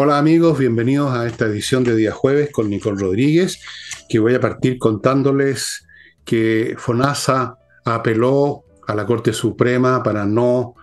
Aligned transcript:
Hola 0.00 0.16
amigos, 0.16 0.56
bienvenidos 0.56 1.12
a 1.12 1.26
esta 1.26 1.46
edición 1.46 1.82
de 1.82 1.96
día 1.96 2.12
jueves 2.12 2.52
con 2.52 2.70
Nicole 2.70 3.00
Rodríguez, 3.00 3.60
que 4.08 4.20
voy 4.20 4.32
a 4.32 4.38
partir 4.40 4.78
contándoles 4.78 5.88
que 6.24 6.76
FONASA 6.78 7.58
apeló 7.84 8.62
a 8.86 8.94
la 8.94 9.04
Corte 9.04 9.32
Suprema 9.32 10.00
para 10.04 10.24
no 10.24 10.76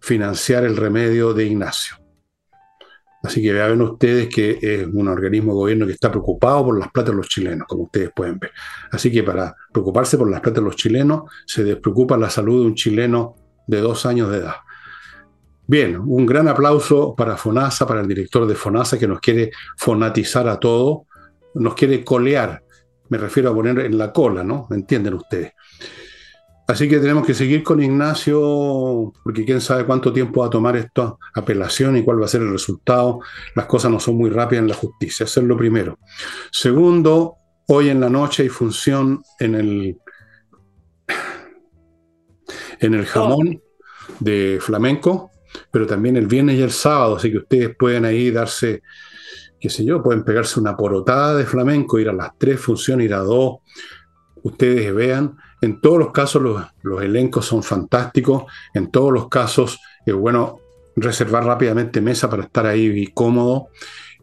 financiar 0.00 0.64
el 0.64 0.76
remedio 0.76 1.32
de 1.32 1.44
Ignacio. 1.44 1.94
Así 3.22 3.40
que 3.40 3.52
vean 3.52 3.80
ustedes 3.82 4.28
que 4.28 4.58
es 4.60 4.88
un 4.92 5.06
organismo 5.06 5.52
de 5.52 5.58
gobierno 5.58 5.86
que 5.86 5.92
está 5.92 6.10
preocupado 6.10 6.64
por 6.64 6.76
las 6.76 6.90
platas 6.90 7.12
de 7.12 7.18
los 7.18 7.28
chilenos, 7.28 7.68
como 7.68 7.84
ustedes 7.84 8.10
pueden 8.16 8.36
ver. 8.40 8.50
Así 8.90 9.12
que 9.12 9.22
para 9.22 9.54
preocuparse 9.72 10.18
por 10.18 10.28
las 10.28 10.40
platas 10.40 10.60
de 10.60 10.68
los 10.68 10.74
chilenos, 10.74 11.30
se 11.46 11.62
despreocupa 11.62 12.18
la 12.18 12.30
salud 12.30 12.62
de 12.62 12.66
un 12.66 12.74
chileno 12.74 13.36
de 13.68 13.80
dos 13.80 14.06
años 14.06 14.28
de 14.32 14.38
edad. 14.38 14.56
Bien, 15.68 15.96
un 15.98 16.24
gran 16.26 16.46
aplauso 16.46 17.14
para 17.16 17.36
FONASA, 17.36 17.86
para 17.86 18.00
el 18.00 18.06
director 18.06 18.46
de 18.46 18.54
FONASA 18.54 18.98
que 18.98 19.08
nos 19.08 19.20
quiere 19.20 19.50
fonatizar 19.76 20.48
a 20.48 20.60
todo, 20.60 21.06
nos 21.54 21.74
quiere 21.74 22.04
colear, 22.04 22.62
me 23.08 23.18
refiero 23.18 23.50
a 23.50 23.54
poner 23.54 23.80
en 23.80 23.98
la 23.98 24.12
cola, 24.12 24.44
¿no? 24.44 24.66
¿Me 24.70 24.76
entienden 24.76 25.14
ustedes? 25.14 25.52
Así 26.68 26.88
que 26.88 26.98
tenemos 26.98 27.24
que 27.24 27.34
seguir 27.34 27.62
con 27.62 27.80
Ignacio, 27.80 29.12
porque 29.22 29.44
quién 29.44 29.60
sabe 29.60 29.84
cuánto 29.84 30.12
tiempo 30.12 30.40
va 30.40 30.48
a 30.48 30.50
tomar 30.50 30.76
esta 30.76 31.16
apelación 31.34 31.96
y 31.96 32.02
cuál 32.02 32.20
va 32.20 32.26
a 32.26 32.28
ser 32.28 32.42
el 32.42 32.50
resultado. 32.50 33.20
Las 33.54 33.66
cosas 33.66 33.90
no 33.90 34.00
son 34.00 34.16
muy 34.16 34.30
rápidas 34.30 34.62
en 34.62 34.68
la 34.68 34.74
justicia, 34.74 35.24
eso 35.24 35.40
es 35.40 35.46
lo 35.46 35.56
primero. 35.56 35.98
Segundo, 36.50 37.36
hoy 37.68 37.88
en 37.88 38.00
la 38.00 38.10
noche 38.10 38.42
hay 38.42 38.48
función 38.48 39.22
en 39.38 39.54
el, 39.54 39.98
en 42.80 42.94
el 42.94 43.06
jamón 43.06 43.62
de 44.18 44.58
flamenco, 44.60 45.30
pero 45.70 45.86
también 45.86 46.16
el 46.16 46.26
viernes 46.26 46.58
y 46.58 46.62
el 46.62 46.70
sábado, 46.70 47.16
así 47.16 47.30
que 47.30 47.38
ustedes 47.38 47.76
pueden 47.76 48.04
ahí 48.04 48.30
darse, 48.30 48.82
qué 49.60 49.70
sé 49.70 49.84
yo, 49.84 50.02
pueden 50.02 50.24
pegarse 50.24 50.60
una 50.60 50.76
porotada 50.76 51.34
de 51.34 51.44
flamenco, 51.44 51.98
ir 51.98 52.08
a 52.08 52.12
las 52.12 52.30
tres 52.38 52.60
funciones, 52.60 53.06
ir 53.06 53.14
a 53.14 53.18
dos, 53.18 53.58
ustedes 54.42 54.94
vean. 54.94 55.36
En 55.62 55.80
todos 55.80 55.98
los 55.98 56.12
casos 56.12 56.42
los, 56.82 57.02
elencos 57.02 57.46
son 57.46 57.62
fantásticos, 57.62 58.44
en 58.74 58.90
todos 58.90 59.12
los 59.12 59.28
casos 59.28 59.80
es 60.04 60.14
bueno 60.14 60.60
reservar 60.94 61.44
rápidamente 61.44 62.00
mesa 62.00 62.28
para 62.30 62.44
estar 62.44 62.66
ahí 62.66 63.06
cómodo. 63.08 63.68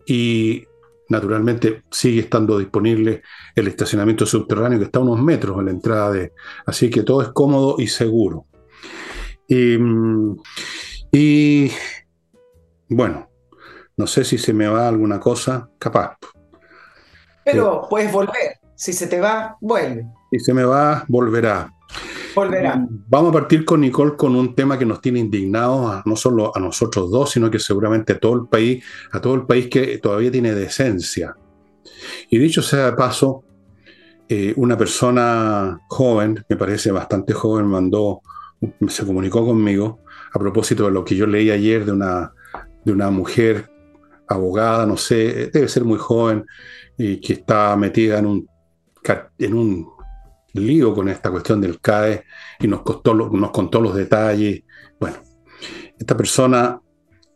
Y 0.06 0.66
naturalmente 1.10 1.84
sigue 1.92 2.22
estando 2.22 2.58
disponible 2.58 3.24
el 3.56 3.68
estacionamiento 3.68 4.26
subterráneo 4.26 4.80
que 4.80 4.86
está 4.86 5.00
a 5.00 5.04
unos 5.04 5.22
metros 5.22 5.60
en 5.60 5.66
la 5.66 5.72
entrada 5.72 6.12
de... 6.12 6.34
Así 6.66 6.90
que 6.90 7.04
todo 7.04 7.22
es 7.22 7.30
cómodo 7.30 7.76
y 7.80 7.88
seguro. 7.88 8.46
Y, 9.48 9.78
y 11.16 11.70
bueno, 12.90 13.30
no 13.98 14.08
sé 14.08 14.24
si 14.24 14.40
se 14.40 14.52
me 14.52 14.68
va 14.68 14.88
alguna 14.88 15.20
cosa, 15.20 15.70
capaz. 15.78 16.18
Pero 17.46 17.86
puedes 17.88 18.12
volver. 18.12 18.60
Si 18.76 18.94
se 18.94 19.06
te 19.06 19.20
va, 19.20 19.56
vuelve. 19.62 20.08
Si 20.32 20.40
se 20.40 20.56
me 20.56 20.64
va, 20.64 21.06
volverá. 21.08 21.72
Volverá. 22.36 22.84
Vamos 22.90 23.30
a 23.30 23.34
partir 23.34 23.64
con 23.64 23.82
Nicole 23.82 24.16
con 24.16 24.36
un 24.36 24.56
tema 24.56 24.80
que 24.80 24.88
nos 24.88 25.02
tiene 25.02 25.20
indignados, 25.20 26.02
no 26.04 26.16
solo 26.16 26.52
a 26.56 26.60
nosotros 26.60 27.12
dos, 27.12 27.30
sino 27.30 27.52
que 27.52 27.60
seguramente 27.60 28.14
a 28.14 28.20
todo 28.20 28.34
el 28.34 28.48
país, 28.48 28.84
a 29.12 29.22
todo 29.22 29.36
el 29.36 29.46
país 29.46 29.68
que 29.68 30.00
todavía 30.00 30.32
tiene 30.32 30.56
decencia. 30.56 31.36
Y 32.32 32.40
dicho 32.40 32.64
sea 32.64 32.88
de 32.88 32.94
paso, 32.94 33.44
eh, 34.28 34.52
una 34.56 34.76
persona 34.76 35.80
joven, 35.90 36.44
me 36.50 36.58
parece 36.58 36.92
bastante 36.92 37.34
joven, 37.34 37.68
mandó, 37.68 38.22
se 38.88 39.06
comunicó 39.06 39.46
conmigo 39.46 40.03
a 40.34 40.40
propósito 40.40 40.86
de 40.86 40.92
lo 40.92 41.06
que 41.06 41.16
yo 41.16 41.28
leí 41.28 41.52
ayer 41.52 41.86
de 41.86 41.92
una, 41.92 42.34
de 42.84 42.92
una 42.92 43.10
mujer 43.12 43.70
abogada, 44.28 44.86
no 44.86 44.98
sé, 44.98 45.50
debe 45.54 45.68
ser 45.68 45.84
muy 45.84 46.00
joven, 46.00 46.46
y 46.98 47.20
que 47.20 47.34
está 47.34 47.76
metida 47.76 48.20
en 48.20 48.26
un, 48.26 48.48
en 49.38 49.54
un 49.54 49.90
lío 50.54 50.94
con 50.94 51.10
esta 51.10 51.32
cuestión 51.32 51.62
del 51.62 51.80
CAE 51.80 52.24
y 52.60 52.68
nos, 52.68 52.82
costó, 52.82 53.14
nos 53.14 53.52
contó 53.52 53.82
los 53.82 53.96
detalles. 53.96 54.64
Bueno, 55.00 55.18
esta 55.98 56.16
persona 56.16 56.80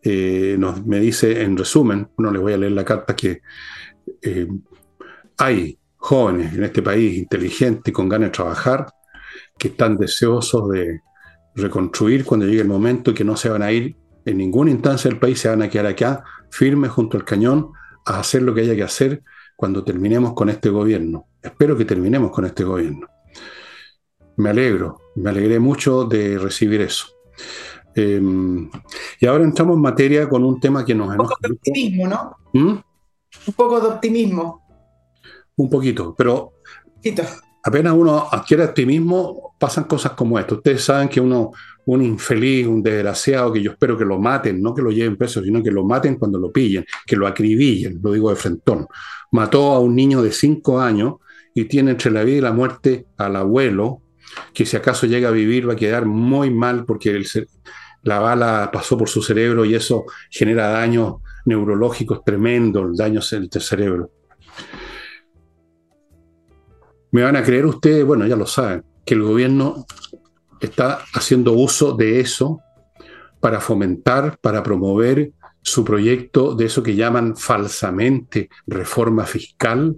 eh, 0.01 0.55
nos, 0.57 0.85
me 0.85 0.99
dice 0.99 1.41
en 1.41 1.57
resumen, 1.57 2.09
no 2.17 2.31
les 2.31 2.41
voy 2.41 2.53
a 2.53 2.57
leer 2.57 2.71
la 2.73 2.85
carta, 2.85 3.15
que 3.15 3.41
eh, 4.21 4.47
hay 5.37 5.77
jóvenes 5.97 6.53
en 6.53 6.63
este 6.63 6.81
país 6.81 7.17
inteligentes 7.17 7.93
con 7.93 8.07
ganas 8.07 8.29
de 8.29 8.35
trabajar, 8.35 8.87
que 9.57 9.69
están 9.69 9.97
deseosos 9.97 10.69
de 10.69 11.01
reconstruir 11.57 12.23
cuando 12.23 12.45
llegue 12.45 12.61
el 12.61 12.67
momento 12.67 13.11
y 13.11 13.13
que 13.13 13.23
no 13.23 13.35
se 13.35 13.49
van 13.49 13.63
a 13.63 13.71
ir 13.71 13.97
en 14.25 14.37
ninguna 14.37 14.71
instancia 14.71 15.09
del 15.09 15.19
país, 15.19 15.39
se 15.39 15.49
van 15.49 15.61
a 15.61 15.69
quedar 15.69 15.87
acá 15.87 16.23
firmes 16.49 16.91
junto 16.91 17.17
al 17.17 17.25
cañón 17.25 17.71
a 18.05 18.19
hacer 18.19 18.43
lo 18.43 18.53
que 18.53 18.61
haya 18.61 18.75
que 18.75 18.83
hacer 18.83 19.23
cuando 19.55 19.83
terminemos 19.83 20.33
con 20.33 20.49
este 20.49 20.69
gobierno. 20.69 21.27
Espero 21.41 21.75
que 21.75 21.85
terminemos 21.85 22.31
con 22.31 22.45
este 22.45 22.63
gobierno. 22.63 23.07
Me 24.37 24.49
alegro, 24.49 25.01
me 25.15 25.31
alegré 25.31 25.59
mucho 25.59 26.03
de 26.03 26.37
recibir 26.37 26.81
eso. 26.81 27.07
Em, 27.95 28.69
y 29.19 29.25
ahora 29.25 29.43
entramos 29.43 29.75
en 29.75 29.81
materia 29.81 30.29
con 30.29 30.43
un 30.43 30.59
tema 30.59 30.85
que 30.85 30.93
nos 30.93 31.09
Un 31.09 31.17
poco 31.17 31.35
de 31.41 31.53
optimismo, 31.53 32.07
¿no? 32.07 32.35
¿Mm? 32.53 32.77
Un 33.47 33.53
poco 33.55 33.79
de 33.79 33.87
optimismo. 33.87 34.67
Un 35.55 35.69
poquito, 35.69 36.13
pero 36.15 36.53
apenas 37.63 37.93
uno 37.93 38.27
adquiere 38.29 38.65
optimismo, 38.65 39.46
pasan 39.57 39.85
cosas 39.85 40.11
como 40.13 40.37
esto. 40.37 40.55
Ustedes 40.55 40.83
saben 40.83 41.09
que 41.09 41.19
uno, 41.19 41.51
un 41.85 42.03
infeliz, 42.03 42.67
un 42.67 42.83
desgraciado, 42.83 43.51
que 43.53 43.61
yo 43.61 43.71
espero 43.71 43.97
que 43.97 44.05
lo 44.05 44.19
maten, 44.19 44.61
no 44.61 44.73
que 44.73 44.81
lo 44.81 44.91
lleven 44.91 45.17
preso, 45.17 45.43
sino 45.43 45.63
que 45.63 45.71
lo 45.71 45.83
maten 45.83 46.15
cuando 46.15 46.37
lo 46.37 46.51
pillen, 46.51 46.85
que 47.05 47.15
lo 47.15 47.27
acribillen, 47.27 47.99
lo 48.01 48.11
digo 48.11 48.29
de 48.29 48.35
frentón 48.35 48.87
mató 49.31 49.73
a 49.73 49.79
un 49.79 49.95
niño 49.95 50.21
de 50.21 50.31
cinco 50.31 50.79
años 50.79 51.15
y 51.53 51.65
tiene 51.65 51.91
entre 51.91 52.11
la 52.11 52.23
vida 52.23 52.37
y 52.37 52.41
la 52.41 52.53
muerte 52.53 53.05
al 53.17 53.35
abuelo, 53.35 54.01
que 54.53 54.65
si 54.65 54.77
acaso 54.77 55.07
llega 55.07 55.29
a 55.29 55.31
vivir 55.31 55.67
va 55.67 55.73
a 55.73 55.77
quedar 55.77 56.05
muy 56.05 56.51
mal 56.51 56.85
porque 56.85 57.23
la 58.03 58.19
bala 58.19 58.69
pasó 58.71 58.97
por 58.97 59.09
su 59.09 59.21
cerebro 59.21 59.65
y 59.65 59.75
eso 59.75 60.05
genera 60.29 60.69
daños 60.69 61.15
neurológicos 61.45 62.23
tremendos, 62.23 62.95
daños 62.97 63.31
en 63.33 63.43
el 63.51 63.61
cerebro. 63.61 64.11
Me 67.11 67.23
van 67.23 67.37
a 67.37 67.43
creer 67.43 67.65
ustedes, 67.65 68.05
bueno, 68.05 68.27
ya 68.27 68.35
lo 68.35 68.45
saben, 68.45 68.83
que 69.07 69.15
el 69.15 69.23
gobierno 69.23 69.85
está 70.59 70.99
haciendo 71.13 71.53
uso 71.53 71.93
de 71.93 72.19
eso 72.19 72.59
para 73.39 73.61
fomentar, 73.61 74.37
para 74.39 74.61
promover 74.61 75.31
su 75.61 75.85
proyecto 75.85 76.55
de 76.55 76.65
eso 76.65 76.83
que 76.83 76.95
llaman 76.95 77.35
falsamente 77.37 78.49
reforma 78.67 79.25
fiscal, 79.25 79.95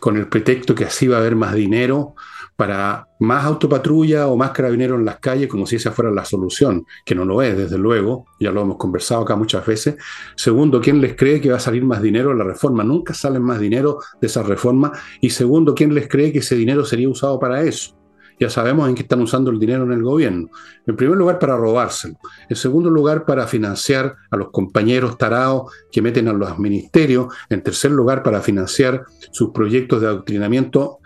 con 0.00 0.16
el 0.16 0.28
pretexto 0.28 0.74
que 0.74 0.84
así 0.84 1.06
va 1.06 1.16
a 1.16 1.20
haber 1.20 1.36
más 1.36 1.54
dinero 1.54 2.14
para 2.56 3.08
más 3.18 3.44
autopatrulla 3.44 4.28
o 4.28 4.36
más 4.36 4.52
carabineros 4.52 4.98
en 4.98 5.04
las 5.04 5.18
calles, 5.18 5.48
como 5.48 5.66
si 5.66 5.76
esa 5.76 5.90
fuera 5.90 6.10
la 6.10 6.24
solución, 6.24 6.86
que 7.04 7.14
no 7.14 7.24
lo 7.24 7.42
es, 7.42 7.56
desde 7.56 7.76
luego, 7.76 8.26
ya 8.38 8.52
lo 8.52 8.62
hemos 8.62 8.76
conversado 8.76 9.22
acá 9.22 9.34
muchas 9.34 9.66
veces. 9.66 9.96
Segundo, 10.36 10.80
¿quién 10.80 11.00
les 11.00 11.16
cree 11.16 11.40
que 11.40 11.50
va 11.50 11.56
a 11.56 11.60
salir 11.60 11.84
más 11.84 12.00
dinero 12.00 12.30
de 12.30 12.36
la 12.36 12.44
reforma? 12.44 12.84
Nunca 12.84 13.12
sale 13.12 13.40
más 13.40 13.58
dinero 13.58 13.98
de 14.20 14.28
esa 14.28 14.44
reforma. 14.44 14.92
Y 15.20 15.30
segundo, 15.30 15.74
¿quién 15.74 15.92
les 15.92 16.08
cree 16.08 16.32
que 16.32 16.38
ese 16.38 16.54
dinero 16.54 16.84
sería 16.84 17.08
usado 17.08 17.40
para 17.40 17.62
eso? 17.62 18.03
Ya 18.38 18.50
sabemos 18.50 18.88
en 18.88 18.94
qué 18.94 19.02
están 19.02 19.20
usando 19.20 19.50
el 19.50 19.58
dinero 19.58 19.84
en 19.84 19.92
el 19.92 20.02
gobierno. 20.02 20.48
En 20.86 20.96
primer 20.96 21.16
lugar, 21.16 21.38
para 21.38 21.56
robárselo. 21.56 22.16
En 22.48 22.56
segundo 22.56 22.90
lugar, 22.90 23.24
para 23.24 23.46
financiar 23.46 24.16
a 24.30 24.36
los 24.36 24.50
compañeros 24.50 25.16
tarados 25.18 25.72
que 25.90 26.02
meten 26.02 26.28
a 26.28 26.32
los 26.32 26.58
ministerios. 26.58 27.32
En 27.48 27.62
tercer 27.62 27.90
lugar, 27.90 28.22
para 28.22 28.40
financiar 28.40 29.04
sus 29.32 29.50
proyectos 29.50 30.00
de 30.00 30.08
adoctrinamiento 30.08 30.98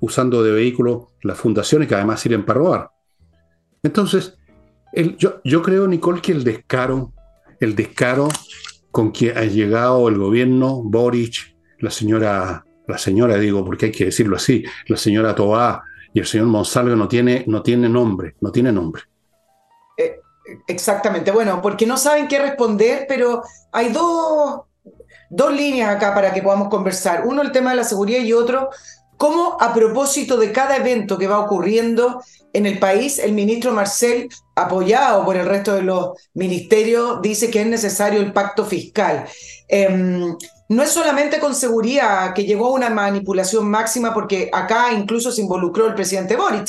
usando 0.00 0.42
de 0.42 0.52
vehículos 0.52 1.04
las 1.22 1.38
fundaciones 1.38 1.88
que 1.88 1.94
además 1.94 2.20
sirven 2.20 2.44
para 2.44 2.58
robar. 2.58 2.90
Entonces, 3.82 4.36
yo, 5.18 5.40
yo 5.44 5.62
creo, 5.62 5.86
Nicole, 5.86 6.20
que 6.20 6.32
el 6.32 6.44
descaro, 6.44 7.12
el 7.60 7.74
descaro 7.74 8.28
con 8.90 9.12
que 9.12 9.32
ha 9.32 9.44
llegado 9.44 10.08
el 10.08 10.18
gobierno, 10.18 10.82
Boric, 10.82 11.56
la 11.80 11.90
señora, 11.90 12.64
la 12.86 12.98
señora 12.98 13.36
digo, 13.38 13.64
porque 13.64 13.86
hay 13.86 13.92
que 13.92 14.06
decirlo 14.06 14.36
así, 14.36 14.64
la 14.86 14.96
señora 14.96 15.34
Toá, 15.34 15.82
y 16.14 16.20
el 16.20 16.26
señor 16.26 16.46
Monsalve 16.46 16.94
no 16.94 17.08
tiene, 17.08 17.44
no 17.48 17.60
tiene 17.60 17.88
nombre, 17.88 18.36
no 18.40 18.52
tiene 18.52 18.70
nombre. 18.70 19.02
Eh, 19.98 20.20
exactamente, 20.68 21.32
bueno, 21.32 21.60
porque 21.60 21.86
no 21.86 21.96
saben 21.96 22.28
qué 22.28 22.38
responder, 22.38 23.04
pero 23.08 23.42
hay 23.72 23.92
dos, 23.92 24.60
dos 25.28 25.52
líneas 25.52 25.94
acá 25.94 26.14
para 26.14 26.32
que 26.32 26.40
podamos 26.40 26.68
conversar. 26.68 27.26
Uno 27.26 27.42
el 27.42 27.50
tema 27.50 27.70
de 27.70 27.76
la 27.76 27.84
seguridad 27.84 28.20
y 28.20 28.32
otro 28.32 28.70
cómo 29.16 29.56
a 29.60 29.72
propósito 29.72 30.36
de 30.36 30.52
cada 30.52 30.76
evento 30.76 31.18
que 31.18 31.26
va 31.26 31.40
ocurriendo 31.40 32.22
en 32.52 32.66
el 32.66 32.78
país, 32.78 33.18
el 33.18 33.32
ministro 33.32 33.72
Marcel, 33.72 34.28
apoyado 34.54 35.24
por 35.24 35.36
el 35.36 35.46
resto 35.46 35.74
de 35.74 35.82
los 35.82 36.10
ministerios, 36.34 37.20
dice 37.22 37.50
que 37.50 37.62
es 37.62 37.66
necesario 37.66 38.20
el 38.20 38.32
pacto 38.32 38.64
fiscal. 38.64 39.26
Em, 39.66 40.36
no 40.68 40.82
es 40.82 40.90
solamente 40.90 41.40
con 41.40 41.54
seguridad 41.54 42.32
que 42.34 42.44
llegó 42.44 42.66
a 42.66 42.72
una 42.72 42.90
manipulación 42.90 43.68
máxima, 43.70 44.14
porque 44.14 44.50
acá 44.52 44.92
incluso 44.92 45.30
se 45.30 45.42
involucró 45.42 45.86
el 45.86 45.94
presidente 45.94 46.36
Boric. 46.36 46.68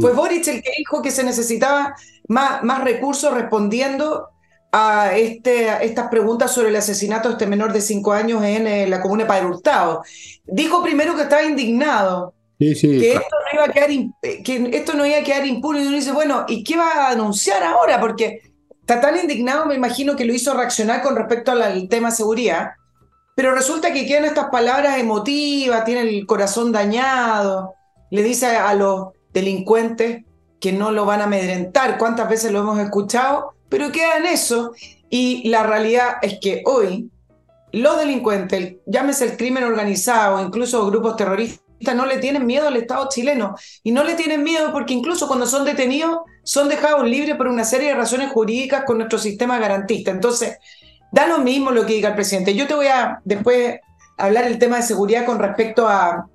Fue 0.00 0.12
mm. 0.12 0.16
Boric 0.16 0.48
el 0.48 0.62
que 0.62 0.70
dijo 0.76 1.02
que 1.02 1.10
se 1.10 1.22
necesitaba 1.24 1.94
más, 2.28 2.62
más 2.62 2.82
recursos 2.82 3.32
respondiendo 3.32 4.28
a, 4.72 5.16
este, 5.16 5.84
estas 5.84 6.08
preguntas 6.08 6.52
sobre 6.52 6.68
el 6.68 6.76
asesinato 6.76 7.28
de 7.28 7.34
este 7.34 7.46
menor 7.46 7.72
de 7.72 7.80
cinco 7.80 8.12
años 8.12 8.42
en 8.42 8.66
eh, 8.66 8.88
la 8.88 9.00
comuna 9.00 9.22
de 9.22 9.28
Padre 9.28 9.46
Hurtado. 9.46 10.02
Dijo 10.44 10.82
primero 10.82 11.14
que 11.16 11.22
estaba 11.22 11.42
indignado, 11.42 12.34
que, 12.58 12.72
esto 12.72 12.82
no 12.90 13.54
iba 13.54 13.64
a 13.64 13.68
quedar, 13.68 13.90
eh, 13.90 14.42
que 14.42 14.70
esto 14.72 14.94
no 14.94 15.06
iba 15.06 15.18
a 15.18 15.22
quedar 15.22 15.46
impune. 15.46 15.82
Y 15.82 15.86
uno 15.86 15.96
dice, 15.96 16.12
bueno, 16.12 16.44
¿y 16.48 16.64
qué 16.64 16.76
va 16.76 17.06
a 17.06 17.10
anunciar 17.10 17.62
ahora? 17.62 18.00
Porque 18.00 18.42
está 18.80 19.00
tan 19.00 19.16
indignado, 19.16 19.66
me 19.66 19.74
imagino 19.74 20.16
que 20.16 20.24
lo 20.24 20.34
hizo 20.34 20.54
reaccionar 20.54 21.02
con 21.02 21.14
respecto 21.14 21.52
al 21.52 21.88
tema 21.88 22.10
seguridad. 22.10 22.72
Pero 23.38 23.54
resulta 23.54 23.92
que 23.92 24.04
quedan 24.04 24.24
estas 24.24 24.46
palabras 24.50 24.98
emotivas, 24.98 25.84
tiene 25.84 26.00
el 26.00 26.26
corazón 26.26 26.72
dañado, 26.72 27.72
le 28.10 28.24
dice 28.24 28.46
a 28.46 28.74
los 28.74 29.10
delincuentes 29.32 30.24
que 30.58 30.72
no 30.72 30.90
lo 30.90 31.04
van 31.06 31.20
a 31.20 31.26
amedrentar. 31.26 31.98
¿Cuántas 31.98 32.28
veces 32.28 32.50
lo 32.50 32.58
hemos 32.58 32.80
escuchado? 32.80 33.54
Pero 33.68 33.92
queda 33.92 34.16
en 34.16 34.26
eso. 34.26 34.72
Y 35.08 35.48
la 35.50 35.62
realidad 35.62 36.16
es 36.20 36.40
que 36.40 36.64
hoy 36.66 37.12
los 37.70 37.96
delincuentes, 37.98 38.78
llámese 38.86 39.26
el 39.26 39.36
crimen 39.36 39.62
organizado, 39.62 40.44
incluso 40.44 40.84
grupos 40.86 41.14
terroristas, 41.14 41.94
no 41.94 42.06
le 42.06 42.18
tienen 42.18 42.44
miedo 42.44 42.66
al 42.66 42.76
Estado 42.76 43.08
chileno. 43.08 43.54
Y 43.84 43.92
no 43.92 44.02
le 44.02 44.16
tienen 44.16 44.42
miedo 44.42 44.72
porque 44.72 44.94
incluso 44.94 45.28
cuando 45.28 45.46
son 45.46 45.64
detenidos 45.64 46.22
son 46.42 46.68
dejados 46.68 47.06
libres 47.06 47.36
por 47.36 47.46
una 47.46 47.64
serie 47.64 47.90
de 47.90 47.94
razones 47.94 48.32
jurídicas 48.32 48.82
con 48.84 48.98
nuestro 48.98 49.20
sistema 49.20 49.60
garantista. 49.60 50.10
Entonces, 50.10 50.58
da 51.12 51.26
lo 51.26 51.38
mismo 51.38 51.70
lo 51.70 51.86
que 51.86 51.94
diga 51.94 52.10
el 52.10 52.14
presidente. 52.14 52.54
Yo 52.54 52.66
te 52.66 52.74
voy 52.74 52.86
a 52.86 53.20
después 53.24 53.80
hablar 54.16 54.44
el 54.44 54.58
tema 54.58 54.76
de 54.76 54.82
seguridad 54.82 55.24
con 55.24 55.38
respecto 55.38 55.88
a, 55.88 56.28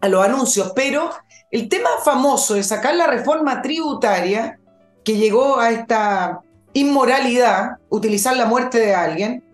a 0.00 0.08
los 0.08 0.24
anuncios, 0.24 0.72
pero 0.74 1.10
el 1.50 1.68
tema 1.68 1.90
famoso 2.04 2.54
de 2.54 2.62
sacar 2.62 2.94
la 2.94 3.06
reforma 3.06 3.60
tributaria 3.62 4.58
que 5.04 5.16
llegó 5.16 5.58
a 5.58 5.70
esta 5.70 6.40
inmoralidad, 6.72 7.72
utilizar 7.90 8.36
la 8.36 8.46
muerte 8.46 8.78
de 8.78 8.94
alguien. 8.94 9.44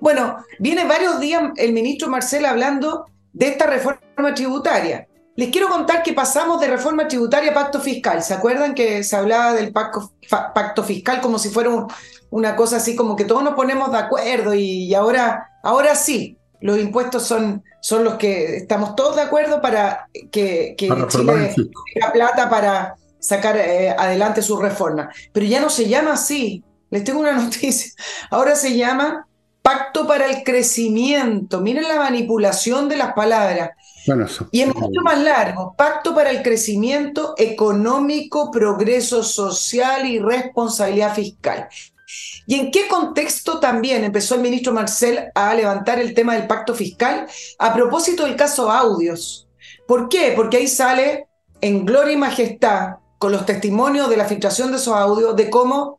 Bueno, 0.00 0.36
viene 0.58 0.84
varios 0.84 1.18
días 1.18 1.42
el 1.56 1.72
ministro 1.72 2.08
Marcel 2.08 2.44
hablando 2.44 3.06
de 3.32 3.48
esta 3.48 3.66
reforma 3.66 4.34
tributaria. 4.34 5.07
Les 5.38 5.50
quiero 5.50 5.68
contar 5.68 6.02
que 6.02 6.14
pasamos 6.14 6.60
de 6.60 6.66
reforma 6.66 7.06
tributaria 7.06 7.52
a 7.52 7.54
pacto 7.54 7.78
fiscal. 7.80 8.24
¿Se 8.24 8.34
acuerdan 8.34 8.74
que 8.74 9.04
se 9.04 9.14
hablaba 9.14 9.52
del 9.52 9.70
pacto, 9.72 10.10
pacto 10.28 10.82
fiscal 10.82 11.20
como 11.20 11.38
si 11.38 11.48
fuera 11.48 11.86
una 12.30 12.56
cosa 12.56 12.78
así, 12.78 12.96
como 12.96 13.14
que 13.14 13.24
todos 13.24 13.44
nos 13.44 13.54
ponemos 13.54 13.92
de 13.92 13.98
acuerdo 13.98 14.52
y, 14.52 14.92
ahora, 14.94 15.48
ahora 15.62 15.94
sí, 15.94 16.36
los 16.60 16.76
impuestos 16.80 17.22
son, 17.22 17.62
son 17.80 18.02
los 18.02 18.14
que 18.14 18.56
estamos 18.56 18.96
todos 18.96 19.14
de 19.14 19.22
acuerdo 19.22 19.62
para 19.62 20.08
que, 20.32 20.74
que 20.76 20.88
Chile 21.06 21.54
tenga 21.94 22.12
plata 22.12 22.50
para 22.50 22.96
sacar 23.20 23.56
eh, 23.58 23.94
adelante 23.96 24.42
su 24.42 24.56
reforma. 24.56 25.08
Pero 25.32 25.46
ya 25.46 25.60
no 25.60 25.70
se 25.70 25.88
llama 25.88 26.14
así. 26.14 26.64
Les 26.90 27.04
tengo 27.04 27.20
una 27.20 27.32
noticia. 27.40 27.92
Ahora 28.32 28.56
se 28.56 28.76
llama 28.76 29.27
Pacto 29.68 30.06
para 30.06 30.24
el 30.30 30.44
Crecimiento. 30.44 31.60
Miren 31.60 31.86
la 31.86 31.98
manipulación 31.98 32.88
de 32.88 32.96
las 32.96 33.12
palabras. 33.12 33.72
y 34.50 34.62
es 34.62 34.74
mucho 34.74 35.02
más 35.02 35.22
largo. 35.22 35.74
Pacto 35.76 36.14
para 36.14 36.30
el 36.30 36.42
Crecimiento 36.42 37.34
Económico, 37.36 38.50
Progreso 38.50 39.22
Social 39.22 40.06
y 40.06 40.20
Responsabilidad 40.20 41.14
Fiscal. 41.14 41.68
¿Y 42.46 42.54
en 42.54 42.70
qué 42.70 42.88
contexto 42.88 43.60
también 43.60 44.04
empezó 44.04 44.36
el 44.36 44.40
ministro 44.40 44.72
Marcel 44.72 45.26
a 45.34 45.52
levantar 45.52 45.98
el 45.98 46.14
tema 46.14 46.32
del 46.32 46.46
pacto 46.46 46.74
fiscal? 46.74 47.26
A 47.58 47.74
propósito 47.74 48.24
del 48.24 48.36
caso 48.36 48.70
Audios. 48.70 49.48
¿Por 49.86 50.08
qué? 50.08 50.32
Porque 50.34 50.56
ahí 50.56 50.66
sale 50.66 51.26
en 51.60 51.84
gloria 51.84 52.14
y 52.14 52.16
majestad, 52.16 53.00
con 53.18 53.32
los 53.32 53.44
testimonios 53.44 54.08
de 54.08 54.16
la 54.16 54.24
filtración 54.24 54.70
de 54.70 54.78
esos 54.78 54.94
audios, 54.94 55.36
de 55.36 55.50
cómo 55.50 55.97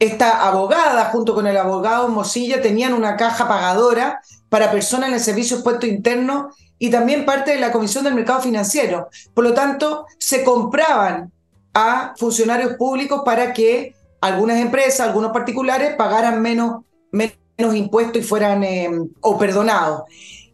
esta 0.00 0.48
abogada, 0.48 1.10
junto 1.10 1.34
con 1.34 1.46
el 1.46 1.58
abogado 1.58 2.08
Mosilla, 2.08 2.62
tenían 2.62 2.94
una 2.94 3.16
caja 3.16 3.46
pagadora 3.46 4.22
para 4.48 4.70
personas 4.70 5.10
en 5.10 5.14
el 5.14 5.20
servicio 5.20 5.58
de 5.58 5.62
puesto 5.62 5.86
interno 5.86 6.50
y 6.78 6.90
también 6.90 7.26
parte 7.26 7.52
de 7.52 7.60
la 7.60 7.70
Comisión 7.70 8.04
del 8.04 8.14
Mercado 8.14 8.40
Financiero. 8.40 9.08
Por 9.34 9.44
lo 9.44 9.52
tanto, 9.52 10.06
se 10.18 10.42
compraban 10.42 11.30
a 11.74 12.14
funcionarios 12.16 12.76
públicos 12.78 13.20
para 13.26 13.52
que 13.52 13.94
algunas 14.22 14.56
empresas, 14.56 15.06
algunos 15.06 15.32
particulares 15.32 15.94
pagaran 15.96 16.40
menos, 16.40 16.82
menos 17.12 17.74
impuestos 17.74 18.22
y 18.22 18.24
fueran 18.24 18.64
eh, 18.64 18.90
o 19.20 19.38
perdonados. 19.38 20.04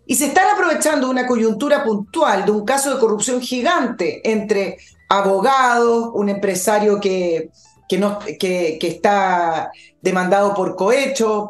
Y 0.07 0.17
se 0.17 0.27
están 0.27 0.49
aprovechando 0.53 1.09
una 1.09 1.27
coyuntura 1.27 1.85
puntual 1.85 2.45
de 2.45 2.51
un 2.51 2.65
caso 2.65 2.93
de 2.93 3.01
corrupción 3.01 3.41
gigante 3.41 4.29
entre 4.29 4.79
abogados, 5.09 6.11
un 6.15 6.29
empresario 6.29 7.01
que, 7.01 7.51
que, 7.89 8.79
está 8.81 9.71
demandado 10.01 10.55
por 10.55 10.77
cohecho 10.77 11.49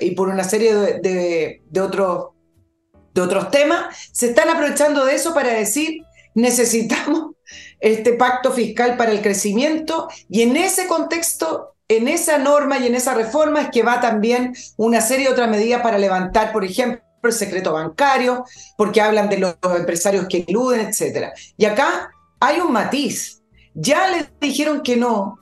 y 0.00 0.12
por 0.12 0.28
una 0.28 0.44
serie 0.44 0.74
de, 0.74 1.62
otros, 1.80 3.50
temas, 3.50 3.96
se 4.12 4.28
están 4.28 4.48
aprovechando 4.48 5.04
de 5.04 5.14
eso 5.14 5.34
para 5.34 5.52
decir 5.52 6.02
necesitamos 6.34 7.34
este 7.80 8.12
pacto 8.12 8.52
fiscal 8.52 8.96
para 8.96 9.12
el 9.12 9.20
crecimiento 9.22 10.08
y 10.28 10.42
en 10.42 10.56
ese 10.56 10.86
contexto, 10.86 11.74
en 11.88 12.08
esa 12.08 12.38
norma 12.38 12.78
y 12.78 12.86
en 12.86 12.94
esa 12.94 13.14
reforma 13.14 13.62
es 13.62 13.70
que 13.70 13.82
va 13.82 14.00
también 14.00 14.54
una 14.76 15.00
serie 15.00 15.26
de 15.26 15.32
otras 15.32 15.50
medidas 15.50 15.82
para 15.82 15.98
levantar, 15.98 16.52
por 16.52 16.64
ejemplo, 16.64 17.02
el 17.22 17.32
secreto 17.32 17.72
bancario, 17.74 18.44
porque 18.78 19.00
hablan 19.00 19.28
de 19.28 19.38
los 19.38 19.56
empresarios 19.76 20.26
que 20.26 20.44
eluden, 20.48 20.80
etc. 20.80 21.32
Y 21.56 21.66
acá 21.66 22.10
hay 22.38 22.60
un 22.60 22.72
matiz. 22.72 23.42
Ya 23.74 24.08
le 24.08 24.26
dijeron 24.40 24.82
que 24.82 24.96
no 24.96 25.38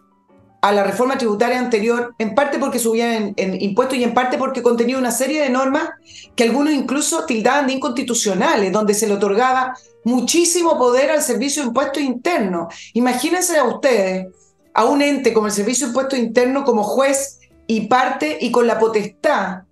a 0.60 0.72
la 0.72 0.82
reforma 0.82 1.16
tributaria 1.16 1.58
anterior, 1.58 2.14
en 2.18 2.34
parte 2.34 2.58
porque 2.58 2.78
subían 2.78 3.32
en, 3.36 3.60
impuestos 3.60 3.96
y 3.96 4.04
en 4.04 4.12
parte 4.12 4.38
porque 4.38 4.62
contenía 4.62 4.98
una 4.98 5.12
serie 5.12 5.42
de 5.42 5.50
normas 5.50 5.90
que 6.34 6.44
algunos 6.44 6.72
incluso 6.72 7.24
tildaban 7.24 7.66
de 7.66 7.74
inconstitucionales, 7.74 8.72
donde 8.72 8.94
se 8.94 9.06
le 9.06 9.14
otorgaba 9.14 9.74
muchísimo 10.04 10.76
poder 10.76 11.10
al 11.10 11.22
Servicio 11.22 11.62
de 11.62 11.68
Impuestos 11.68 12.02
Internos. 12.02 12.74
Imagínense 12.94 13.56
a 13.56 13.64
ustedes, 13.64 14.26
a 14.74 14.84
un 14.84 15.02
ente 15.02 15.32
como 15.32 15.46
el 15.46 15.52
Servicio 15.52 15.86
de 15.86 15.90
Impuestos 15.90 16.18
Internos 16.18 16.64
como 16.64 16.82
juez 16.82 17.38
y 17.66 17.82
parte 17.82 18.38
y 18.40 18.50
con 18.50 18.66
la 18.66 18.78
potestad 18.78 19.62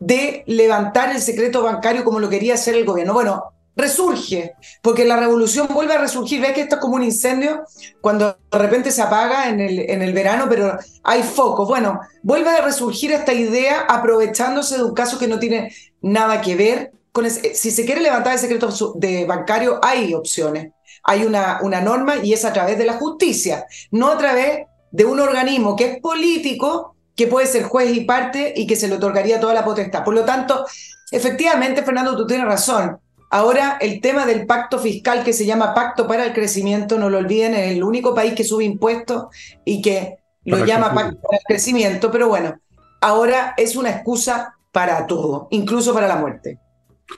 de 0.00 0.42
levantar 0.46 1.12
el 1.14 1.20
secreto 1.20 1.62
bancario 1.62 2.02
como 2.02 2.18
lo 2.18 2.28
quería 2.28 2.54
hacer 2.54 2.74
el 2.74 2.84
gobierno. 2.84 3.14
Bueno, 3.14 3.51
resurge, 3.76 4.52
porque 4.82 5.04
la 5.04 5.16
revolución 5.16 5.68
vuelve 5.70 5.94
a 5.94 5.98
resurgir. 5.98 6.40
Ves 6.40 6.52
que 6.52 6.62
esto 6.62 6.76
es 6.76 6.80
como 6.80 6.96
un 6.96 7.02
incendio 7.02 7.64
cuando 8.00 8.36
de 8.50 8.58
repente 8.58 8.90
se 8.90 9.02
apaga 9.02 9.48
en 9.48 9.60
el, 9.60 9.90
en 9.90 10.02
el 10.02 10.12
verano, 10.12 10.46
pero 10.48 10.78
hay 11.02 11.22
focos. 11.22 11.68
Bueno, 11.68 12.00
vuelve 12.22 12.50
a 12.50 12.62
resurgir 12.62 13.12
esta 13.12 13.32
idea 13.32 13.80
aprovechándose 13.88 14.76
de 14.76 14.84
un 14.84 14.94
caso 14.94 15.18
que 15.18 15.28
no 15.28 15.38
tiene 15.38 15.74
nada 16.00 16.40
que 16.40 16.56
ver 16.56 16.92
con 17.12 17.30
si 17.30 17.70
se 17.70 17.84
quiere 17.84 18.00
levantar 18.00 18.32
el 18.32 18.38
secreto 18.38 18.94
de 18.96 19.26
bancario, 19.26 19.78
hay 19.82 20.14
opciones. 20.14 20.72
Hay 21.04 21.24
una, 21.24 21.58
una 21.62 21.80
norma 21.80 22.16
y 22.16 22.32
es 22.32 22.44
a 22.44 22.52
través 22.52 22.78
de 22.78 22.86
la 22.86 22.94
justicia, 22.94 23.66
no 23.90 24.08
a 24.08 24.18
través 24.18 24.66
de 24.90 25.04
un 25.04 25.20
organismo 25.20 25.76
que 25.76 25.84
es 25.84 26.00
político, 26.00 26.96
que 27.14 27.26
puede 27.26 27.46
ser 27.46 27.64
juez 27.64 27.94
y 27.94 28.02
parte 28.02 28.54
y 28.56 28.66
que 28.66 28.76
se 28.76 28.88
le 28.88 28.94
otorgaría 28.94 29.40
toda 29.40 29.52
la 29.52 29.64
potestad. 29.64 30.04
Por 30.04 30.14
lo 30.14 30.24
tanto, 30.24 30.64
efectivamente, 31.10 31.82
Fernando, 31.82 32.16
tú 32.16 32.26
tienes 32.26 32.46
razón. 32.46 32.98
Ahora 33.34 33.78
el 33.80 34.02
tema 34.02 34.26
del 34.26 34.44
pacto 34.44 34.78
fiscal 34.78 35.24
que 35.24 35.32
se 35.32 35.46
llama 35.46 35.72
Pacto 35.72 36.06
para 36.06 36.26
el 36.26 36.34
Crecimiento, 36.34 36.98
no 36.98 37.08
lo 37.08 37.16
olviden, 37.16 37.54
es 37.54 37.72
el 37.72 37.82
único 37.82 38.14
país 38.14 38.34
que 38.34 38.44
sube 38.44 38.64
impuestos 38.64 39.24
y 39.64 39.80
que 39.80 40.18
lo 40.44 40.66
llama 40.66 40.92
Pacto 40.92 41.18
para 41.18 41.38
el 41.38 41.44
Crecimiento, 41.48 42.10
pero 42.10 42.28
bueno, 42.28 42.60
ahora 43.00 43.54
es 43.56 43.74
una 43.74 43.88
excusa 43.88 44.54
para 44.70 45.06
todo, 45.06 45.48
incluso 45.50 45.94
para 45.94 46.08
la 46.08 46.16
muerte. 46.16 46.58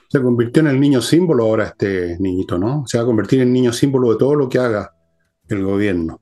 Se 0.07 0.21
convirtió 0.21 0.61
en 0.61 0.67
el 0.67 0.79
niño 0.79 1.01
símbolo 1.01 1.43
ahora 1.43 1.65
este 1.65 2.15
niñito, 2.17 2.57
¿no? 2.57 2.87
Se 2.87 2.97
va 2.97 3.03
a 3.03 3.07
convertir 3.07 3.41
en 3.41 3.51
niño 3.51 3.73
símbolo 3.73 4.13
de 4.13 4.17
todo 4.17 4.35
lo 4.35 4.47
que 4.47 4.59
haga 4.59 4.93
el 5.49 5.65
gobierno. 5.65 6.21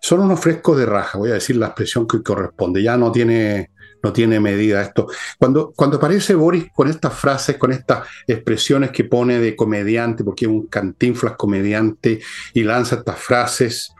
Son 0.00 0.20
unos 0.20 0.40
frescos 0.40 0.78
de 0.78 0.86
raja, 0.86 1.18
voy 1.18 1.32
a 1.32 1.34
decir 1.34 1.56
la 1.56 1.66
expresión 1.66 2.08
que 2.08 2.22
corresponde. 2.22 2.82
Ya 2.82 2.96
no 2.96 3.12
tiene 3.12 3.70
no 4.06 4.12
tiene 4.12 4.38
medida 4.38 4.82
esto. 4.82 5.08
Cuando, 5.36 5.72
cuando 5.74 5.96
aparece 5.96 6.36
Boris 6.36 6.66
con 6.72 6.86
estas 6.88 7.12
frases, 7.12 7.56
con 7.56 7.72
estas 7.72 8.06
expresiones 8.28 8.92
que 8.92 9.02
pone 9.02 9.40
de 9.40 9.56
comediante, 9.56 10.22
porque 10.22 10.44
es 10.44 10.50
un 10.50 10.68
cantinflas 10.68 11.34
comediante 11.36 12.20
y 12.54 12.62
lanza 12.62 12.96
estas 12.96 13.18
frases, 13.18 13.92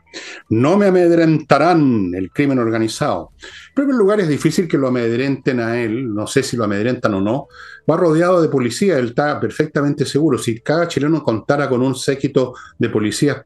no 0.49 0.77
me 0.77 0.87
amedrentarán 0.87 2.13
el 2.15 2.31
crimen 2.31 2.61
organizado. 2.61 3.33
En 3.69 3.75
primer 3.75 3.97
lugar, 3.97 4.21
es 4.21 4.29
difícil 4.29 4.69
que 4.69 4.79
lo 4.79 4.87
amedrenten 4.89 5.59
a 5.59 5.77
él, 5.79 6.15
no 6.15 6.29
sé 6.29 6.45
si 6.45 6.57
lo 6.57 6.65
amedrentan 6.65 7.15
o 7.15 7.21
no. 7.21 7.49
Va 7.91 7.97
rodeado 7.97 8.41
de 8.41 8.49
policía, 8.49 8.99
él 8.99 9.09
está 9.09 9.41
perfectamente 9.41 10.07
seguro. 10.07 10.39
Si 10.39 10.61
cada 10.61 10.87
chileno 10.87 11.23
contara 11.23 11.69
con 11.69 11.83
un 11.83 11.97
séquito 11.97 12.55
de 12.79 12.89
policías 12.89 13.43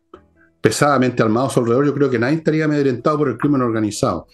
pesadamente 0.61 1.23
armados 1.23 1.57
alrededor, 1.57 1.87
yo 1.87 1.95
creo 1.95 2.11
que 2.11 2.19
nadie 2.19 2.37
estaría 2.37 2.67
amedrentado 2.67 3.17
por 3.17 3.29
el 3.31 3.39
crimen 3.39 3.63
organizado. 3.63 4.27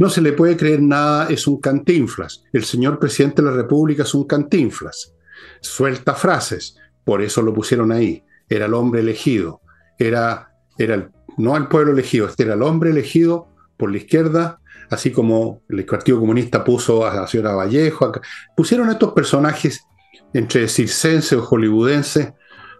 No 0.00 0.10
se 0.10 0.20
le 0.20 0.32
puede 0.32 0.56
creer 0.56 0.82
nada, 0.82 1.28
es 1.28 1.46
un 1.46 1.60
cantinflas. 1.60 2.42
El 2.52 2.64
señor 2.64 2.98
presidente 2.98 3.42
de 3.42 3.50
la 3.50 3.56
República 3.56 4.02
es 4.02 4.14
un 4.14 4.24
cantinflas. 4.24 5.14
Suelta 5.60 6.14
frases, 6.14 6.76
por 7.04 7.22
eso 7.22 7.42
lo 7.42 7.54
pusieron 7.54 7.92
ahí. 7.92 8.24
Era 8.48 8.66
el 8.66 8.74
hombre 8.74 9.02
elegido, 9.02 9.60
era, 9.98 10.52
era 10.76 11.12
no 11.36 11.56
el 11.56 11.68
pueblo 11.68 11.92
elegido, 11.92 12.26
este 12.26 12.42
era 12.42 12.54
el 12.54 12.62
hombre 12.62 12.90
elegido 12.90 13.48
por 13.76 13.92
la 13.92 13.98
izquierda 13.98 14.60
así 14.90 15.12
como 15.12 15.62
el 15.68 15.86
Partido 15.86 16.18
Comunista 16.18 16.64
puso 16.64 17.06
a 17.06 17.14
la 17.14 17.26
señora 17.26 17.54
Vallejo, 17.54 18.12
pusieron 18.56 18.88
a 18.88 18.92
estos 18.92 19.12
personajes 19.12 19.86
entre 20.32 20.68
circenses 20.68 21.32
o 21.34 21.42
hollywoodenses 21.42 22.32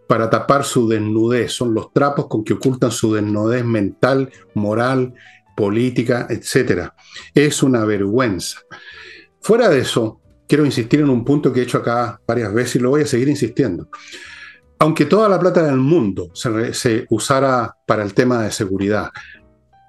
para 0.08 0.28
tapar 0.28 0.64
su 0.64 0.88
desnudez. 0.88 1.52
Son 1.52 1.72
los 1.72 1.92
trapos 1.92 2.26
con 2.26 2.42
que 2.42 2.54
ocultan 2.54 2.90
su 2.90 3.14
desnudez 3.14 3.64
mental, 3.64 4.30
moral, 4.54 5.14
política, 5.60 6.26
etc. 6.30 6.88
Es 7.34 7.62
una 7.62 7.84
vergüenza. 7.84 8.60
Fuera 9.42 9.68
de 9.68 9.80
eso, 9.80 10.22
quiero 10.48 10.64
insistir 10.64 11.00
en 11.00 11.10
un 11.10 11.22
punto 11.22 11.52
que 11.52 11.60
he 11.60 11.64
hecho 11.64 11.76
acá 11.76 12.18
varias 12.26 12.54
veces 12.54 12.76
y 12.76 12.78
lo 12.78 12.88
voy 12.88 13.02
a 13.02 13.06
seguir 13.06 13.28
insistiendo. 13.28 13.90
Aunque 14.78 15.04
toda 15.04 15.28
la 15.28 15.38
plata 15.38 15.62
del 15.62 15.76
mundo 15.76 16.30
se, 16.32 17.04
usara 17.10 17.76
para 17.86 18.02
el 18.02 18.14
tema 18.14 18.42
de 18.42 18.50
seguridad, 18.50 19.10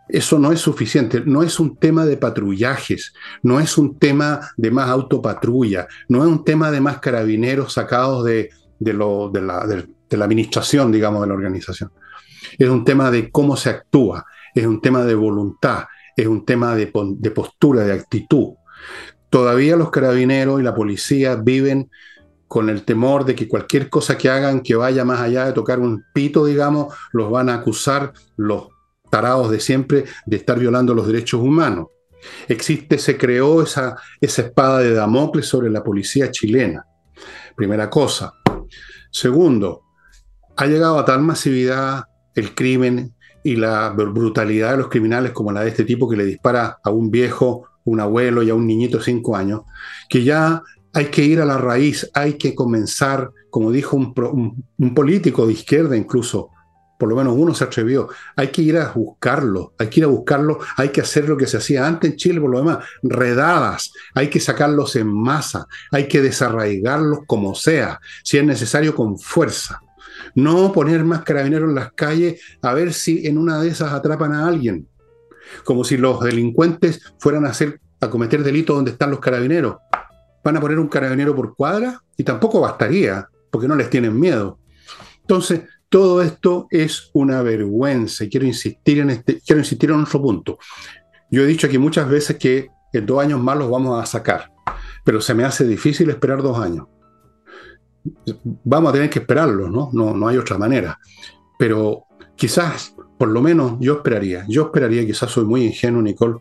eso 0.09 0.37
no 0.37 0.51
es 0.51 0.59
suficiente, 0.59 1.23
no 1.25 1.41
es 1.41 1.57
un 1.57 1.77
tema 1.77 2.05
de 2.05 2.17
patrullajes, 2.17 3.13
no 3.41 3.61
es 3.61 3.77
un 3.77 3.97
tema 3.97 4.51
de 4.57 4.71
más 4.71 4.89
autopatrulla, 4.89 5.87
no 6.09 6.21
es 6.21 6.27
un 6.29 6.43
tema 6.43 6.69
de 6.69 6.81
más 6.81 6.99
carabineros 6.99 7.71
sacados 7.71 8.25
de, 8.25 8.49
lo, 8.79 9.29
de, 9.29 9.41
la, 9.41 10.25
administración, 10.25 10.91
digamos, 10.91 11.21
de 11.21 11.27
la 11.27 11.33
organización. 11.33 11.93
Es 12.59 12.67
un 12.67 12.83
tema 12.83 13.09
de 13.09 13.31
cómo 13.31 13.55
se 13.55 13.69
actúa, 13.69 14.25
es 14.53 14.65
un 14.65 14.81
tema 14.81 15.03
de 15.03 15.15
voluntad, 15.15 15.85
es 16.15 16.27
un 16.27 16.45
tema 16.45 16.75
de, 16.75 16.91
de 17.17 17.31
postura, 17.31 17.83
de 17.83 17.93
actitud. 17.93 18.53
Todavía 19.29 19.75
los 19.75 19.91
carabineros 19.91 20.59
y 20.59 20.63
la 20.63 20.75
policía 20.75 21.35
viven 21.35 21.89
con 22.47 22.69
el 22.69 22.83
temor 22.83 23.23
de 23.23 23.33
que 23.33 23.47
cualquier 23.47 23.89
cosa 23.89 24.17
que 24.17 24.29
hagan 24.29 24.59
que 24.59 24.75
vaya 24.75 25.05
más 25.05 25.21
allá 25.21 25.45
de 25.45 25.53
tocar 25.53 25.79
un 25.79 26.03
pito, 26.13 26.45
digamos, 26.45 26.93
los 27.13 27.31
van 27.31 27.47
a 27.47 27.55
acusar 27.55 28.11
los 28.35 28.67
tarados 29.09 29.51
de 29.51 29.59
siempre 29.59 30.05
de 30.25 30.35
estar 30.35 30.59
violando 30.59 30.93
los 30.93 31.07
derechos 31.07 31.39
humanos. 31.39 31.87
Existe, 32.49 32.97
se 32.97 33.17
creó 33.17 33.63
esa, 33.63 33.95
esa 34.19 34.41
espada 34.41 34.79
de 34.79 34.93
Damocles 34.93 35.45
sobre 35.45 35.69
la 35.69 35.83
policía 35.83 36.29
chilena. 36.29 36.85
Primera 37.55 37.89
cosa. 37.89 38.33
Segundo, 39.11 39.83
ha 40.57 40.65
llegado 40.65 40.99
a 40.99 41.05
tal 41.05 41.21
masividad 41.21 42.03
el 42.35 42.53
crimen 42.53 43.15
y 43.43 43.55
la 43.55 43.89
brutalidad 43.89 44.71
de 44.71 44.77
los 44.77 44.89
criminales 44.89 45.31
como 45.31 45.51
la 45.51 45.61
de 45.61 45.69
este 45.69 45.83
tipo 45.83 46.09
que 46.09 46.17
le 46.17 46.25
dispara 46.25 46.79
a 46.83 46.89
un 46.89 47.09
viejo, 47.09 47.67
un 47.83 47.99
abuelo 47.99 48.43
y 48.43 48.49
a 48.49 48.55
un 48.55 48.67
niñito 48.67 48.97
de 48.97 49.03
cinco 49.03 49.35
años, 49.35 49.61
que 50.09 50.23
ya 50.23 50.61
hay 50.93 51.05
que 51.05 51.23
ir 51.23 51.41
a 51.41 51.45
la 51.45 51.57
raíz, 51.57 52.09
hay 52.13 52.33
que 52.33 52.53
comenzar, 52.53 53.31
como 53.49 53.71
dijo 53.71 53.95
un, 53.97 54.65
un 54.77 54.93
político 54.93 55.47
de 55.47 55.53
izquierda 55.53 55.95
incluso, 55.95 56.49
por 57.01 57.09
lo 57.09 57.15
menos 57.15 57.33
uno 57.35 57.55
se 57.55 57.63
atrevió. 57.63 58.09
Hay 58.35 58.49
que 58.49 58.61
ir 58.61 58.77
a 58.77 58.91
buscarlo, 58.91 59.73
hay 59.79 59.87
que 59.87 60.01
ir 60.01 60.03
a 60.03 60.09
buscarlo, 60.09 60.59
hay 60.77 60.89
que 60.89 61.01
hacer 61.01 61.27
lo 61.27 61.35
que 61.35 61.47
se 61.47 61.57
hacía 61.57 61.87
antes 61.87 62.11
en 62.11 62.15
Chile, 62.15 62.39
por 62.39 62.51
lo 62.51 62.59
demás, 62.59 62.85
redadas, 63.01 63.91
hay 64.13 64.29
que 64.29 64.39
sacarlos 64.39 64.95
en 64.95 65.07
masa, 65.07 65.65
hay 65.91 66.07
que 66.07 66.21
desarraigarlos 66.21 67.21
como 67.25 67.55
sea, 67.55 67.99
si 68.23 68.37
es 68.37 68.45
necesario 68.45 68.93
con 68.93 69.17
fuerza. 69.17 69.81
No 70.35 70.71
poner 70.71 71.03
más 71.03 71.23
carabineros 71.23 71.69
en 71.69 71.75
las 71.75 71.91
calles 71.93 72.41
a 72.61 72.73
ver 72.73 72.93
si 72.93 73.27
en 73.27 73.37
una 73.37 73.59
de 73.61 73.69
esas 73.69 73.93
atrapan 73.93 74.33
a 74.33 74.47
alguien. 74.47 74.87
Como 75.63 75.83
si 75.83 75.97
los 75.97 76.19
delincuentes 76.21 77.01
fueran 77.19 77.45
a, 77.45 77.49
hacer, 77.49 77.79
a 77.99 78.09
cometer 78.09 78.43
delitos 78.43 78.75
donde 78.75 78.91
están 78.91 79.11
los 79.11 79.19
carabineros. 79.19 79.77
Van 80.43 80.57
a 80.57 80.61
poner 80.61 80.79
un 80.79 80.87
carabinero 80.87 81.35
por 81.35 81.55
cuadra 81.55 82.01
y 82.17 82.23
tampoco 82.23 82.61
bastaría, 82.61 83.27
porque 83.51 83.67
no 83.67 83.75
les 83.75 83.89
tienen 83.89 84.19
miedo. 84.19 84.59
Entonces, 85.21 85.61
todo 85.89 86.21
esto 86.21 86.67
es 86.69 87.09
una 87.13 87.41
vergüenza 87.41 88.23
y 88.23 88.29
quiero 88.29 88.45
insistir 88.45 88.99
en, 88.99 89.09
este, 89.09 89.41
quiero 89.45 89.59
insistir 89.59 89.91
en 89.91 90.01
otro 90.01 90.21
punto. 90.21 90.57
Yo 91.29 91.43
he 91.43 91.45
dicho 91.45 91.67
aquí 91.67 91.77
muchas 91.77 92.09
veces 92.09 92.37
que 92.37 92.69
en 92.93 93.05
dos 93.05 93.21
años 93.21 93.41
más 93.41 93.57
los 93.57 93.69
vamos 93.69 94.01
a 94.01 94.05
sacar, 94.05 94.51
pero 95.03 95.19
se 95.21 95.33
me 95.33 95.43
hace 95.43 95.65
difícil 95.65 96.09
esperar 96.09 96.41
dos 96.41 96.57
años. 96.57 96.87
Vamos 98.63 98.89
a 98.89 98.93
tener 98.93 99.09
que 99.09 99.19
esperarlo, 99.19 99.69
¿no? 99.69 99.89
No, 99.93 100.15
no 100.15 100.27
hay 100.27 100.37
otra 100.37 100.57
manera. 100.57 100.99
Pero 101.57 102.05
quizás, 102.35 102.95
por 103.17 103.29
lo 103.29 103.41
menos 103.41 103.77
yo 103.79 103.93
esperaría, 103.93 104.45
yo 104.47 104.63
esperaría, 104.63 105.05
quizás 105.05 105.29
soy 105.31 105.45
muy 105.45 105.65
ingenuo, 105.65 106.01
Nicole, 106.01 106.39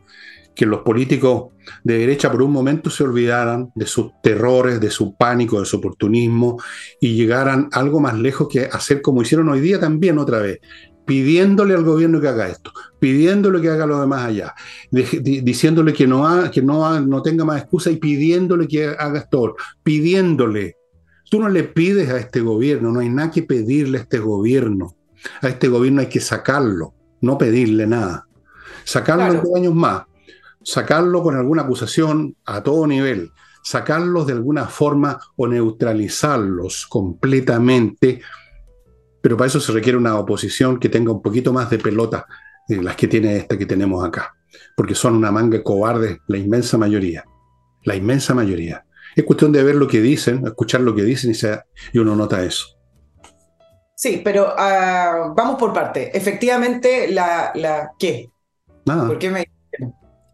que 0.55 0.67
los 0.67 0.81
políticos 0.81 1.52
de 1.85 1.99
derecha 1.99 2.31
por 2.31 2.43
un 2.43 2.52
momento 2.52 2.90
se 2.90 3.05
olvidaran 3.05 3.71
de 3.75 3.87
sus 3.87 4.11
terrores, 4.23 4.81
de 4.81 4.90
su 4.90 5.14
pánico, 5.14 5.61
de 5.61 5.67
su 5.67 5.76
oportunismo 5.76 6.61
y 7.00 7.14
llegaran 7.14 7.69
algo 7.73 8.00
más 8.00 8.19
lejos 8.19 8.49
que 8.49 8.62
hacer 8.64 9.00
como 9.00 9.23
hicieron 9.23 9.49
hoy 9.49 9.61
día 9.61 9.79
también 9.79 10.19
otra 10.19 10.38
vez, 10.40 10.61
pidiéndole 11.07 11.75
al 11.75 11.85
gobierno 11.85 12.21
que 12.21 12.29
haga 12.29 12.49
esto, 12.49 12.73
pidiéndole 12.99 13.61
que 13.61 13.69
haga 13.69 13.87
lo 13.87 14.00
demás 14.00 14.26
allá, 14.26 14.55
diciéndole 14.90 15.93
que, 15.93 16.07
no, 16.07 16.50
que 16.50 16.62
no, 16.62 17.00
no 17.00 17.23
tenga 17.23 17.45
más 17.45 17.62
excusa 17.62 17.90
y 17.90 17.97
pidiéndole 17.97 18.69
que 18.69 18.87
haga 18.87 19.21
esto, 19.21 19.57
pidiéndole. 19.83 20.76
Tú 21.30 21.40
no 21.40 21.49
le 21.49 21.64
pides 21.64 22.10
a 22.10 22.18
este 22.18 22.40
gobierno, 22.40 22.92
no 22.92 23.00
hay 23.00 23.08
nada 23.08 23.30
que 23.30 23.42
pedirle 23.42 23.96
a 23.96 24.00
este 24.02 24.18
gobierno. 24.18 24.94
A 25.40 25.49
este 25.49 25.68
gobierno 25.68 26.02
hay 26.02 26.08
que 26.08 26.20
sacarlo, 26.20 26.92
no 27.22 27.38
pedirle 27.38 27.87
nada. 27.87 28.26
Sacarlo 28.84 29.26
en 29.26 29.42
dos 29.42 29.54
años 29.56 29.75
más 29.75 30.02
sacarlo 30.62 31.22
con 31.22 31.37
alguna 31.37 31.62
acusación 31.62 32.37
a 32.44 32.62
todo 32.62 32.87
nivel, 32.87 33.32
sacarlos 33.62 34.26
de 34.26 34.34
alguna 34.34 34.66
forma 34.66 35.18
o 35.37 35.46
neutralizarlos 35.46 36.87
completamente, 36.87 38.20
pero 39.20 39.37
para 39.37 39.49
eso 39.49 39.60
se 39.60 39.72
requiere 39.72 39.99
una 39.99 40.18
oposición 40.18 40.78
que 40.78 40.88
tenga 40.88 41.12
un 41.12 41.22
poquito 41.22 41.52
más 41.52 41.70
de 41.70 41.78
pelota 41.78 42.26
de 42.68 42.82
las 42.82 42.96
que 42.96 43.08
tiene 43.08 43.37
esta 43.37 43.58
que 43.58 43.66
tenemos 43.66 44.04
acá, 44.04 44.34
porque 44.76 44.94
son 44.94 45.16
una 45.16 45.30
manga 45.30 45.62
cobarde 45.62 46.20
la 46.28 46.38
inmensa 46.38 46.78
mayoría, 46.78 47.25
la 47.84 47.96
inmensa 47.96 48.34
mayoría. 48.34 48.84
Es 49.17 49.25
cuestión 49.25 49.52
de 49.52 49.62
ver 49.62 49.75
lo 49.75 49.88
que 49.88 50.00
dicen, 50.00 50.47
escuchar 50.47 50.81
lo 50.81 50.95
que 50.95 51.02
dicen 51.02 51.33
y, 51.33 51.97
y 51.97 51.99
uno 51.99 52.17
nota 52.17 52.43
eso. 52.43 52.67
Sí, 53.95 54.23
pero 54.25 54.55
ah, 54.57 55.33
vamos 55.37 55.57
por 55.57 55.73
parte. 55.73 56.17
Efectivamente, 56.17 57.09
la, 57.11 57.52
la 57.55 57.90
¿qué? 57.99 58.31
Nada. 58.87 59.07
¿Por 59.07 59.19
qué 59.19 59.31
me 59.31 59.47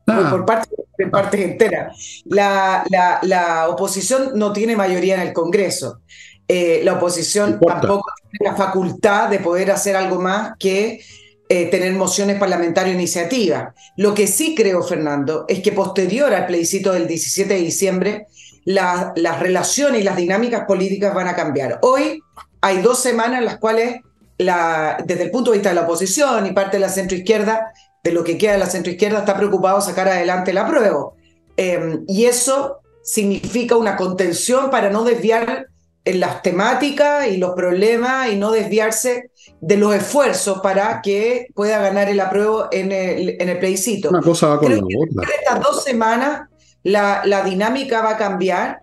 Ah. 0.06 0.28
por 0.30 0.44
parte 0.44 0.68
de 0.98 1.06
partes 1.08 1.40
enteras. 1.40 2.22
La, 2.26 2.84
la, 3.22 3.68
oposición 3.68 4.32
no 4.34 4.52
tiene 4.52 4.76
mayoría 4.76 5.16
en 5.16 5.20
el 5.20 5.32
Congreso. 5.32 6.00
Eh, 6.48 6.80
la 6.84 6.94
oposición 6.94 7.58
tampoco 7.58 8.04
tiene 8.30 8.52
la 8.52 8.56
facultad 8.56 9.28
de 9.28 9.40
poder 9.40 9.72
hacer 9.72 9.96
algo 9.96 10.20
más 10.20 10.52
que 10.58 11.00
eh, 11.48 11.66
tener 11.66 11.92
mociones 11.94 12.38
parlamentarias 12.38 12.94
e 12.94 12.98
iniciativas. 12.98 13.74
Lo 13.96 14.14
que 14.14 14.28
sí 14.28 14.54
creo, 14.54 14.82
Fernando, 14.82 15.44
es 15.48 15.60
que 15.60 15.72
posterior 15.72 16.32
al 16.32 16.46
plebiscito 16.46 16.92
del 16.92 17.08
17 17.08 17.52
de 17.52 17.60
diciembre, 17.60 18.26
las 18.66 19.40
relaciones 19.40 20.00
y 20.00 20.04
las 20.04 20.16
dinámicas 20.16 20.64
políticas 20.66 21.14
van 21.14 21.28
a 21.28 21.36
cambiar. 21.36 21.78
Hoy 21.82 22.20
hay 22.60 22.82
dos 22.82 22.98
semanas 22.98 23.38
en 23.38 23.44
las 23.44 23.58
cuales, 23.58 24.00
la, 24.38 24.98
desde 25.04 25.24
el 25.24 25.30
punto 25.30 25.52
de 25.52 25.58
vista 25.58 25.68
de 25.68 25.76
la 25.76 25.82
oposición 25.82 26.46
y 26.46 26.52
parte 26.52 26.76
de 26.76 26.80
la 26.80 26.88
centroizquierda, 26.88 27.72
de 28.02 28.12
lo 28.12 28.24
que 28.24 28.36
queda 28.36 28.52
de 28.52 28.58
la 28.58 28.66
centroizquierda 28.66 29.20
está 29.20 29.36
preocupado 29.36 29.80
sacar 29.80 30.08
adelante 30.08 30.52
la 30.52 30.66
prueba. 30.66 31.10
Em, 31.56 32.04
y 32.08 32.24
eso 32.24 32.80
significa 33.04 33.76
una 33.76 33.96
contención 33.96 34.68
para 34.68 34.90
no 34.90 35.04
desviar 35.04 35.68
en 36.04 36.20
las 36.20 36.42
temáticas 36.42 37.28
y 37.28 37.36
los 37.36 37.54
problemas 37.54 38.32
y 38.32 38.36
no 38.36 38.50
desviarse 38.50 39.30
de 39.60 39.76
los 39.76 39.94
esfuerzos 39.94 40.60
para 40.60 41.00
que 41.02 41.46
pueda 41.54 41.80
ganar 41.80 42.08
el 42.08 42.18
apruebo 42.18 42.66
en 42.72 42.90
el, 42.90 43.36
en 43.40 43.48
el 43.48 43.58
plebiscito. 43.58 44.08
Una 44.10 44.22
cosa 44.22 44.48
va 44.48 44.58
con 44.58 44.72
la 44.72 44.78
otra. 44.78 45.34
Estas 45.38 45.60
dos 45.60 45.84
semanas 45.84 46.48
la, 46.86 47.22
la 47.24 47.42
dinámica 47.42 48.00
va 48.00 48.10
a 48.12 48.16
cambiar 48.16 48.82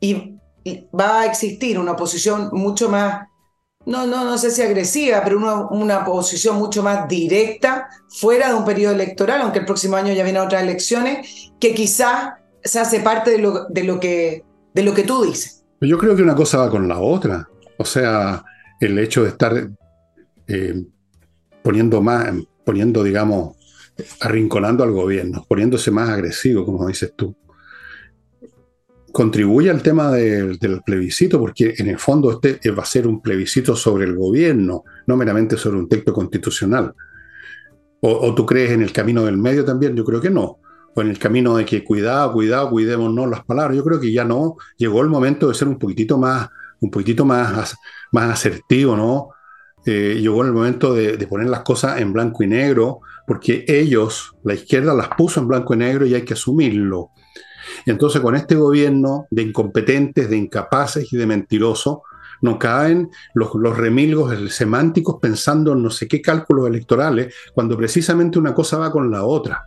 y 0.00 0.36
va 0.98 1.20
a 1.20 1.26
existir 1.26 1.78
una 1.78 1.92
oposición 1.92 2.50
mucho 2.52 2.90
más 2.90 3.26
no, 3.86 4.06
no, 4.06 4.22
no 4.26 4.36
sé 4.36 4.50
si 4.50 4.60
agresiva, 4.60 5.22
pero 5.24 5.38
una, 5.38 5.66
una 5.68 6.04
posición 6.04 6.56
mucho 6.56 6.82
más 6.82 7.08
directa 7.08 7.88
fuera 8.10 8.48
de 8.48 8.54
un 8.54 8.66
periodo 8.66 8.92
electoral, 8.92 9.40
aunque 9.40 9.60
el 9.60 9.64
próximo 9.64 9.96
año 9.96 10.12
ya 10.12 10.24
vienen 10.24 10.42
otras 10.42 10.62
elecciones, 10.62 11.50
que 11.58 11.74
quizás 11.74 12.34
se 12.62 12.80
hace 12.80 13.00
parte 13.00 13.30
de 13.30 13.38
lo, 13.38 13.64
de 13.64 13.84
lo, 13.84 13.98
que, 13.98 14.44
de 14.74 14.82
lo 14.82 14.92
que 14.92 15.04
tú 15.04 15.24
dices. 15.24 15.64
Yo 15.80 15.96
creo 15.96 16.14
que 16.14 16.22
una 16.22 16.34
cosa 16.34 16.58
va 16.58 16.70
con 16.70 16.86
la 16.86 16.98
otra. 16.98 17.48
O 17.78 17.84
sea, 17.86 18.44
el 18.78 18.98
hecho 18.98 19.22
de 19.22 19.30
estar 19.30 19.70
eh, 20.48 20.84
poniendo 21.62 22.02
más, 22.02 22.30
poniendo, 22.66 23.02
digamos, 23.02 23.56
arrinconando 24.20 24.84
al 24.84 24.92
gobierno, 24.92 25.44
poniéndose 25.48 25.90
más 25.90 26.08
agresivo, 26.08 26.64
como 26.64 26.86
dices 26.86 27.12
tú 27.16 27.34
contribuye 29.12 29.70
al 29.70 29.82
tema 29.82 30.12
del 30.12 30.82
plebiscito, 30.84 31.40
porque 31.40 31.74
en 31.76 31.88
el 31.88 31.98
fondo 31.98 32.30
este 32.30 32.70
va 32.70 32.82
a 32.82 32.86
ser 32.86 33.06
un 33.06 33.20
plebiscito 33.20 33.74
sobre 33.74 34.04
el 34.04 34.14
gobierno, 34.14 34.84
no 35.06 35.16
meramente 35.16 35.56
sobre 35.56 35.78
un 35.78 35.88
texto 35.88 36.12
constitucional. 36.12 36.94
O, 38.00 38.32
tú 38.32 38.46
crees 38.46 38.70
en 38.70 38.82
el 38.82 38.92
camino 38.92 39.24
del 39.24 39.36
medio 39.36 39.64
también? 39.64 39.96
Yo 39.96 40.04
creo 40.04 40.20
que 40.20 40.30
no. 40.30 40.58
O 40.94 41.00
en 41.00 41.08
el 41.08 41.18
camino 41.18 41.56
de 41.56 41.64
que 41.64 41.82
cuidado, 41.82 42.32
cuidado, 42.32 42.70
cuidémonos 42.70 43.28
las 43.28 43.44
palabras. 43.44 43.76
Yo 43.76 43.82
creo 43.82 43.98
que 43.98 44.12
ya 44.12 44.24
no. 44.24 44.56
Llegó 44.76 45.02
el 45.02 45.08
momento 45.08 45.48
de 45.48 45.54
ser 45.54 45.66
un 45.66 45.80
poquitito 45.80 46.16
más, 46.16 46.48
un 46.80 46.90
poquitito 46.90 47.24
más, 47.24 47.74
más 48.12 48.30
asertivo, 48.30 48.96
¿no? 48.96 49.30
eh, 49.84 50.18
llegó 50.20 50.44
el 50.44 50.52
momento 50.52 50.94
de, 50.94 51.16
de, 51.16 51.26
poner 51.26 51.48
las 51.48 51.60
cosas 51.60 52.00
en 52.00 52.12
blanco 52.12 52.42
y 52.42 52.46
negro, 52.46 53.00
porque 53.28 53.66
ellos, 53.68 54.34
la 54.42 54.54
izquierda, 54.54 54.94
las 54.94 55.08
puso 55.08 55.38
en 55.38 55.48
blanco 55.48 55.74
y 55.74 55.76
negro 55.76 56.06
y 56.06 56.14
hay 56.14 56.22
que 56.22 56.32
asumirlo. 56.32 57.10
Entonces 57.84 58.22
con 58.22 58.34
este 58.34 58.54
gobierno 58.54 59.26
de 59.30 59.42
incompetentes, 59.42 60.30
de 60.30 60.38
incapaces 60.38 61.12
y 61.12 61.16
de 61.18 61.26
mentirosos, 61.26 61.98
no 62.40 62.58
caen 62.58 63.10
los, 63.34 63.50
los 63.54 63.76
remilgos 63.76 64.34
semánticos 64.50 65.16
pensando 65.20 65.74
en 65.74 65.82
no 65.82 65.90
sé 65.90 66.08
qué 66.08 66.22
cálculos 66.22 66.68
electorales, 66.68 67.34
cuando 67.52 67.76
precisamente 67.76 68.38
una 68.38 68.54
cosa 68.54 68.78
va 68.78 68.90
con 68.90 69.10
la 69.10 69.22
otra. 69.24 69.62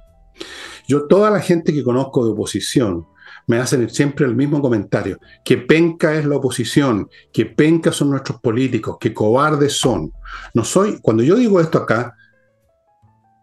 Yo, 0.87 1.05
toda 1.05 1.29
la 1.29 1.39
gente 1.39 1.71
que 1.71 1.83
conozco 1.83 2.25
de 2.25 2.31
oposición, 2.31 3.05
me 3.45 3.57
hacen 3.57 3.87
siempre 3.91 4.25
el 4.25 4.35
mismo 4.35 4.59
comentario, 4.59 5.19
que 5.45 5.57
penca 5.57 6.15
es 6.15 6.25
la 6.25 6.37
oposición, 6.37 7.09
que 7.31 7.45
penca 7.45 7.91
son 7.91 8.09
nuestros 8.09 8.41
políticos, 8.41 8.97
que 8.99 9.13
cobardes 9.13 9.73
son. 9.73 10.11
No 10.55 10.63
soy, 10.63 10.99
cuando 11.01 11.21
yo 11.21 11.35
digo 11.35 11.59
esto 11.59 11.77
acá, 11.77 12.15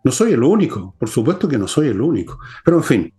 no 0.09 0.13
soy 0.13 0.33
el 0.33 0.43
único, 0.43 0.95
por 0.99 1.11
supuesto 1.11 1.47
que 1.47 1.59
no 1.59 1.69
soy 1.69 1.89
el 1.89 2.01
único, 2.01 2.39
pero 2.65 2.79
en 2.79 2.83
fin, 2.83 3.15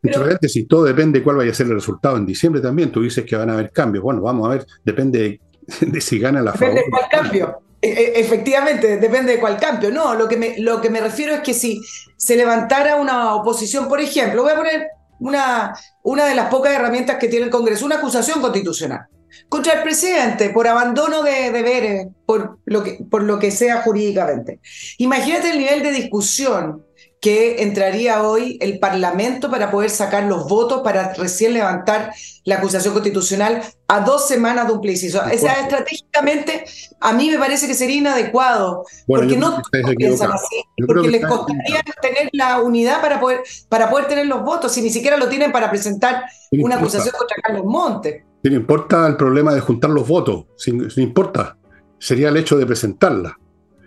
entre 0.00 0.48
si 0.48 0.64
todo 0.66 0.84
depende 0.84 1.18
de 1.18 1.24
cuál 1.24 1.38
vaya 1.38 1.50
a 1.50 1.54
ser 1.54 1.66
el 1.66 1.74
resultado 1.74 2.16
en 2.16 2.24
diciembre 2.24 2.60
también. 2.60 2.92
Tú 2.92 3.02
dices 3.02 3.24
que 3.24 3.34
van 3.34 3.50
a 3.50 3.54
haber 3.54 3.72
cambios. 3.72 4.04
Bueno, 4.04 4.22
vamos 4.22 4.46
a 4.46 4.50
ver, 4.50 4.66
depende 4.84 5.40
de, 5.80 6.00
si 6.00 6.20
gana 6.20 6.40
la 6.40 6.52
Depende 6.52 6.82
de 6.82 6.86
cuál 6.88 7.08
cambio. 7.10 7.62
E, 7.82 7.88
e, 7.88 8.20
efectivamente, 8.20 8.98
depende 8.98 9.32
de 9.32 9.40
cuál 9.40 9.56
cambio. 9.56 9.90
No, 9.90 10.14
lo 10.14 10.28
que, 10.28 10.36
me, 10.36 10.60
lo 10.60 10.80
que 10.80 10.88
me 10.88 11.00
refiero 11.00 11.34
es 11.34 11.40
que 11.40 11.52
si 11.52 11.82
se 12.16 12.36
levantara 12.36 12.94
una 12.94 13.34
oposición, 13.34 13.88
por 13.88 14.00
ejemplo, 14.00 14.44
voy 14.44 14.52
a 14.52 14.56
poner 14.56 14.86
una, 15.18 15.74
una 16.04 16.26
de 16.26 16.36
las 16.36 16.48
pocas 16.48 16.72
herramientas 16.72 17.16
que 17.16 17.26
tiene 17.26 17.46
el 17.46 17.50
Congreso, 17.50 17.84
una 17.84 17.96
acusación 17.96 18.40
constitucional 18.40 19.08
contra 19.48 19.74
el 19.74 19.82
presidente 19.82 20.50
por 20.50 20.66
abandono 20.68 21.22
de 21.22 21.50
deberes, 21.50 22.08
por 22.26 22.58
lo 22.64 22.82
que, 22.82 22.98
por 23.10 23.22
lo 23.22 23.38
que 23.38 23.50
sea 23.50 23.82
jurídicamente. 23.82 24.60
Imagínate 24.98 25.50
el 25.50 25.58
nivel 25.58 25.82
de 25.82 25.92
discusión 25.92 26.84
que 27.20 27.62
entraría 27.62 28.22
hoy 28.22 28.58
el 28.60 28.78
Parlamento 28.78 29.50
para 29.50 29.70
poder 29.70 29.90
sacar 29.90 30.24
los 30.24 30.46
votos 30.48 30.82
para 30.82 31.14
recién 31.14 31.52
levantar 31.52 32.12
la 32.44 32.56
acusación 32.56 32.94
constitucional 32.94 33.62
a 33.88 34.00
dos 34.00 34.28
semanas 34.28 34.68
de 34.68 34.74
un 34.74 34.80
plebiscito. 34.80 35.18
O 35.18 35.38
sea, 35.38 35.60
estratégicamente 35.60 36.64
a 37.00 37.12
mí 37.12 37.30
me 37.30 37.38
parece 37.38 37.66
que 37.66 37.74
sería 37.74 37.96
inadecuado, 37.96 38.84
porque 39.06 39.36
no 39.36 39.62
piensan 39.96 40.32
así, 40.32 40.62
porque 40.86 41.08
les 41.08 41.26
costaría 41.26 41.82
tener 42.00 42.28
la 42.32 42.60
unidad 42.60 43.00
para 43.00 43.18
poder, 43.18 43.42
para 43.68 43.90
poder 43.90 44.06
tener 44.06 44.26
los 44.26 44.42
votos, 44.42 44.72
si 44.72 44.80
ni 44.80 44.90
siquiera 44.90 45.16
lo 45.16 45.28
tienen 45.28 45.50
para 45.50 45.70
presentar 45.70 46.24
una 46.52 46.76
acusación 46.76 47.14
contra 47.18 47.36
Carlos 47.42 47.64
Montes. 47.64 48.22
No 48.42 48.56
importa 48.56 49.06
el 49.06 49.16
problema 49.16 49.54
de 49.54 49.60
juntar 49.60 49.90
los 49.90 50.06
votos, 50.06 50.46
no 50.66 51.02
importa, 51.02 51.56
sería 51.98 52.28
el 52.28 52.36
hecho 52.36 52.56
de 52.56 52.66
presentarla. 52.66 53.36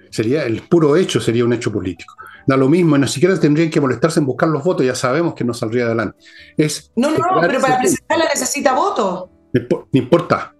Sería 0.09 0.43
el 0.43 0.63
puro 0.63 0.97
hecho, 0.97 1.21
sería 1.21 1.45
un 1.45 1.53
hecho 1.53 1.71
político 1.71 2.13
da 2.45 2.57
lo 2.57 2.69
mismo, 2.69 2.97
ni 2.97 3.07
siquiera 3.07 3.39
tendrían 3.39 3.69
que 3.69 3.81
molestarse 3.81 4.19
en 4.19 4.25
buscar 4.25 4.49
los 4.49 4.63
votos, 4.63 4.85
ya 4.85 4.95
sabemos 4.95 5.33
que 5.33 5.43
no 5.43 5.53
saldría 5.53 5.85
adelante. 5.85 6.17
Es 6.57 6.91
no, 6.95 7.11
no, 7.11 7.17
pero 7.41 7.61
para 7.61 7.79
presentarla 7.79 8.25
necesita 8.25 8.73
votos. 8.73 9.29
No 9.53 9.87
importa. 9.93 10.55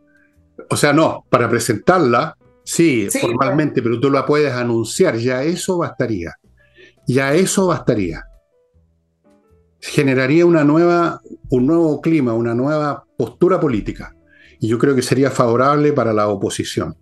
O 0.70 0.78
sea, 0.78 0.94
no, 0.94 1.26
para 1.30 1.50
presentarla, 1.50 2.38
sí, 2.64 3.08
formalmente, 3.10 3.82
pero 3.82 4.00
tú 4.00 4.10
la 4.10 4.26
puedes 4.26 4.54
anunciar, 4.54 5.18
ya 5.18 5.44
eso 5.44 5.78
bastaría. 5.78 6.34
Ya 7.08 7.34
eso 7.34 7.68
bastaría. 7.68 8.24
Generaría 9.80 10.46
una 10.46 10.64
nueva, 10.64 11.22
un 11.52 11.68
nuevo 11.68 12.02
clima, 12.02 12.34
una 12.34 12.56
nueva 12.56 13.06
postura 13.18 13.60
política. 13.60 14.16
Y 14.60 14.68
yo 14.68 14.78
creo 14.78 14.96
que 14.96 15.02
sería 15.02 15.32
favorable 15.32 15.94
para 15.94 16.14
la 16.14 16.28
oposición. 16.28 16.98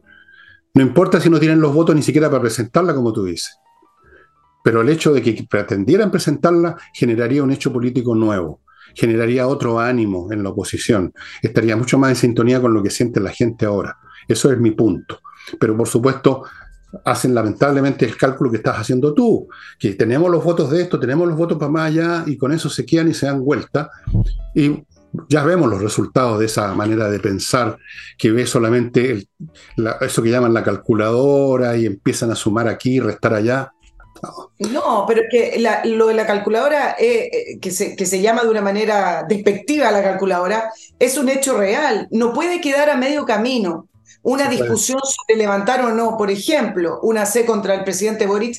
No 0.74 0.82
importa 0.82 1.20
si 1.20 1.30
no 1.30 1.40
tienen 1.40 1.62
los 1.62 1.74
votos 1.74 1.96
ni 1.96 2.04
siquiera 2.04 2.30
para 2.30 2.42
presentarla, 2.42 2.94
como 2.94 3.14
tú 3.14 3.24
dices 3.24 3.60
pero 4.64 4.82
el 4.82 4.90
hecho 4.90 5.14
de 5.14 5.22
que 5.22 5.48
pretendieran 5.50 6.12
presentarla 6.12 6.78
generaría 6.94 7.44
un 7.44 7.52
hecho 7.52 7.72
político 7.72 8.16
nuevo, 8.16 8.62
generaría 8.96 9.48
otro 9.48 9.80
ánimo 9.80 10.32
en 10.32 10.44
la 10.44 10.50
oposición, 10.50 11.14
estaría 11.42 11.76
mucho 11.76 11.98
más 11.98 12.12
en 12.12 12.16
sintonía 12.16 12.62
con 12.62 12.74
lo 12.74 12.84
que 12.84 12.90
siente 12.90 13.20
la 13.20 13.32
gente 13.32 13.66
ahora. 13.66 13.98
Eso 14.28 14.52
es 14.52 14.60
mi 14.60 14.72
punto. 14.72 15.22
Pero 15.60 15.76
por 15.76 15.88
supuesto, 15.88 16.44
hacen 17.06 17.36
lamentablemente 17.36 18.06
el 18.06 18.18
cálculo 18.18 18.52
que 18.52 18.58
estás 18.58 18.78
haciendo 18.78 19.14
tú, 19.14 19.48
que 19.78 19.94
tenemos 19.94 20.30
los 20.30 20.44
votos 20.44 20.72
de 20.72 20.82
esto, 20.82 21.00
tenemos 21.00 21.28
los 21.28 21.38
votos 21.38 21.58
para 21.58 21.72
más 21.72 21.88
allá 21.88 22.24
y 22.26 22.38
con 22.38 22.52
eso 22.52 22.70
se 22.70 22.86
quedan 22.86 23.10
y 23.10 23.14
se 23.14 23.26
dan 23.26 23.44
vuelta. 23.44 23.90
Y 24.56 24.84
ya 25.28 25.44
vemos 25.44 25.70
los 25.70 25.82
resultados 25.82 26.40
de 26.40 26.46
esa 26.46 26.74
manera 26.74 27.10
de 27.10 27.20
pensar 27.20 27.78
que 28.18 28.32
ve 28.32 28.46
solamente 28.46 29.28
eso 30.02 30.24
que 30.24 30.30
llaman 30.30 30.54
la 30.54 30.64
calculadora 30.64 31.78
y 31.78 31.86
empiezan 31.86 32.32
a 32.32 32.36
sumar 32.36 32.68
aquí 32.68 33.00
restar 33.00 33.34
allá. 33.34 33.72
No, 34.60 35.06
pero 35.08 35.22
que 35.32 35.64
lo 35.86 36.08
de 36.08 36.14
la 36.14 36.28
calculadora, 36.28 36.98
eh, 37.00 37.30
eh, 37.32 37.60
que, 37.60 37.72
se, 37.72 37.96
que 37.96 38.06
se 38.06 38.22
llama 38.22 38.44
de 38.44 38.50
una 38.50 38.62
manera 38.62 39.26
despectiva 39.28 39.92
la 39.92 40.04
calculadora, 40.04 40.72
es 41.00 41.18
un 41.18 41.30
hecho 41.30 41.58
real. 41.58 42.08
No 42.12 42.34
puede 42.34 42.60
quedar 42.60 42.90
a 42.90 42.98
medio 42.98 43.26
camino 43.26 43.88
una 44.22 44.50
discusión 44.50 45.00
sobre 45.04 45.38
levantar 45.38 45.82
o 45.82 45.92
no, 45.92 46.18
por 46.18 46.30
ejemplo, 46.30 47.00
una 47.04 47.26
C 47.26 47.46
contra 47.46 47.74
el 47.76 47.84
presidente 47.84 48.28
Boric 48.28 48.58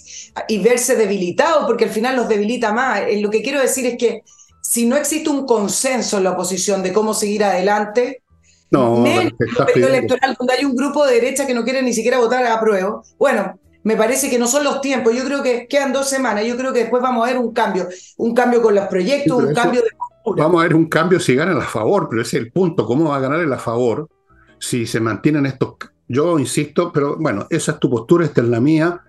y 0.48 0.58
verse 0.62 0.96
debilitado, 0.96 1.66
porque 1.66 1.84
al 1.84 1.90
final 1.90 2.16
los 2.16 2.28
debilita 2.28 2.72
más. 2.72 3.02
Eh, 3.02 3.20
lo 3.20 3.30
que 3.30 3.42
quiero 3.42 3.60
decir 3.60 3.86
es 3.86 3.98
que 3.98 4.22
si 4.62 4.86
no 4.86 4.96
existe 4.96 5.28
un 5.28 5.46
consenso 5.46 6.18
en 6.18 6.24
la 6.24 6.32
oposición 6.32 6.82
de 6.82 6.92
cómo 6.92 7.14
seguir 7.14 7.44
adelante, 7.44 8.22
no, 8.70 8.98
menos 8.98 9.32
en 9.74 9.84
electoral 9.84 10.36
donde 10.38 10.54
hay 10.54 10.64
un 10.64 10.76
grupo 10.76 11.04
de 11.04 11.14
derecha 11.14 11.46
que 11.46 11.54
no 11.54 11.64
quiere 11.64 11.82
ni 11.82 11.92
siquiera 11.92 12.18
votar 12.18 12.46
a 12.46 12.60
prueba, 12.60 13.02
bueno, 13.18 13.58
me 13.82 13.96
parece 13.96 14.30
que 14.30 14.38
no 14.38 14.46
son 14.46 14.62
los 14.64 14.80
tiempos. 14.80 15.14
Yo 15.14 15.24
creo 15.24 15.42
que 15.42 15.66
quedan 15.66 15.92
dos 15.92 16.08
semanas. 16.08 16.44
Yo 16.44 16.56
creo 16.56 16.72
que 16.72 16.80
después 16.80 17.02
vamos 17.02 17.26
a 17.26 17.32
ver 17.32 17.40
un 17.40 17.52
cambio. 17.52 17.88
Un 18.18 18.34
cambio 18.34 18.62
con 18.62 18.74
los 18.74 18.86
proyectos, 18.86 19.42
un 19.42 19.54
cambio 19.54 19.80
de. 19.80 19.88
Vamos 20.36 20.60
a 20.60 20.64
ver 20.64 20.74
un 20.74 20.86
cambio 20.86 21.18
si 21.18 21.34
ganan 21.34 21.56
a 21.58 21.62
favor, 21.62 22.06
pero 22.08 22.22
ese 22.22 22.36
es 22.36 22.44
el 22.44 22.52
punto. 22.52 22.84
¿Cómo 22.84 23.08
va 23.08 23.16
a 23.16 23.20
ganar 23.20 23.40
el 23.40 23.52
a 23.52 23.58
favor 23.58 24.08
si 24.61 24.87
se 24.87 25.01
mantienen 25.01 25.46
estos. 25.46 25.75
Yo 26.07 26.38
insisto, 26.38 26.92
pero 26.92 27.16
bueno, 27.16 27.46
esa 27.51 27.73
es 27.73 27.79
tu 27.81 27.90
postura, 27.90 28.25
esta 28.25 28.42
es 28.42 28.49
la 28.49 28.61
mía. 28.61 29.03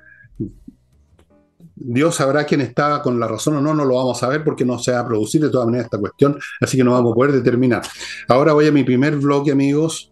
Dios 1.76 2.16
sabrá 2.16 2.46
quién 2.46 2.62
está 2.62 3.02
con 3.02 3.20
la 3.20 3.28
razón 3.28 3.58
o 3.58 3.62
no, 3.62 3.74
no 3.74 3.86
lo 3.86 3.96
vamos 3.96 4.22
a 4.22 4.30
ver 4.30 4.44
porque 4.44 4.64
no 4.64 4.78
se 4.78 4.92
va 4.92 5.00
a 5.00 5.08
producir 5.08 5.42
de 5.42 5.50
todas 5.50 5.66
maneras 5.66 5.86
esta 5.86 5.98
cuestión, 5.98 6.40
así 6.60 6.78
que 6.78 6.84
no 6.84 6.92
vamos 6.92 7.12
a 7.12 7.16
poder 7.16 7.32
determinar. 7.32 7.82
Ahora 8.28 8.54
voy 8.54 8.68
a 8.68 8.72
mi 8.72 8.84
primer 8.84 9.16
bloque, 9.18 9.52
amigos, 9.52 10.11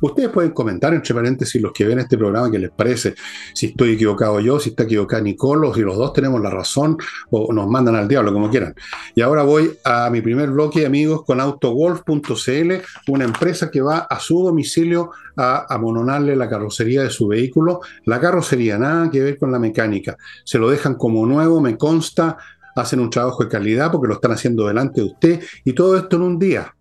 Ustedes 0.00 0.30
pueden 0.30 0.52
comentar, 0.52 0.94
entre 0.94 1.14
paréntesis, 1.14 1.60
los 1.60 1.72
que 1.72 1.84
ven 1.84 1.98
este 1.98 2.16
programa, 2.16 2.50
qué 2.50 2.58
les 2.58 2.70
parece, 2.70 3.14
si 3.54 3.66
estoy 3.66 3.92
equivocado 3.92 4.40
yo, 4.40 4.58
si 4.58 4.70
está 4.70 4.84
equivocado 4.84 5.22
Nicolo, 5.22 5.74
si 5.74 5.80
los 5.82 5.96
dos 5.96 6.12
tenemos 6.12 6.40
la 6.40 6.50
razón, 6.50 6.96
o 7.30 7.52
nos 7.52 7.68
mandan 7.68 7.96
al 7.96 8.08
diablo, 8.08 8.32
como 8.32 8.50
quieran. 8.50 8.74
Y 9.14 9.20
ahora 9.20 9.42
voy 9.42 9.78
a 9.84 10.08
mi 10.10 10.20
primer 10.20 10.50
bloque, 10.50 10.86
amigos, 10.86 11.24
con 11.24 11.40
AutoWolf.cl, 11.40 12.72
una 13.08 13.24
empresa 13.24 13.70
que 13.70 13.80
va 13.80 13.98
a 13.98 14.18
su 14.20 14.42
domicilio 14.42 15.10
a 15.36 15.66
amononarle 15.72 16.36
la 16.36 16.48
carrocería 16.48 17.02
de 17.02 17.10
su 17.10 17.28
vehículo. 17.28 17.80
La 18.04 18.20
carrocería, 18.20 18.78
nada 18.78 19.10
que 19.10 19.20
ver 19.20 19.38
con 19.38 19.52
la 19.52 19.58
mecánica. 19.58 20.16
Se 20.44 20.58
lo 20.58 20.70
dejan 20.70 20.94
como 20.94 21.26
nuevo, 21.26 21.60
me 21.60 21.76
consta, 21.76 22.36
hacen 22.76 23.00
un 23.00 23.10
trabajo 23.10 23.42
de 23.42 23.48
calidad 23.48 23.90
porque 23.90 24.08
lo 24.08 24.14
están 24.14 24.32
haciendo 24.32 24.66
delante 24.66 25.00
de 25.00 25.06
usted, 25.06 25.40
y 25.64 25.72
todo 25.72 25.96
esto 25.96 26.16
en 26.16 26.22
un 26.22 26.38
día 26.38 26.74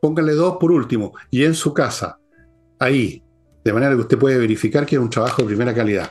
póngale 0.00 0.32
dos 0.32 0.56
por 0.58 0.72
último, 0.72 1.14
y 1.30 1.44
en 1.44 1.54
su 1.54 1.72
casa, 1.72 2.18
ahí, 2.78 3.22
de 3.64 3.72
manera 3.72 3.94
que 3.94 4.02
usted 4.02 4.18
puede 4.18 4.38
verificar 4.38 4.86
que 4.86 4.96
es 4.96 5.02
un 5.02 5.10
trabajo 5.10 5.42
de 5.42 5.48
primera 5.48 5.74
calidad. 5.74 6.10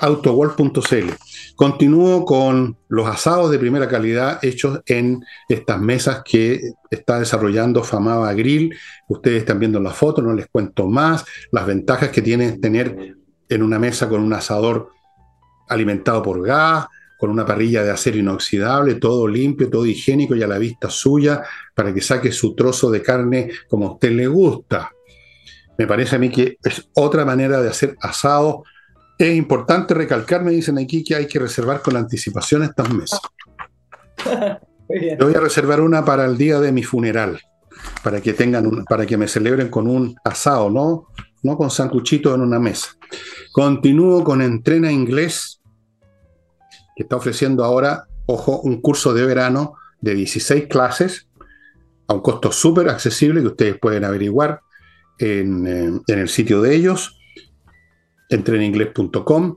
Autowall.cl. 0.00 1.10
Continúo 1.56 2.24
con 2.24 2.76
los 2.88 3.06
asados 3.06 3.50
de 3.50 3.58
primera 3.58 3.88
calidad 3.88 4.38
hechos 4.42 4.80
en 4.86 5.24
estas 5.48 5.80
mesas 5.80 6.22
que 6.24 6.60
está 6.90 7.18
desarrollando 7.18 7.82
Famaba 7.82 8.32
Grill. 8.34 8.74
Ustedes 9.08 9.40
están 9.40 9.58
viendo 9.58 9.80
la 9.80 9.90
foto, 9.90 10.22
no 10.22 10.34
les 10.34 10.48
cuento 10.48 10.86
más. 10.86 11.24
Las 11.50 11.66
ventajas 11.66 12.10
que 12.10 12.22
tiene 12.22 12.52
tener 12.58 13.16
en 13.48 13.62
una 13.62 13.78
mesa 13.78 14.08
con 14.08 14.22
un 14.22 14.32
asador 14.32 14.90
alimentado 15.68 16.22
por 16.22 16.46
gas, 16.46 16.86
con 17.20 17.28
una 17.28 17.44
parrilla 17.44 17.84
de 17.84 17.90
acero 17.90 18.16
inoxidable, 18.16 18.94
todo 18.94 19.28
limpio, 19.28 19.68
todo 19.68 19.84
higiénico 19.84 20.34
y 20.34 20.42
a 20.42 20.46
la 20.46 20.56
vista 20.56 20.88
suya, 20.88 21.42
para 21.74 21.92
que 21.92 22.00
saque 22.00 22.32
su 22.32 22.54
trozo 22.54 22.90
de 22.90 23.02
carne 23.02 23.50
como 23.68 23.86
a 23.86 23.92
usted 23.92 24.10
le 24.12 24.26
gusta. 24.26 24.90
Me 25.76 25.86
parece 25.86 26.16
a 26.16 26.18
mí 26.18 26.30
que 26.30 26.56
es 26.64 26.88
otra 26.94 27.26
manera 27.26 27.60
de 27.60 27.68
hacer 27.68 27.94
asado. 28.00 28.64
Es 29.18 29.36
importante 29.36 29.92
recalcar, 29.92 30.42
me 30.42 30.50
dicen 30.50 30.78
aquí, 30.78 31.04
que 31.04 31.14
hay 31.14 31.26
que 31.26 31.38
reservar 31.38 31.82
con 31.82 31.94
anticipación 31.94 32.62
estas 32.62 32.90
mesas. 32.90 33.20
Yo 34.88 35.26
voy 35.26 35.34
a 35.34 35.40
reservar 35.40 35.82
una 35.82 36.02
para 36.02 36.24
el 36.24 36.38
día 36.38 36.58
de 36.58 36.72
mi 36.72 36.82
funeral, 36.82 37.38
para 38.02 38.22
que 38.22 38.32
tengan 38.32 38.84
para 38.88 39.04
que 39.04 39.18
me 39.18 39.28
celebren 39.28 39.68
con 39.68 39.86
un 39.86 40.16
asado, 40.24 40.70
¿no? 40.70 41.08
No 41.42 41.56
con 41.56 41.70
sancuchito 41.70 42.34
en 42.34 42.40
una 42.40 42.58
mesa. 42.58 42.96
Continúo 43.52 44.24
con 44.24 44.40
Entrena 44.40 44.90
Inglés 44.90 45.59
está 47.02 47.16
ofreciendo 47.16 47.64
ahora, 47.64 48.06
ojo, 48.26 48.60
un 48.60 48.80
curso 48.80 49.14
de 49.14 49.26
verano 49.26 49.74
de 50.00 50.14
16 50.14 50.66
clases 50.68 51.28
a 52.08 52.14
un 52.14 52.20
costo 52.20 52.50
súper 52.50 52.88
accesible 52.88 53.40
que 53.40 53.48
ustedes 53.48 53.78
pueden 53.78 54.04
averiguar 54.04 54.60
en, 55.18 55.66
eh, 55.66 56.00
el 56.08 56.28
sitio 56.28 56.60
de 56.62 56.74
ellos. 56.74 57.16
entreninglés.com. 58.28 59.56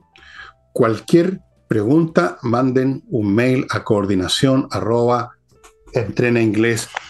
Cualquier 0.72 1.40
pregunta, 1.68 2.38
manden 2.42 3.04
un 3.08 3.34
mail 3.34 3.66
a 3.70 3.84
coordinación. 3.84 4.68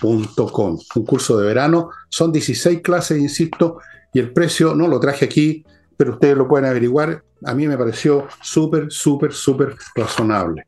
Un 0.03 1.05
curso 1.07 1.39
de 1.39 1.47
verano, 1.47 1.91
son 2.11 2.33
16 2.33 2.81
clases, 2.83 3.19
insisto, 3.19 3.79
y 4.13 4.21
el 4.21 4.33
precio 4.33 4.75
no 4.75 4.89
lo 4.89 5.01
traje 5.01 5.25
aquí, 5.25 5.65
pero 5.97 6.13
ustedes 6.13 6.37
lo 6.37 6.49
pueden 6.49 6.67
averiguar. 6.67 7.23
A 7.45 7.55
mí 7.55 7.67
me 7.67 7.77
pareció 7.77 8.27
súper, 8.43 8.91
súper, 8.91 9.33
súper 9.33 9.77
razonable. 9.95 10.67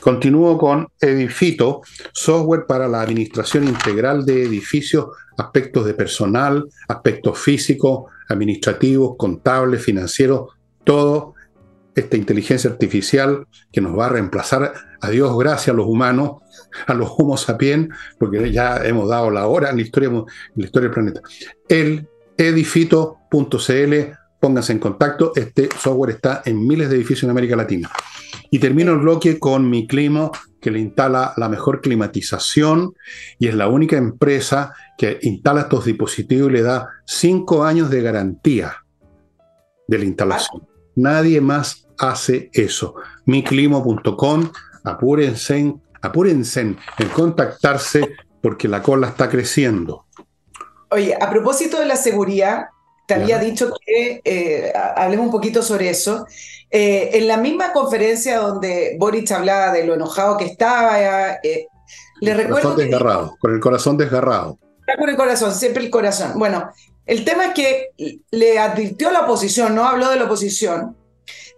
Continúo 0.00 0.56
con 0.56 0.86
Edifito, 1.00 1.82
software 2.12 2.66
para 2.66 2.86
la 2.86 3.02
administración 3.02 3.64
integral 3.64 4.24
de 4.24 4.44
edificios, 4.44 5.08
aspectos 5.36 5.84
de 5.84 5.94
personal, 5.94 6.64
aspectos 6.88 7.38
físicos, 7.38 8.04
administrativos, 8.28 9.16
contables, 9.16 9.82
financieros, 9.82 10.50
todo 10.84 11.34
esta 11.96 12.16
inteligencia 12.16 12.70
artificial 12.70 13.46
que 13.72 13.80
nos 13.80 13.98
va 13.98 14.06
a 14.06 14.10
reemplazar 14.10 14.72
a 15.00 15.10
Dios 15.10 15.36
gracias 15.38 15.70
a 15.70 15.76
los 15.76 15.86
humanos, 15.86 16.42
a 16.86 16.94
los 16.94 17.10
Homo 17.16 17.36
sapiens, 17.36 17.88
porque 18.18 18.52
ya 18.52 18.84
hemos 18.84 19.08
dado 19.08 19.30
la 19.30 19.46
hora 19.46 19.70
en 19.70 19.76
la 19.76 19.82
historia, 19.82 20.10
en 20.10 20.24
la 20.56 20.64
historia 20.64 20.88
del 20.88 20.94
planeta. 20.94 21.20
El 21.68 22.06
edifito.cl, 22.36 23.94
pónganse 24.40 24.72
en 24.72 24.78
contacto, 24.78 25.32
este 25.34 25.68
software 25.78 26.10
está 26.10 26.42
en 26.44 26.66
miles 26.66 26.88
de 26.88 26.96
edificios 26.96 27.24
en 27.24 27.30
América 27.30 27.56
Latina. 27.56 27.90
Y 28.50 28.58
termino 28.58 28.92
el 28.92 28.98
bloque 28.98 29.38
con 29.38 29.68
mi 29.68 29.86
clima, 29.86 30.30
que 30.60 30.70
le 30.70 30.80
instala 30.80 31.32
la 31.36 31.48
mejor 31.48 31.80
climatización 31.80 32.94
y 33.38 33.48
es 33.48 33.54
la 33.54 33.68
única 33.68 33.96
empresa 33.96 34.72
que 34.98 35.18
instala 35.22 35.62
estos 35.62 35.84
dispositivos 35.84 36.50
y 36.50 36.54
le 36.54 36.62
da 36.62 36.88
cinco 37.04 37.64
años 37.64 37.90
de 37.90 38.02
garantía 38.02 38.84
de 39.86 39.98
la 39.98 40.04
instalación. 40.04 40.66
Nadie 40.96 41.40
más 41.40 41.86
hace 41.98 42.50
eso. 42.52 42.94
Miclimo.com, 43.26 44.50
apúrense, 44.84 45.74
apúrense 46.02 46.60
en 46.60 47.08
contactarse 47.14 48.16
porque 48.40 48.68
la 48.68 48.82
cola 48.82 49.08
está 49.08 49.28
creciendo. 49.28 50.06
Oye, 50.90 51.16
a 51.20 51.28
propósito 51.30 51.80
de 51.80 51.86
la 51.86 51.96
seguridad, 51.96 52.66
te 53.06 53.14
había 53.14 53.38
dicho 53.38 53.72
que 53.84 54.20
eh, 54.24 54.72
hablemos 54.96 55.26
un 55.26 55.32
poquito 55.32 55.62
sobre 55.62 55.90
eso. 55.90 56.26
Eh, 56.70 57.10
en 57.14 57.28
la 57.28 57.36
misma 57.36 57.72
conferencia 57.72 58.38
donde 58.38 58.96
Boric 58.98 59.30
hablaba 59.30 59.72
de 59.72 59.84
lo 59.86 59.94
enojado 59.94 60.36
que 60.36 60.44
estaba, 60.44 60.98
eh, 61.42 61.68
le 62.20 62.34
recuerdo. 62.34 62.74
desgarrado, 62.74 63.36
con 63.38 63.54
el 63.54 63.60
corazón 63.60 63.96
desgarrado. 63.96 64.58
Con 64.98 65.08
el 65.08 65.16
corazón, 65.16 65.54
siempre 65.54 65.84
el 65.84 65.90
corazón. 65.90 66.32
Bueno, 66.36 66.70
el 67.06 67.24
tema 67.24 67.46
es 67.46 67.54
que 67.54 68.20
le 68.30 68.58
advirtió 68.58 69.08
a 69.08 69.12
la 69.12 69.20
oposición, 69.20 69.74
no 69.74 69.84
habló 69.84 70.10
de 70.10 70.16
la 70.16 70.24
oposición, 70.24 70.96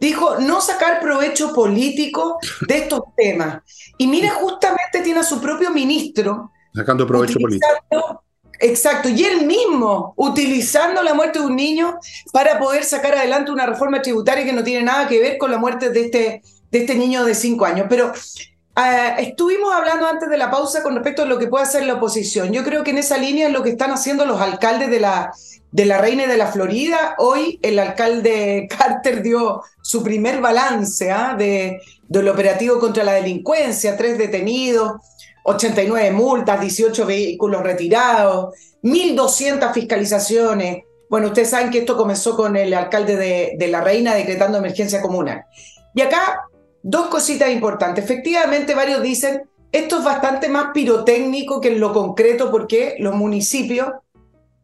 dijo 0.01 0.39
no 0.41 0.61
sacar 0.61 1.01
provecho 1.01 1.55
político 1.55 2.39
de 2.67 2.79
estos 2.79 3.01
temas. 3.17 3.63
Y 3.97 4.07
mira, 4.07 4.31
justamente 4.35 5.01
tiene 5.03 5.21
a 5.21 5.25
su 5.25 5.41
propio 5.41 5.71
ministro. 5.71 6.53
Sacando 6.75 7.07
provecho 7.07 7.39
político. 7.39 8.23
Exacto, 8.61 9.09
y 9.09 9.25
él 9.25 9.47
mismo 9.47 10.15
utilizando 10.17 11.03
la 11.03 11.15
muerte 11.15 11.39
de 11.39 11.47
un 11.47 11.55
niño 11.55 11.99
para 12.33 12.59
poder 12.59 12.85
sacar 12.85 13.15
adelante 13.15 13.53
una 13.53 13.67
reforma 13.67 14.03
tributaria 14.03 14.45
que 14.45 14.53
no 14.53 14.65
tiene 14.65 14.85
nada 14.85 15.07
que 15.07 15.21
ver 15.21 15.39
con 15.39 15.51
la 15.51 15.59
muerte 15.59 15.91
de 15.91 16.07
este, 16.07 16.43
de 16.71 16.79
este 16.79 16.95
niño 16.97 17.25
de 17.25 17.37
cinco 17.37 17.65
años. 17.65 17.87
Pero 17.89 18.13
ah, 18.75 19.15
estuvimos 19.19 19.73
hablando 19.73 20.07
antes 20.07 20.29
de 20.29 20.37
la 20.37 20.51
pausa 20.51 20.83
con 20.83 20.95
respecto 20.95 21.23
a 21.23 21.27
lo 21.27 21.39
que 21.39 21.47
puede 21.47 21.65
hacer 21.65 21.85
la 21.85 21.95
oposición. 21.95 22.53
Yo 22.53 22.65
creo 22.65 22.83
que 22.83 22.91
en 22.91 22.99
esa 22.99 23.17
línea 23.17 23.47
es 23.47 23.53
lo 23.53 23.63
que 23.63 23.71
están 23.71 23.93
haciendo 23.93 24.27
los 24.27 24.41
alcaldes 24.41 24.91
de 24.91 25.01
la, 25.01 25.31
de 25.71 25.87
la 25.87 25.99
Reina 25.99 26.27
de 26.27 26.37
la 26.37 26.49
Florida. 26.49 27.15
Hoy 27.19 27.61
el 27.63 27.79
alcalde 27.79 28.67
Carter 28.77 29.23
dio 29.23 29.63
su 29.83 30.03
primer 30.03 30.41
balance 30.41 31.13
¿ah? 31.13 31.37
de, 31.39 31.81
del 32.09 32.29
operativo 32.29 32.81
contra 32.81 33.05
la 33.05 33.13
delincuencia, 33.13 33.97
tres 33.97 34.19
detenidos 34.19 34.95
89 35.49 36.11
multas, 36.13 36.61
18 36.61 37.07
vehículos 37.07 37.63
retirados, 37.63 38.55
1.200 38.83 39.73
fiscalizaciones. 39.73 40.85
Bueno, 41.09 41.29
ustedes 41.29 41.51
saben 41.51 41.71
que 41.71 41.79
esto 41.79 41.97
comenzó 41.97 42.37
con 42.37 42.57
el 42.57 42.75
alcalde 42.75 43.17
de, 43.57 43.69
La 43.69 43.81
Reina 43.81 44.15
decretando 44.15 44.59
emergencia 44.59 45.01
comunal. 45.01 45.45
Y 45.95 46.03
acá, 46.03 46.43
dos 46.83 47.07
cositas 47.09 47.51
importantes. 47.51 48.05
Efectivamente, 48.05 48.75
varios 48.75 49.03
dicen, 49.03 49.49
esto 49.73 49.99
es 49.99 50.05
bastante 50.05 50.49
más 50.49 50.69
pirotécnico 50.75 51.61
que 51.61 51.69
en 51.69 51.81
lo 51.81 51.93
concreto 51.93 52.51
porque 52.51 52.97
los 52.99 53.15
municipios 53.15 53.89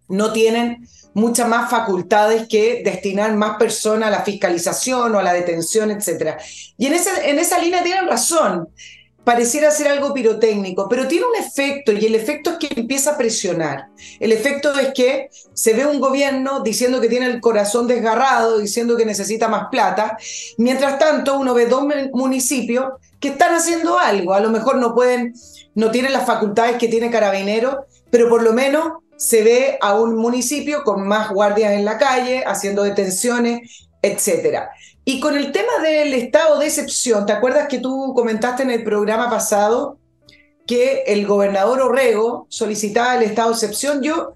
no 0.09 0.33
tienen 0.33 0.87
muchas 1.14 1.49
más 1.49 1.70
facultades 1.70 2.47
que 2.47 2.83
destinar 2.85 3.35
más 3.35 3.57
personas 3.57 4.09
a 4.09 4.11
la 4.11 4.23
fiscalización 4.23 5.14
o 5.14 5.18
a 5.18 5.23
la 5.23 5.33
detención, 5.33 5.90
etc. 5.90 6.37
Y 6.77 6.87
en 6.87 6.92
esa, 6.92 7.25
en 7.25 7.38
esa 7.38 7.59
línea 7.59 7.83
tienen 7.83 8.07
razón 8.07 8.68
pareciera 9.25 9.71
ser 9.71 9.89
algo 9.89 10.13
pirotécnico, 10.13 10.89
pero 10.89 11.09
tiene 11.09 11.27
un 11.27 11.37
efecto 11.37 11.93
y 11.93 12.05
el 12.05 12.15
efecto 12.15 12.51
es 12.51 12.57
que 12.59 12.81
empieza 12.81 13.13
a 13.13 13.17
presionar. 13.17 13.89
El 14.21 14.33
efecto 14.33 14.79
es 14.79 14.93
que 14.93 15.31
se 15.55 15.73
ve 15.73 15.87
un 15.87 15.99
gobierno 15.99 16.63
diciendo 16.63 17.01
que 17.01 17.09
tiene 17.09 17.27
el 17.27 17.41
corazón 17.41 17.89
desgarrado, 17.89 18.59
diciendo 18.59 18.97
que 18.97 19.07
necesita 19.07 19.49
más 19.49 19.69
plata. 19.71 20.19
Mientras 20.59 20.99
tanto, 20.99 21.39
uno 21.39 21.55
ve 21.55 21.67
dos 21.67 21.85
municipios 22.13 22.93
que 23.19 23.29
están 23.29 23.55
haciendo 23.55 23.99
algo. 23.99 24.35
A 24.35 24.41
lo 24.41 24.51
mejor 24.51 24.77
no 24.77 24.95
pueden, 24.95 25.35
no 25.75 25.91
tienen 25.91 26.13
las 26.13 26.27
facultades 26.27 26.77
que 26.77 26.89
tiene 26.89 27.11
Carabinero, 27.11 27.87
pero 28.11 28.29
por 28.29 28.43
lo 28.43 28.53
menos 28.53 28.93
se 29.17 29.43
ve 29.43 29.79
a 29.81 29.95
un 29.95 30.17
municipio 30.17 30.85
con 30.85 31.07
más 31.07 31.31
guardias 31.31 31.73
en 31.73 31.87
la 31.87 31.97
calle, 31.97 32.45
haciendo 32.47 32.83
detenciones, 32.83 33.89
etcétera. 34.03 34.71
Y 35.05 35.21
con 35.21 35.37
el 35.37 35.53
tema 35.53 35.79
del 35.83 36.14
estado 36.14 36.59
de 36.59 36.67
excepción, 36.67 37.27
¿te 37.27 37.33
acuerdas 37.33 37.69
que 37.69 37.79
tú 37.79 38.14
comentaste 38.14 38.62
en 38.62 38.71
el 38.71 38.85
programa 38.85 39.29
pasado 39.29 39.99
que 40.67 41.05
el 41.07 41.27
gobernador 41.27 41.81
Orrego 41.83 42.47
solicitaba 42.49 43.17
el 43.17 43.23
estado 43.23 43.51
de 43.51 43.55
excepción? 43.55 44.03
Yo 44.03 44.33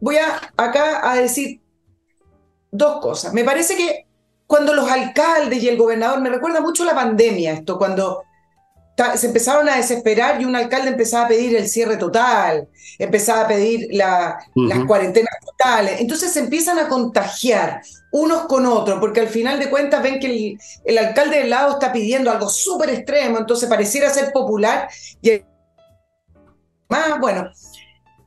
voy 0.00 0.16
a, 0.16 0.52
acá 0.56 1.08
a 1.08 1.16
decir 1.16 1.60
dos 2.72 3.00
cosas. 3.00 3.32
Me 3.32 3.44
parece 3.44 3.76
que 3.76 4.06
cuando 4.48 4.74
los 4.74 4.90
alcaldes 4.90 5.62
y 5.62 5.68
el 5.68 5.76
gobernador, 5.76 6.20
me 6.20 6.30
recuerda 6.30 6.60
mucho 6.60 6.84
la 6.84 6.94
pandemia 6.94 7.52
esto, 7.52 7.78
cuando 7.78 8.24
se 9.16 9.26
empezaron 9.26 9.68
a 9.68 9.76
desesperar 9.76 10.40
y 10.40 10.44
un 10.44 10.56
alcalde 10.56 10.88
empezaba 10.90 11.26
a 11.26 11.28
pedir 11.28 11.56
el 11.56 11.68
cierre 11.68 11.96
total, 11.96 12.68
empezaba 12.98 13.42
a 13.42 13.48
pedir 13.48 13.88
las 13.92 14.84
cuarentenas 14.86 15.34
totales. 15.44 16.00
Entonces 16.00 16.32
se 16.32 16.40
empiezan 16.40 16.78
a 16.78 16.88
contagiar 16.88 17.82
unos 18.10 18.46
con 18.46 18.66
otros, 18.66 18.98
porque 19.00 19.20
al 19.20 19.28
final 19.28 19.58
de 19.58 19.70
cuentas 19.70 20.02
ven 20.02 20.18
que 20.18 20.26
el, 20.26 20.58
el 20.84 20.98
alcalde 20.98 21.38
del 21.38 21.50
lado 21.50 21.72
está 21.72 21.92
pidiendo 21.92 22.30
algo 22.30 22.48
súper 22.48 22.90
extremo, 22.90 23.38
entonces 23.38 23.68
pareciera 23.68 24.10
ser 24.10 24.32
popular 24.32 24.88
y 25.22 25.42
más, 26.88 27.20
bueno, 27.20 27.50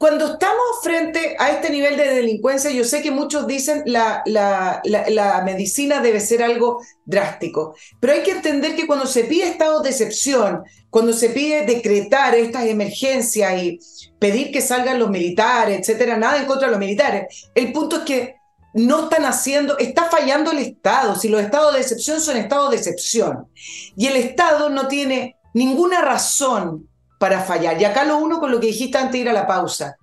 cuando 0.02 0.34
estamos 0.34 0.82
frente 0.82 1.36
a 1.38 1.52
este 1.52 1.70
nivel 1.70 1.96
de 1.96 2.16
delincuencia, 2.16 2.72
yo 2.72 2.84
sé 2.84 3.04
que 3.04 3.12
muchos 3.12 3.46
dicen 3.46 3.84
la, 3.86 4.24
la, 4.26 5.42
medicina 5.46 6.02
debe 6.02 6.20
ser 6.20 6.42
algo 6.42 6.82
drástico, 7.06 7.76
pero 8.00 8.14
hay 8.14 8.24
que 8.24 8.32
entender 8.32 8.76
que 8.76 8.88
cuando 8.88 9.06
se 9.06 9.26
pide 9.26 9.44
estado 9.44 9.84
de 9.84 9.92
excepción, 9.92 10.64
cuando 10.90 11.14
se 11.14 11.30
pide 11.30 11.68
decretar 11.68 12.34
estas 12.34 12.66
emergencias 12.66 13.62
y 13.62 13.80
pedir 14.18 14.52
que 14.52 14.62
salgan 14.62 14.98
los 14.98 15.12
militares, 15.12 15.78
etcétera, 15.78 16.18
nada 16.18 16.40
en 16.40 16.48
contra 16.48 16.66
de 16.66 16.72
los 16.72 16.80
militares, 16.80 17.52
el 17.54 17.72
punto 17.72 17.98
es 17.98 18.02
que 18.02 18.36
no 18.74 19.04
están 19.04 19.26
haciendo, 19.26 19.78
está 19.78 20.06
fallando 20.06 20.50
el 20.50 20.58
Estado. 20.58 21.16
Si 21.16 21.30
los 21.30 21.44
estados 21.44 21.76
de 21.76 21.82
excepción 21.82 22.22
son 22.22 22.38
estados 22.38 22.72
de 22.72 22.78
excepción 22.78 23.50
y 23.96 24.08
el 24.08 24.16
Estado 24.16 24.70
no 24.70 24.88
tiene 24.88 25.36
ninguna 25.54 26.02
razón 26.02 26.90
para 27.22 27.42
fallar. 27.42 27.80
Y 27.80 27.86
acá 27.86 28.04
lo 28.04 28.18
uno 28.18 28.40
con 28.40 28.50
lo 28.50 28.60
que 28.60 28.66
dijiste 28.66 28.98
antes 28.98 29.14
de 29.14 29.20
ir 29.20 29.30
a 29.30 29.34
la 29.34 29.46
pausa. 29.46 29.96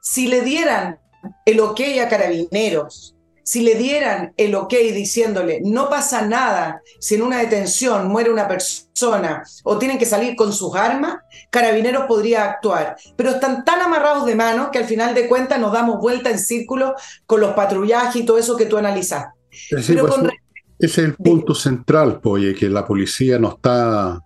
Si 0.00 0.28
le 0.28 0.42
dieran 0.42 1.00
el 1.44 1.58
ok 1.58 1.80
a 2.00 2.08
carabineros, 2.08 3.16
si 3.42 3.62
le 3.62 3.74
dieran 3.74 4.32
el 4.36 4.54
ok 4.54 4.72
diciéndole 4.92 5.60
no 5.64 5.90
pasa 5.90 6.22
nada 6.22 6.80
si 7.00 7.16
en 7.16 7.22
una 7.22 7.38
detención 7.38 8.06
muere 8.06 8.30
una 8.30 8.46
persona 8.46 9.42
o 9.64 9.78
tienen 9.78 9.98
que 9.98 10.06
salir 10.06 10.36
con 10.36 10.52
sus 10.52 10.76
armas, 10.76 11.16
carabineros 11.50 12.04
podría 12.06 12.44
actuar. 12.44 12.96
Pero 13.16 13.30
están 13.30 13.64
tan 13.64 13.82
amarrados 13.82 14.24
de 14.24 14.36
manos 14.36 14.68
que 14.70 14.78
al 14.78 14.84
final 14.84 15.12
de 15.12 15.26
cuentas 15.26 15.58
nos 15.58 15.72
damos 15.72 15.98
vuelta 15.98 16.30
en 16.30 16.38
círculo 16.38 16.94
con 17.26 17.40
los 17.40 17.54
patrullajes 17.54 18.22
y 18.22 18.24
todo 18.24 18.38
eso 18.38 18.56
que 18.56 18.66
tú 18.66 18.76
analizas. 18.76 19.26
Pues, 19.70 19.90
ese 19.90 20.38
es 20.78 20.98
el 20.98 21.14
punto 21.14 21.52
central, 21.52 22.20
Poye, 22.20 22.54
que 22.54 22.68
la 22.68 22.86
policía 22.86 23.40
no 23.40 23.54
está 23.54 24.20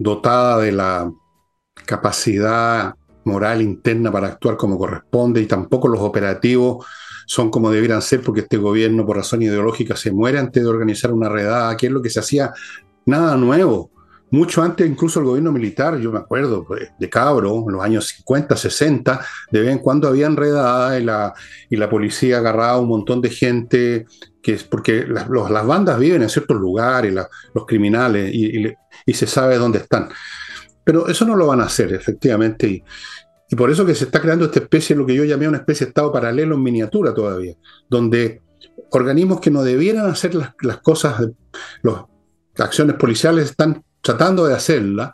dotada 0.00 0.58
de 0.58 0.72
la 0.72 1.08
capacidad 1.86 2.94
moral 3.24 3.62
interna 3.62 4.12
para 4.12 4.28
actuar 4.28 4.56
como 4.56 4.78
corresponde 4.78 5.40
y 5.40 5.46
tampoco 5.46 5.88
los 5.88 6.00
operativos 6.00 6.86
son 7.26 7.50
como 7.50 7.70
debieran 7.70 8.02
ser 8.02 8.20
porque 8.20 8.40
este 8.42 8.56
gobierno 8.56 9.06
por 9.06 9.16
razón 9.16 9.42
ideológica 9.42 9.96
se 9.96 10.12
muere 10.12 10.38
antes 10.38 10.62
de 10.62 10.68
organizar 10.68 11.12
una 11.12 11.28
redada, 11.28 11.76
que 11.76 11.86
es 11.86 11.92
lo 11.92 12.02
que 12.02 12.10
se 12.10 12.20
hacía 12.20 12.52
nada 13.06 13.36
nuevo. 13.36 13.90
mucho 14.30 14.62
antes 14.62 14.88
incluso 14.88 15.20
el 15.20 15.26
gobierno 15.26 15.52
militar, 15.52 15.96
yo 15.98 16.10
me 16.10 16.18
acuerdo 16.18 16.64
pues, 16.64 16.90
de 16.98 17.08
Cabro, 17.08 17.64
en 17.66 17.72
los 17.72 17.82
años 17.82 18.08
50, 18.08 18.56
60, 18.56 19.20
de 19.52 19.60
vez 19.60 19.70
en 19.70 19.78
cuando 19.78 20.08
había 20.08 20.26
enredada 20.26 20.98
y 20.98 21.04
la, 21.04 21.32
y 21.70 21.76
la 21.76 21.88
policía 21.88 22.38
agarraba 22.38 22.78
un 22.78 22.88
montón 22.88 23.20
de 23.20 23.30
gente, 23.30 24.06
que 24.42 24.54
es 24.54 24.64
porque 24.64 25.06
las, 25.06 25.28
las 25.28 25.66
bandas 25.66 25.98
viven 26.00 26.22
en 26.22 26.28
ciertos 26.28 26.56
lugares, 26.56 27.14
los 27.54 27.64
criminales, 27.64 28.30
y, 28.34 28.74
y, 29.06 29.14
se 29.14 29.26
sabe 29.28 29.56
dónde 29.56 29.78
están. 29.78 30.08
Pero 30.84 31.08
eso 31.08 31.24
no 31.24 31.36
lo 31.36 31.46
van 31.46 31.60
a 31.60 31.64
hacer, 31.64 31.92
efectivamente, 31.92 32.66
y, 32.68 32.84
por 33.56 33.70
eso 33.70 33.86
que 33.86 33.94
se 33.94 34.04
está 34.04 34.20
creando 34.20 34.46
esta 34.46 34.58
especie, 34.58 34.96
lo 34.96 35.06
que 35.06 35.14
yo 35.14 35.24
llamé 35.24 35.46
una 35.46 35.58
especie 35.58 35.86
de 35.86 35.90
estado 35.90 36.10
paralelo 36.10 36.56
en 36.56 36.62
miniatura 36.62 37.14
todavía, 37.14 37.54
donde 37.88 38.42
organismos 38.90 39.40
que 39.40 39.50
no 39.50 39.62
debieran 39.62 40.06
hacer 40.06 40.34
las, 40.34 40.78
cosas, 40.78 41.28
las 41.82 42.04
acciones 42.58 42.96
policiales 42.96 43.50
están 43.50 43.84
tratando 44.00 44.46
de 44.46 44.54
hacerla, 44.54 45.12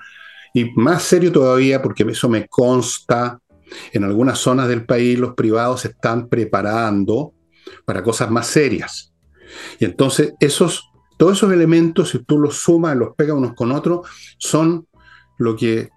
y 0.54 0.70
más 0.74 1.02
serio 1.02 1.30
todavía, 1.30 1.82
porque 1.82 2.04
eso 2.04 2.28
me 2.28 2.48
consta, 2.48 3.38
en 3.92 4.04
algunas 4.04 4.38
zonas 4.38 4.68
del 4.68 4.84
país 4.84 5.18
los 5.18 5.34
privados 5.34 5.82
se 5.82 5.88
están 5.88 6.28
preparando 6.28 7.34
para 7.84 8.02
cosas 8.02 8.30
más 8.30 8.46
serias. 8.46 9.12
Y 9.78 9.84
entonces 9.84 10.34
esos, 10.40 10.90
todos 11.16 11.38
esos 11.38 11.52
elementos, 11.52 12.10
si 12.10 12.24
tú 12.24 12.38
los 12.38 12.56
sumas 12.56 12.96
los 12.96 13.14
pegas 13.14 13.36
unos 13.36 13.54
con 13.54 13.72
otros, 13.72 14.08
son 14.38 14.86
lo 15.40 15.56
que 15.56 15.88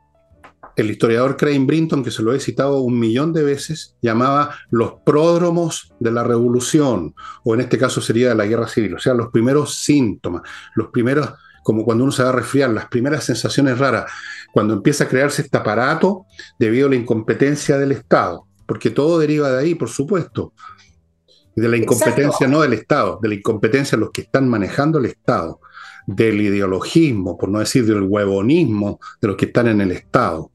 el 0.76 0.90
historiador 0.90 1.36
Crane 1.38 1.66
Brinton, 1.66 2.04
que 2.04 2.12
se 2.12 2.24
lo 2.24 2.34
he 2.34 2.40
citado 2.40 2.80
un 2.80 2.98
millón 2.98 3.34
de 3.34 3.44
veces, 3.44 3.96
llamaba 4.02 4.56
los 4.72 4.94
pródromos 5.06 5.94
de 6.00 6.12
la 6.12 6.24
revolución, 6.24 7.14
o 7.44 7.54
en 7.54 7.62
este 7.62 7.78
caso 7.78 8.02
sería 8.02 8.30
de 8.30 8.36
la 8.36 8.46
guerra 8.46 8.68
civil, 8.68 8.96
o 8.96 9.00
sea, 9.00 9.14
los 9.14 9.30
primeros 9.30 9.76
síntomas, 9.76 10.44
los 10.76 10.88
primeros, 10.88 11.30
como 11.62 11.84
cuando 11.84 12.06
uno 12.06 12.12
se 12.14 12.24
va 12.24 12.30
a 12.30 12.34
resfriar, 12.34 12.70
las 12.70 12.88
primeras 12.88 13.26
sensaciones 13.26 13.78
raras, 13.78 14.10
cuando 14.54 14.74
empieza 14.74 15.04
a 15.04 15.10
crearse 15.10 15.42
este 15.42 15.58
aparato 15.58 16.26
debido 16.58 16.88
a 16.88 16.92
la 16.92 16.96
incompetencia 16.96 17.78
del 17.78 17.92
Estado, 17.92 18.48
porque 18.66 18.90
todo 18.90 19.20
deriva 19.20 19.52
de 19.52 19.60
ahí, 19.60 19.76
por 19.76 19.90
supuesto, 19.90 20.54
de 21.56 21.68
la 21.68 21.78
incompetencia 21.78 22.48
no 22.48 22.62
del 22.62 22.74
Estado, 22.74 23.20
de 23.22 23.28
la 23.28 23.36
incompetencia 23.36 23.98
de 23.98 24.06
los 24.06 24.12
que 24.12 24.22
están 24.22 24.48
manejando 24.48 24.98
el 25.00 25.06
Estado, 25.06 25.60
del 26.08 26.42
ideologismo, 26.42 27.38
por 27.38 27.50
no 27.50 27.60
decir 27.60 27.86
del 27.86 28.04
huevonismo 28.04 29.00
de 29.22 29.28
los 29.28 29.38
que 29.38 29.46
están 29.46 29.68
en 29.68 29.82
el 29.82 29.92
Estado 29.92 30.52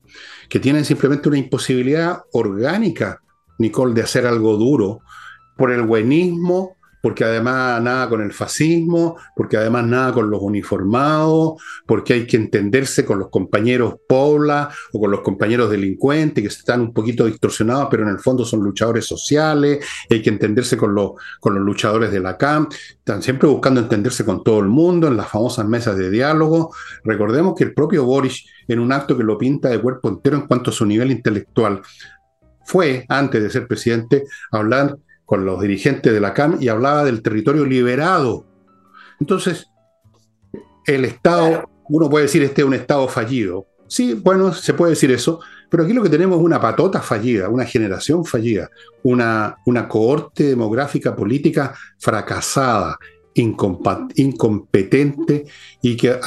que 0.48 0.58
tienen 0.58 0.84
simplemente 0.84 1.28
una 1.28 1.38
imposibilidad 1.38 2.22
orgánica, 2.32 3.22
Nicole, 3.58 3.94
de 3.94 4.02
hacer 4.02 4.26
algo 4.26 4.56
duro, 4.56 5.00
por 5.56 5.72
el 5.72 5.82
buenismo, 5.82 6.76
porque 7.02 7.24
además 7.24 7.82
nada 7.82 8.08
con 8.08 8.22
el 8.22 8.32
fascismo, 8.32 9.16
porque 9.36 9.56
además 9.56 9.86
nada 9.86 10.12
con 10.12 10.30
los 10.30 10.40
uniformados, 10.40 11.62
porque 11.86 12.14
hay 12.14 12.26
que 12.26 12.36
entenderse 12.36 13.04
con 13.04 13.18
los 13.18 13.28
compañeros 13.30 13.94
pobla 14.08 14.70
o 14.92 15.00
con 15.00 15.10
los 15.10 15.20
compañeros 15.20 15.70
delincuentes 15.70 16.42
que 16.42 16.48
están 16.48 16.80
un 16.80 16.92
poquito 16.92 17.26
distorsionados, 17.26 17.88
pero 17.90 18.02
en 18.02 18.10
el 18.10 18.18
fondo 18.18 18.44
son 18.44 18.60
luchadores 18.60 19.06
sociales, 19.06 19.84
hay 20.10 20.22
que 20.22 20.30
entenderse 20.30 20.76
con 20.76 20.94
los, 20.94 21.12
con 21.40 21.54
los 21.54 21.64
luchadores 21.64 22.10
de 22.10 22.20
la 22.20 22.36
CAM, 22.36 22.68
están 22.70 23.22
siempre 23.22 23.48
buscando 23.48 23.80
entenderse 23.80 24.24
con 24.24 24.42
todo 24.42 24.60
el 24.60 24.68
mundo 24.68 25.08
en 25.08 25.16
las 25.16 25.28
famosas 25.28 25.66
mesas 25.66 25.96
de 25.96 26.10
diálogo. 26.10 26.74
Recordemos 27.04 27.54
que 27.56 27.64
el 27.64 27.74
propio 27.74 28.04
Boris, 28.04 28.44
en 28.66 28.80
un 28.80 28.92
acto 28.92 29.16
que 29.16 29.24
lo 29.24 29.38
pinta 29.38 29.68
de 29.68 29.80
cuerpo 29.80 30.08
entero 30.08 30.36
en 30.36 30.46
cuanto 30.46 30.70
a 30.70 30.74
su 30.74 30.84
nivel 30.84 31.10
intelectual, 31.10 31.80
fue, 32.64 33.06
antes 33.08 33.42
de 33.42 33.48
ser 33.48 33.66
presidente, 33.66 34.24
hablar 34.52 34.98
con 35.28 35.44
los 35.44 35.60
dirigentes 35.60 36.10
de 36.10 36.20
la 36.20 36.32
CAM 36.32 36.56
y 36.58 36.68
hablaba 36.68 37.04
del 37.04 37.20
territorio 37.20 37.66
liberado. 37.66 38.46
Entonces, 39.20 39.66
el 40.86 41.04
Estado, 41.04 41.68
uno 41.90 42.08
puede 42.08 42.24
decir 42.24 42.42
este 42.42 42.62
es 42.62 42.66
un 42.66 42.72
Estado 42.72 43.06
fallido. 43.08 43.66
Sí, 43.88 44.14
bueno, 44.14 44.54
se 44.54 44.72
puede 44.72 44.92
decir 44.92 45.10
eso, 45.10 45.40
pero 45.68 45.84
aquí 45.84 45.92
lo 45.92 46.02
que 46.02 46.08
tenemos 46.08 46.38
es 46.38 46.44
una 46.46 46.58
patota 46.58 47.02
fallida, 47.02 47.50
una 47.50 47.66
generación 47.66 48.24
fallida, 48.24 48.70
una, 49.02 49.58
una 49.66 49.86
cohorte 49.86 50.44
demográfica 50.44 51.14
política 51.14 51.74
fracasada, 51.98 52.96
incompetente 53.34 55.44
y 55.82 55.94
que 55.94 56.18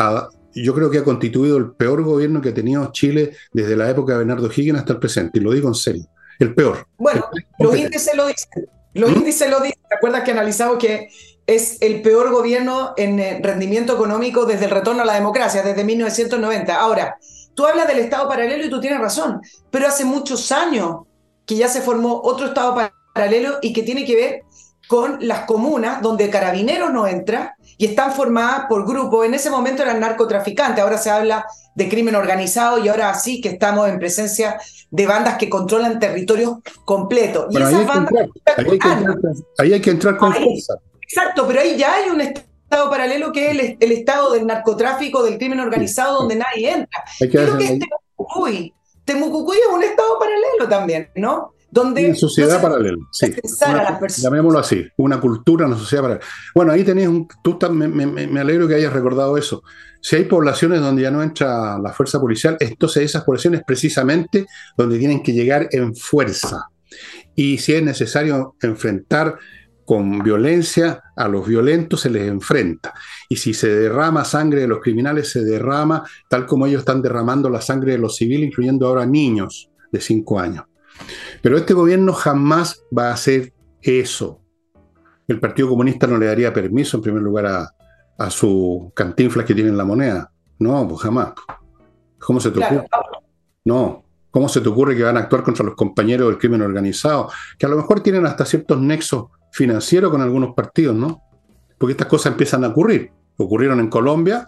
yo 0.53 0.75
creo 0.75 0.91
que 0.91 0.99
ha 0.99 1.03
constituido 1.03 1.57
el 1.57 1.71
peor 1.71 2.03
gobierno 2.03 2.39
que 2.39 2.49
ha 2.49 2.53
tenido 2.53 2.91
Chile 2.91 3.35
desde 3.51 3.75
la 3.75 3.89
época 3.89 4.13
de 4.13 4.19
Bernardo 4.19 4.51
Higgins 4.55 4.77
hasta 4.77 4.93
el 4.93 4.99
presente, 4.99 5.39
y 5.39 5.41
lo 5.41 5.53
digo 5.53 5.69
en 5.69 5.73
serio, 5.73 6.05
el 6.37 6.53
peor. 6.53 6.85
Bueno, 6.99 7.25
los 7.57 7.75
índices 7.75 8.15
lo 8.15 8.27
dicen. 8.27 8.67
Los 8.93 9.11
¿Mm? 9.11 9.17
índices 9.17 9.49
lo 9.49 9.59
dicen. 9.59 9.79
¿Te 9.87 9.95
acuerdas 9.95 10.23
que 10.23 10.31
analizamos 10.31 10.77
que 10.77 11.09
es 11.47 11.77
el 11.81 12.01
peor 12.01 12.31
gobierno 12.31 12.93
en 12.97 13.19
eh, 13.19 13.39
rendimiento 13.43 13.93
económico 13.93 14.45
desde 14.45 14.65
el 14.65 14.71
retorno 14.71 15.01
a 15.01 15.05
la 15.05 15.15
democracia, 15.15 15.63
desde 15.63 15.83
1990? 15.83 16.75
Ahora, 16.75 17.17
tú 17.53 17.65
hablas 17.65 17.87
del 17.87 17.99
Estado 17.99 18.27
paralelo 18.27 18.65
y 18.65 18.69
tú 18.69 18.79
tienes 18.79 18.99
razón, 18.99 19.41
pero 19.69 19.87
hace 19.87 20.05
muchos 20.05 20.51
años 20.51 21.01
que 21.45 21.55
ya 21.55 21.67
se 21.67 21.81
formó 21.81 22.21
otro 22.23 22.47
Estado 22.47 22.91
paralelo 23.13 23.59
y 23.61 23.73
que 23.73 23.83
tiene 23.83 24.05
que 24.05 24.15
ver 24.15 24.43
con 24.87 25.17
las 25.21 25.45
comunas 25.45 26.01
donde 26.01 26.29
carabineros 26.29 26.91
no 26.91 27.07
entra 27.07 27.55
y 27.81 27.85
están 27.85 28.13
formadas 28.13 28.67
por 28.69 28.85
grupos. 28.85 29.25
En 29.25 29.33
ese 29.33 29.49
momento 29.49 29.81
eran 29.81 29.99
narcotraficantes, 29.99 30.83
ahora 30.83 30.99
se 30.99 31.09
habla 31.09 31.47
de 31.73 31.89
crimen 31.89 32.13
organizado 32.13 32.77
y 32.77 32.87
ahora 32.87 33.11
sí 33.15 33.41
que 33.41 33.49
estamos 33.49 33.89
en 33.89 33.97
presencia 33.97 34.59
de 34.91 35.07
bandas 35.07 35.39
que 35.39 35.49
controlan 35.49 35.97
territorios 35.97 36.57
completos. 36.85 37.47
Y 37.49 37.57
esas 37.57 37.87
bandas. 37.87 38.27
ahí, 39.57 39.73
hay 39.73 39.81
que 39.81 39.89
entrar, 39.89 40.15
con 40.15 40.31
fuerza. 40.31 40.75
Exacto, 41.01 41.47
pero 41.47 41.61
ahí 41.61 41.75
ya 41.75 41.95
hay 41.95 42.11
un 42.11 42.21
estado 42.21 42.87
paralelo 42.87 43.31
que 43.31 43.49
es 43.49 43.77
el, 43.79 43.91
estado 43.91 44.33
del 44.33 44.45
narcotráfico, 44.45 45.23
del 45.23 45.39
crimen 45.39 45.59
organizado, 45.59 46.19
donde 46.19 46.35
nadie 46.35 46.73
entra. 46.73 47.03
Creo 47.17 47.57
que 47.57 47.79
Temucucuy. 47.79 48.73
Temucucuy 49.05 49.57
es 49.57 49.73
un 49.73 49.81
estado 49.81 50.19
paralelo 50.19 50.69
también, 50.69 51.09
¿no? 51.15 51.53
Donde 51.71 52.05
una 52.05 52.15
sociedad 52.15 52.61
paralela, 52.61 52.97
sí. 53.11 53.33
llamémoslo 54.17 54.59
así, 54.59 54.85
una 54.97 55.21
cultura, 55.21 55.65
una 55.65 55.77
sociedad 55.77 56.03
paralela. 56.03 56.25
Bueno, 56.53 56.73
ahí 56.73 56.83
tenés 56.83 57.07
un. 57.07 57.27
Tú 57.41 57.57
me, 57.71 57.87
me, 57.87 58.39
alegro 58.39 58.67
que 58.67 58.75
hayas 58.75 58.91
recordado 58.91 59.37
eso. 59.37 59.63
Si 60.01 60.17
hay 60.17 60.25
poblaciones 60.25 60.81
donde 60.81 61.03
ya 61.03 61.11
no 61.11 61.23
entra 61.23 61.79
la 61.79 61.93
fuerza 61.93 62.19
policial, 62.19 62.57
entonces 62.59 63.03
esas 63.03 63.23
poblaciones 63.23 63.61
precisamente 63.65 64.45
donde 64.75 64.99
tienen 64.99 65.23
que 65.23 65.31
llegar 65.31 65.69
en 65.71 65.95
fuerza. 65.95 66.65
Y 67.35 67.57
si 67.59 67.73
es 67.73 67.83
necesario 67.83 68.55
enfrentar 68.61 69.37
con 69.85 70.19
violencia 70.19 71.01
a 71.15 71.27
los 71.27 71.47
violentos, 71.47 72.01
se 72.01 72.09
les 72.09 72.27
enfrenta. 72.27 72.93
Y 73.29 73.37
si 73.37 73.53
se 73.53 73.69
derrama 73.69 74.25
sangre 74.25 74.61
de 74.61 74.67
los 74.67 74.79
criminales, 74.79 75.29
se 75.29 75.43
derrama 75.43 76.03
tal 76.29 76.45
como 76.45 76.65
ellos 76.65 76.79
están 76.79 77.01
derramando 77.01 77.49
la 77.49 77.61
sangre 77.61 77.93
de 77.93 77.97
los 77.97 78.15
civiles, 78.15 78.47
incluyendo 78.47 78.87
ahora 78.87 79.05
niños 79.05 79.69
de 79.91 80.01
5 80.01 80.39
años. 80.39 80.65
Pero 81.41 81.57
este 81.57 81.73
gobierno 81.73 82.13
jamás 82.13 82.83
va 82.97 83.09
a 83.09 83.13
hacer 83.13 83.53
eso. 83.81 84.39
El 85.27 85.39
Partido 85.39 85.69
Comunista 85.69 86.07
no 86.07 86.17
le 86.17 86.25
daría 86.25 86.53
permiso, 86.53 86.97
en 86.97 87.03
primer 87.03 87.21
lugar, 87.21 87.45
a, 87.45 87.69
a 88.17 88.29
su 88.29 88.91
cantinflas 88.95 89.45
que 89.45 89.55
tiene 89.55 89.69
en 89.69 89.77
la 89.77 89.85
moneda. 89.85 90.31
No, 90.59 90.87
pues 90.87 91.01
jamás. 91.01 91.33
¿Cómo 92.19 92.39
se 92.39 92.51
te 92.51 92.63
ocurre? 92.63 92.87
No. 93.65 94.03
¿Cómo 94.29 94.47
se 94.47 94.61
te 94.61 94.69
ocurre 94.69 94.95
que 94.95 95.03
van 95.03 95.17
a 95.17 95.21
actuar 95.21 95.43
contra 95.43 95.65
los 95.65 95.75
compañeros 95.75 96.29
del 96.29 96.37
crimen 96.37 96.61
organizado? 96.61 97.29
Que 97.57 97.65
a 97.65 97.69
lo 97.69 97.77
mejor 97.77 98.01
tienen 98.01 98.25
hasta 98.25 98.45
ciertos 98.45 98.79
nexos 98.79 99.25
financieros 99.51 100.11
con 100.11 100.21
algunos 100.21 100.53
partidos, 100.55 100.95
¿no? 100.95 101.21
Porque 101.77 101.91
estas 101.91 102.07
cosas 102.07 102.31
empiezan 102.31 102.63
a 102.63 102.69
ocurrir. 102.69 103.11
Ocurrieron 103.37 103.79
en 103.79 103.89
Colombia. 103.89 104.47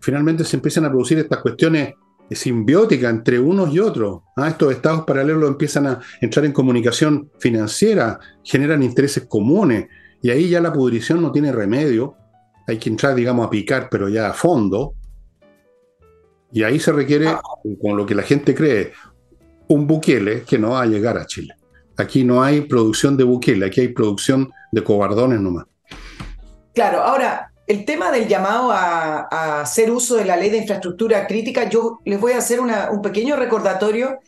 Finalmente 0.00 0.44
se 0.44 0.56
empiezan 0.56 0.84
a 0.86 0.88
producir 0.88 1.18
estas 1.18 1.38
cuestiones 1.40 1.94
simbióticas 2.36 3.10
entre 3.10 3.38
unos 3.38 3.72
y 3.72 3.78
otros. 3.78 4.22
¿ah? 4.36 4.48
Estos 4.48 4.72
estados 4.72 5.04
paralelos 5.04 5.48
empiezan 5.48 5.86
a 5.86 6.00
entrar 6.20 6.44
en 6.44 6.52
comunicación 6.52 7.30
financiera, 7.38 8.18
generan 8.44 8.82
intereses 8.82 9.24
comunes, 9.28 9.86
y 10.22 10.30
ahí 10.30 10.48
ya 10.48 10.60
la 10.60 10.72
pudrición 10.72 11.22
no 11.22 11.30
tiene 11.32 11.52
remedio 11.52 12.16
hay 12.68 12.76
que 12.76 12.90
entrar, 12.90 13.14
digamos, 13.14 13.46
a 13.46 13.50
picar, 13.50 13.88
pero 13.90 14.10
ya 14.10 14.28
a 14.28 14.34
fondo. 14.34 14.92
Y 16.52 16.62
ahí 16.62 16.78
se 16.78 16.92
requiere, 16.92 17.26
con 17.80 17.96
lo 17.96 18.04
que 18.04 18.14
la 18.14 18.22
gente 18.22 18.54
cree, 18.54 18.92
un 19.68 19.86
Bukele 19.86 20.42
que 20.42 20.58
no 20.58 20.70
va 20.70 20.82
a 20.82 20.86
llegar 20.86 21.16
a 21.16 21.26
Chile. 21.26 21.54
Aquí 21.96 22.24
no 22.24 22.42
hay 22.42 22.60
producción 22.60 23.16
de 23.16 23.24
Bukele, 23.24 23.66
aquí 23.66 23.80
hay 23.80 23.88
producción 23.88 24.50
de 24.70 24.84
cobardones 24.84 25.40
nomás. 25.40 25.64
Claro, 26.74 27.00
ahora, 27.00 27.47
el 27.68 27.84
tema 27.84 28.10
del 28.10 28.26
llamado 28.26 28.72
a, 28.72 29.60
hacer 29.60 29.90
uso 29.90 30.16
de 30.16 30.24
la 30.24 30.36
ley 30.36 30.48
de 30.48 30.56
infraestructura 30.56 31.26
crítica, 31.26 31.68
yo 31.68 32.00
les 32.04 32.18
voy 32.18 32.32
a 32.32 32.38
hacer 32.38 32.60
un 32.60 33.02
pequeño 33.02 33.36
recordatorio 33.36 34.18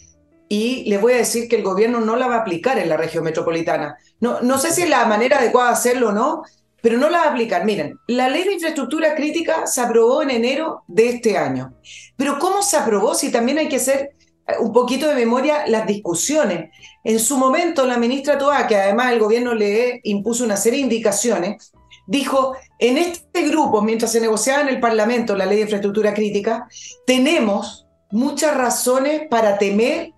y 0.46 0.85
les 0.90 1.00
voy 1.00 1.14
a 1.14 1.18
decir 1.18 1.48
que 1.48 1.57
el 1.57 1.62
gobierno 1.62 2.00
no 2.00 2.16
la 2.16 2.26
va 2.26 2.37
a 2.37 2.40
aplicar 2.40 2.79
en 2.79 2.88
la 2.88 2.98
región 2.98 3.24
metropolitana. 3.24 3.96
No, 4.20 4.42
no 4.42 4.59
sé 4.59 4.72
si 4.72 4.83
es 4.83 4.90
la 4.90 5.07
manera 5.07 5.38
adecuada 5.38 5.70
de 5.70 5.74
hacerlo 5.74 6.09
o 6.11 6.12
no, 6.12 6.42
pero 6.83 6.98
no 6.98 7.09
la 7.09 7.18
va 7.18 7.24
a 7.24 7.31
aplicar. 7.31 7.64
Miren, 7.64 7.98
la 8.09 8.29
ley 8.29 8.44
de 8.44 8.55
infraestructura 8.55 9.14
crítica 9.14 9.66
se 9.66 9.81
aprobó 9.81 10.22
en 10.22 10.31
enero 10.31 10.83
de 10.87 11.09
este 11.09 11.38
año. 11.38 11.74
Pero 12.16 12.38
¿cómo 12.38 12.62
se 12.62 12.76
aprobó? 12.76 13.14
Si 13.14 13.33
también 13.33 13.59
hay 13.59 13.68
que 13.68 13.76
hacer 13.76 14.11
eh, 14.46 14.55
un 14.61 14.72
poquito 14.72 15.09
de 15.09 15.14
memoria 15.14 15.66
las 15.66 15.87
discusiones. 15.87 16.70
En 17.05 17.18
su 17.18 17.38
momento, 17.38 17.87
la 17.87 17.96
ministra 17.96 18.37
Toa, 18.37 18.66
que 18.66 18.76
además 18.76 19.12
el 19.12 19.18
gobierno 19.18 19.55
le 19.55 20.00
impuso 20.05 20.44
una 20.44 20.59
serie 20.59 20.81
de 20.81 20.85
indicaciones, 20.85 21.72
dijo, 22.11 22.57
en 22.81 22.99
este 22.99 23.49
grupo, 23.49 23.83
mientras 23.83 24.11
se 24.11 24.20
negociaba 24.20 24.62
en 24.62 24.68
el 24.68 24.81
Parlamento 24.81 25.37
la 25.37 25.46
ley 25.46 25.59
de 25.59 25.62
infraestructura 25.62 26.12
crítica, 26.12 26.66
tenemos 27.07 27.87
muchas 28.11 28.57
razones 28.57 29.29
para 29.31 29.59
temer 29.59 30.12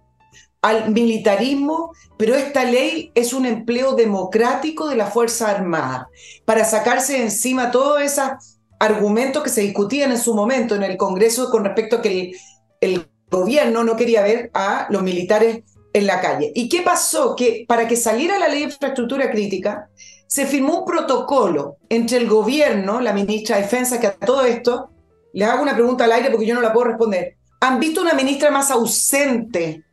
al 0.63 0.91
militarismo, 0.91 1.93
pero 2.17 2.35
esta 2.35 2.65
ley 2.65 3.13
es 3.15 3.35
un 3.35 3.45
empleo 3.45 3.95
democrático 3.95 4.89
de 4.89 4.97
la 4.97 5.07
Fuerza 5.07 5.51
Armada, 5.51 6.09
para 6.47 6.65
sacarse 6.65 7.21
encima 7.21 7.71
todos 7.71 8.01
esos 8.01 8.59
argumentos 8.79 9.43
que 9.43 9.51
se 9.51 9.61
discutían 9.61 10.13
en 10.13 10.19
su 10.19 10.35
momento 10.35 10.75
en 10.75 10.85
el 10.85 10.97
Congreso 10.97 11.51
con 11.51 11.63
respecto 11.63 11.97
a 11.97 12.03
que 12.03 12.09
el, 12.09 12.37
el 12.81 13.09
gobierno 13.31 13.85
no 13.85 13.97
quería 13.97 14.23
ver 14.23 14.51
a 14.55 14.87
los 14.89 15.03
militares 15.03 15.63
en 15.93 16.07
la 16.07 16.23
calle. 16.23 16.53
¿Y 16.55 16.71
qué 16.71 16.81
pasó? 16.81 17.37
Que 17.37 17.67
para 17.69 17.87
que 17.87 17.97
saliera 17.97 18.39
la 18.39 18.49
ley 18.49 18.61
de 18.61 18.73
infraestructura 18.73 19.31
crítica, 19.31 19.91
se 20.33 20.47
firmó 20.47 20.79
un 20.79 20.85
protocolo 20.87 21.77
entre 21.91 22.17
el 22.17 22.27
gobierno, 22.27 23.03
la 23.03 23.13
ministra 23.13 23.57
de 23.57 23.65
Defensa, 23.65 24.01
que 24.01 24.07
a 24.07 24.15
todo 24.15 24.47
esto, 24.47 24.89
les 25.35 25.47
hago 25.47 25.63
una 25.63 25.75
pregunta 25.75 26.05
al 26.05 26.13
aire 26.13 26.31
porque 26.31 26.47
yo 26.47 26.55
no 26.55 26.63
la 26.63 26.73
puedo 26.73 26.87
responder. 26.87 27.37
¿Han 27.61 27.79
visto 27.79 28.01
una 28.01 28.15
ministra 28.15 28.51
más 28.51 28.71
ausente 28.71 29.85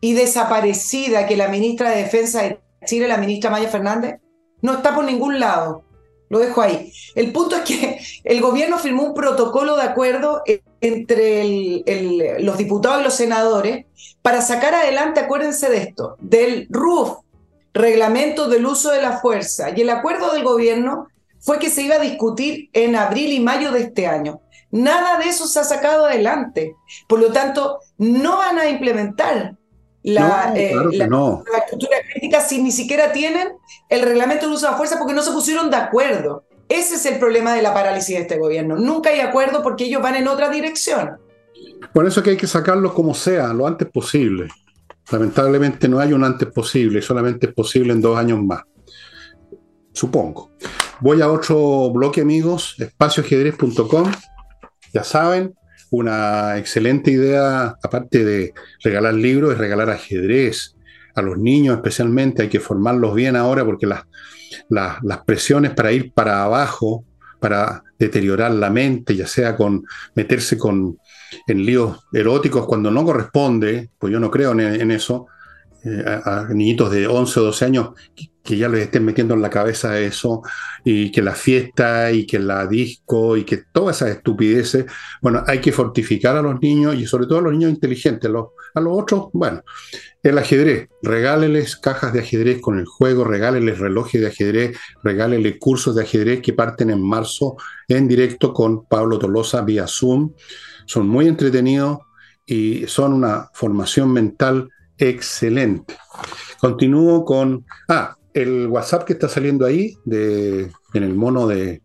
y 0.00 0.12
desaparecida 0.12 1.26
que 1.26 1.36
la 1.36 1.48
ministra 1.48 1.90
de 1.90 2.04
Defensa 2.04 2.42
de 2.42 2.60
Chile, 2.86 3.08
la 3.08 3.16
ministra 3.16 3.50
Maya 3.50 3.68
Fernández? 3.68 4.20
No 4.62 4.74
está 4.74 4.94
por 4.94 5.04
ningún 5.04 5.40
lado. 5.40 5.82
Lo 6.28 6.38
dejo 6.38 6.62
ahí. 6.62 6.92
El 7.16 7.32
punto 7.32 7.56
es 7.56 7.62
que 7.62 8.00
el 8.22 8.40
gobierno 8.40 8.78
firmó 8.78 9.02
un 9.02 9.14
protocolo 9.14 9.76
de 9.76 9.82
acuerdo 9.82 10.44
entre 10.80 11.82
los 12.38 12.56
diputados 12.56 13.00
y 13.00 13.04
los 13.04 13.14
senadores 13.14 13.86
para 14.22 14.40
sacar 14.40 14.72
adelante, 14.72 15.18
acuérdense 15.18 15.68
de 15.68 15.78
esto, 15.78 16.14
del 16.20 16.68
RUF, 16.70 17.24
reglamento 17.72 18.48
del 18.48 18.66
uso 18.66 18.90
de 18.90 19.02
la 19.02 19.18
fuerza, 19.18 19.70
y 19.70 19.82
el 19.82 19.90
acuerdo 19.90 20.32
del 20.32 20.44
gobierno 20.44 21.08
fue 21.38 21.58
que 21.58 21.70
se 21.70 21.82
iba 21.82 21.96
a 21.96 22.00
discutir 22.00 22.68
en 22.72 22.96
abril 22.96 23.32
y 23.32 23.40
mayo 23.40 23.72
de 23.72 23.80
este 23.80 24.06
año. 24.06 24.40
Nada 24.70 25.18
de 25.18 25.28
eso 25.28 25.46
se 25.46 25.58
ha 25.58 25.64
sacado 25.64 26.06
adelante. 26.06 26.76
Por 27.08 27.18
lo 27.18 27.32
tanto, 27.32 27.78
no 27.98 28.36
van 28.36 28.58
a 28.58 28.68
implementar 28.68 29.56
la, 30.02 30.52
eh, 30.54 30.72
estructura 30.72 31.96
crítica 32.10 32.40
si 32.40 32.62
ni 32.62 32.70
siquiera 32.70 33.12
tienen 33.12 33.48
el 33.88 34.02
reglamento 34.02 34.46
del 34.46 34.54
uso 34.54 34.66
de 34.66 34.72
la 34.72 34.78
fuerza 34.78 34.98
porque 34.98 35.14
no 35.14 35.22
se 35.22 35.32
pusieron 35.32 35.70
de 35.70 35.76
acuerdo. 35.76 36.44
Ese 36.68 36.94
es 36.94 37.06
el 37.06 37.18
problema 37.18 37.54
de 37.54 37.62
la 37.62 37.74
parálisis 37.74 38.14
de 38.14 38.22
este 38.22 38.38
gobierno. 38.38 38.76
Nunca 38.76 39.10
hay 39.10 39.20
acuerdo 39.20 39.62
porque 39.62 39.84
ellos 39.84 40.00
van 40.00 40.14
en 40.14 40.28
otra 40.28 40.48
dirección. 40.48 41.18
Por 41.92 42.06
eso 42.06 42.22
que 42.22 42.30
hay 42.30 42.36
que 42.36 42.46
sacarlo 42.46 42.94
como 42.94 43.14
sea, 43.14 43.48
lo 43.48 43.66
antes 43.66 43.88
posible. 43.88 44.48
Lamentablemente 45.10 45.88
no 45.88 45.98
hay 45.98 46.12
un 46.12 46.24
antes 46.24 46.48
posible, 46.48 47.02
solamente 47.02 47.48
es 47.48 47.54
posible 47.54 47.92
en 47.92 48.00
dos 48.00 48.16
años 48.16 48.42
más. 48.42 48.62
Supongo. 49.92 50.52
Voy 51.00 51.20
a 51.20 51.30
otro 51.30 51.90
bloque, 51.90 52.20
amigos, 52.20 52.76
espacioajedrez.com. 52.78 54.10
Ya 54.92 55.02
saben, 55.02 55.54
una 55.90 56.58
excelente 56.58 57.10
idea, 57.10 57.76
aparte 57.82 58.24
de 58.24 58.54
regalar 58.82 59.14
libros, 59.14 59.52
es 59.52 59.58
regalar 59.58 59.90
ajedrez 59.90 60.76
a 61.14 61.22
los 61.22 61.38
niños 61.38 61.76
especialmente. 61.76 62.42
Hay 62.42 62.48
que 62.48 62.60
formarlos 62.60 63.14
bien 63.14 63.34
ahora 63.34 63.64
porque 63.64 63.86
las, 63.86 64.04
las, 64.68 65.18
presiones 65.24 65.72
para 65.72 65.92
ir 65.92 66.12
para 66.12 66.44
abajo, 66.44 67.04
para 67.40 67.82
deteriorar 67.98 68.52
la 68.52 68.70
mente, 68.70 69.16
ya 69.16 69.26
sea 69.26 69.56
con 69.56 69.84
meterse 70.14 70.56
con, 70.56 70.98
en 71.46 71.64
líos 71.64 72.00
eróticos 72.12 72.66
cuando 72.66 72.90
no 72.90 73.04
corresponde, 73.04 73.90
pues 73.98 74.12
yo 74.12 74.20
no 74.20 74.30
creo 74.30 74.52
en, 74.52 74.90
eso, 74.90 75.26
eh, 75.84 76.04
a, 76.06 76.46
niñitos 76.50 76.90
de 76.90 77.06
11 77.06 77.40
o 77.40 77.42
12 77.44 77.64
años 77.64 77.90
que, 78.14 78.56
ya 78.56 78.68
les 78.68 78.82
estén 78.82 79.04
metiendo 79.04 79.34
en 79.34 79.42
la 79.42 79.50
cabeza 79.50 80.00
eso, 80.00 80.42
y 80.84 81.12
que 81.12 81.22
la 81.22 81.34
fiesta 81.34 82.10
y 82.10 82.26
que 82.26 82.40
la 82.40 82.66
disco 82.66 83.36
y 83.36 83.44
que 83.44 83.62
todas 83.72 83.96
esas 83.96 84.16
estupideces, 84.16 84.86
bueno, 85.22 85.44
hay 85.46 85.60
que 85.60 85.70
fortificar 85.70 86.36
a 86.36 86.42
los 86.42 86.60
niños 86.60 86.96
y 86.96 87.06
sobre 87.06 87.26
todo 87.26 87.38
a 87.38 87.42
los 87.42 87.52
niños 87.52 87.70
inteligentes, 87.70 88.28
a 88.28 88.80
los 88.80 88.98
otros, 88.98 89.28
bueno, 89.32 89.62
el 90.22 90.36
ajedrez, 90.36 90.88
regáleles 91.02 91.76
cajas 91.76 92.12
de 92.12 92.20
ajedrez 92.20 92.60
con 92.60 92.78
el 92.78 92.84
juego, 92.84 93.24
regáleles 93.24 93.78
relojes 93.78 94.20
de 94.20 94.26
ajedrez, 94.26 94.76
regáleles 95.02 95.56
cursos 95.58 95.94
de 95.94 96.02
ajedrez 96.02 96.42
que 96.42 96.52
parten 96.52 96.90
en 96.90 97.02
marzo 97.02 97.56
en 97.88 98.06
directo 98.06 98.52
con 98.52 98.84
Pablo 98.84 99.18
Tolosa 99.18 99.62
vía 99.62 99.86
Zoom 99.86 100.34
son 100.90 101.06
muy 101.06 101.28
entretenidos 101.28 102.00
y 102.44 102.84
son 102.88 103.12
una 103.12 103.48
formación 103.54 104.12
mental 104.12 104.68
excelente. 104.98 105.96
Continúo 106.60 107.24
con, 107.24 107.64
ah, 107.88 108.16
el 108.34 108.66
WhatsApp 108.66 109.04
que 109.04 109.12
está 109.12 109.28
saliendo 109.28 109.64
ahí, 109.64 109.96
de, 110.04 110.68
en 110.94 111.02
el 111.04 111.14
mono 111.14 111.46
de 111.46 111.82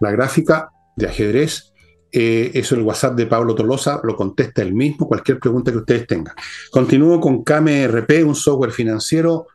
la 0.00 0.10
gráfica 0.10 0.68
de 0.96 1.06
ajedrez, 1.06 1.72
eh, 2.12 2.50
es 2.52 2.70
el 2.72 2.82
WhatsApp 2.82 3.14
de 3.14 3.24
Pablo 3.24 3.54
Tolosa, 3.54 4.02
lo 4.04 4.14
contesta 4.14 4.60
él 4.60 4.74
mismo, 4.74 5.08
cualquier 5.08 5.38
pregunta 5.38 5.72
que 5.72 5.78
ustedes 5.78 6.06
tengan. 6.06 6.34
Continúo 6.70 7.20
con 7.20 7.42
KMRP, 7.42 8.22
un 8.26 8.34
software 8.34 8.72
financiero 8.72 9.46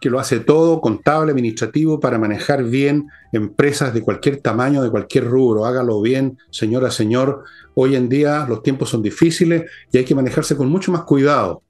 que 0.00 0.08
lo 0.08 0.18
hace 0.18 0.40
todo, 0.40 0.80
contable, 0.80 1.32
administrativo, 1.32 2.00
para 2.00 2.18
manejar 2.18 2.64
bien 2.64 3.08
empresas 3.32 3.92
de 3.92 4.00
cualquier 4.00 4.38
tamaño, 4.38 4.82
de 4.82 4.90
cualquier 4.90 5.26
rubro. 5.26 5.66
Hágalo 5.66 6.00
bien, 6.00 6.38
señora, 6.50 6.90
señor. 6.90 7.44
Hoy 7.74 7.96
en 7.96 8.08
día 8.08 8.46
los 8.48 8.62
tiempos 8.62 8.88
son 8.88 9.02
difíciles 9.02 9.70
y 9.92 9.98
hay 9.98 10.04
que 10.04 10.14
manejarse 10.14 10.56
con 10.56 10.70
mucho 10.70 10.90
más 10.90 11.02
cuidado. 11.02 11.62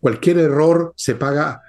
Cualquier 0.00 0.38
error 0.38 0.92
se 0.96 1.14
paga 1.14 1.62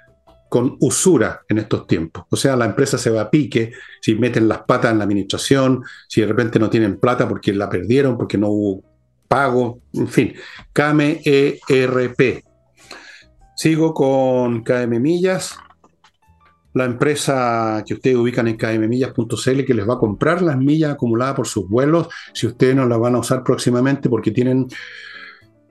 con 0.48 0.76
usura 0.80 1.42
en 1.48 1.58
estos 1.58 1.86
tiempos. 1.86 2.24
O 2.30 2.36
sea, 2.36 2.56
la 2.56 2.64
empresa 2.64 2.98
se 2.98 3.10
va 3.10 3.22
a 3.22 3.30
pique 3.30 3.72
si 4.00 4.16
meten 4.16 4.48
las 4.48 4.62
patas 4.62 4.90
en 4.90 4.98
la 4.98 5.04
administración, 5.04 5.84
si 6.08 6.20
de 6.20 6.26
repente 6.26 6.58
no 6.58 6.68
tienen 6.68 6.98
plata 6.98 7.28
porque 7.28 7.52
la 7.52 7.68
perdieron, 7.68 8.18
porque 8.18 8.38
no 8.38 8.48
hubo 8.48 8.82
pago, 9.28 9.82
en 9.92 10.08
fin. 10.08 10.34
KMERP. 10.72 12.42
Sigo 13.54 13.92
con 13.94 14.62
KM 14.62 15.00
Millas 15.00 15.56
la 16.74 16.84
empresa 16.84 17.82
que 17.86 17.94
ustedes 17.94 18.16
ubican 18.16 18.48
en 18.48 18.56
kmmillas.cl 18.56 19.64
que 19.64 19.74
les 19.74 19.88
va 19.88 19.94
a 19.94 19.98
comprar 19.98 20.42
las 20.42 20.58
millas 20.58 20.92
acumuladas 20.92 21.34
por 21.34 21.46
sus 21.46 21.68
vuelos 21.68 22.08
si 22.32 22.46
ustedes 22.46 22.76
no 22.76 22.86
las 22.86 22.98
van 22.98 23.14
a 23.14 23.18
usar 23.18 23.42
próximamente 23.42 24.08
porque 24.08 24.30
tienen 24.30 24.68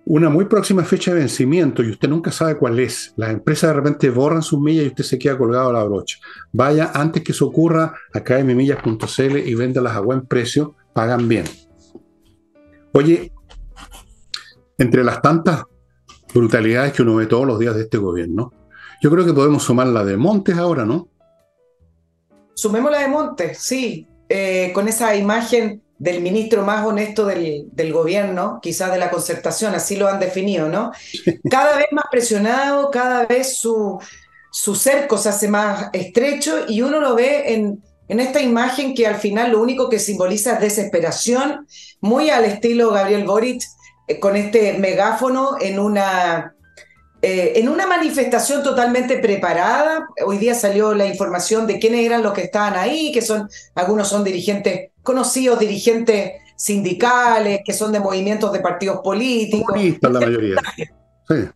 una 0.10 0.30
muy 0.30 0.46
próxima 0.46 0.84
fecha 0.84 1.14
de 1.14 1.20
vencimiento 1.20 1.84
y 1.84 1.90
usted 1.90 2.08
nunca 2.08 2.32
sabe 2.32 2.58
cuál 2.58 2.80
es. 2.80 3.14
Las 3.18 3.32
empresas 3.32 3.72
de 3.72 3.74
repente 3.74 4.10
borran 4.10 4.42
sus 4.42 4.60
millas 4.60 4.86
y 4.86 4.88
usted 4.88 5.04
se 5.04 5.20
queda 5.20 5.38
colgado 5.38 5.70
a 5.70 5.74
la 5.74 5.84
brocha. 5.84 6.18
Vaya 6.54 6.92
antes 6.94 7.24
que 7.24 7.34
eso 7.34 7.46
ocurra 7.46 7.94
a 8.14 8.22
kmmillas.cl 8.22 9.38
y 9.46 9.54
véndalas 9.54 9.98
a 9.98 10.00
buen 10.00 10.26
precio, 10.26 10.76
pagan 10.94 11.28
bien. 11.28 11.44
Oye, 12.94 13.34
entre 14.78 15.04
las 15.04 15.22
tantas 15.22 15.66
brutalidades 16.34 16.94
que 16.94 17.02
uno 17.02 17.16
ve 17.16 17.26
todos 17.26 17.46
los 17.46 17.60
días 17.60 17.76
de 17.76 17.82
este 17.82 17.98
gobierno, 17.98 18.54
yo 19.02 19.12
creo 19.12 19.26
que 19.26 19.34
podemos 19.34 19.64
sumar 19.64 19.88
la 19.88 20.04
de 20.04 20.18
Montes 20.18 20.58
ahora, 20.58 20.86
¿no? 20.86 21.08
Sumemos 22.54 22.92
la 22.92 23.00
de 23.00 23.08
Montes, 23.08 23.60
sí, 23.60 24.08
eh, 24.30 24.72
con 24.74 24.88
esa 24.88 25.16
imagen 25.16 25.82
del 26.00 26.22
ministro 26.22 26.64
más 26.64 26.86
honesto 26.86 27.26
del, 27.26 27.94
gobierno, 27.94 28.60
quizás 28.62 28.92
de 28.92 29.00
la 29.00 29.10
concertación, 29.10 29.74
así 29.74 29.96
lo 29.96 30.08
han 30.08 30.20
definido, 30.20 30.68
¿no? 30.68 30.92
Cada 31.50 31.78
vez 31.78 31.88
más 31.92 32.06
presionado, 32.12 32.92
cada 32.92 33.26
vez 33.26 33.60
su, 33.60 34.00
su 34.52 34.76
cerco 34.76 35.18
se 35.18 35.30
hace 35.30 35.48
más 35.48 35.90
estrecho 35.94 36.66
y 36.68 36.82
uno 36.82 37.00
lo 37.00 37.16
ve 37.16 37.54
en, 37.54 37.84
en 38.08 38.20
esta 38.20 38.42
imagen 38.42 38.94
que 38.94 39.08
al 39.08 39.16
final 39.16 39.52
lo 39.52 39.62
único 39.62 39.90
que 39.90 40.00
simboliza 40.00 40.54
es 40.54 40.62
desesperación, 40.62 41.68
muy 42.00 42.30
al 42.30 42.46
estilo 42.46 42.92
Gabriel 42.92 43.26
Boric, 43.26 43.62
eh, 44.08 44.20
con 44.20 44.36
este 44.36 44.78
megáfono 44.78 45.58
en 45.60 45.80
una 45.80 46.54
eh, 47.22 47.54
en 47.56 47.68
una 47.68 47.88
manifestación 47.88 48.62
totalmente 48.62 49.18
preparada, 49.18 50.08
hoy 50.24 50.38
día 50.38 50.54
salió 50.54 50.94
la 50.94 51.08
información 51.08 51.66
de 51.66 51.80
quiénes 51.80 52.06
eran 52.06 52.22
los 52.22 52.34
que 52.34 52.44
estaban 52.44 52.76
ahí, 52.76 53.12
que 53.12 53.22
son, 53.22 53.50
algunos 53.74 54.08
son 54.08 54.24
dirigentes 54.24 54.92
conocidos, 55.02 55.60
dirigentes 55.60 56.34
sindicales, 56.56 57.62
que 57.66 57.74
son 57.74 57.92
de 57.92 58.00
movimientos 58.00 58.52
de 58.54 58.60
partidos 58.60 59.00
políticos. 59.04 59.76
la 60.02 60.10
mayoría. 60.20 60.56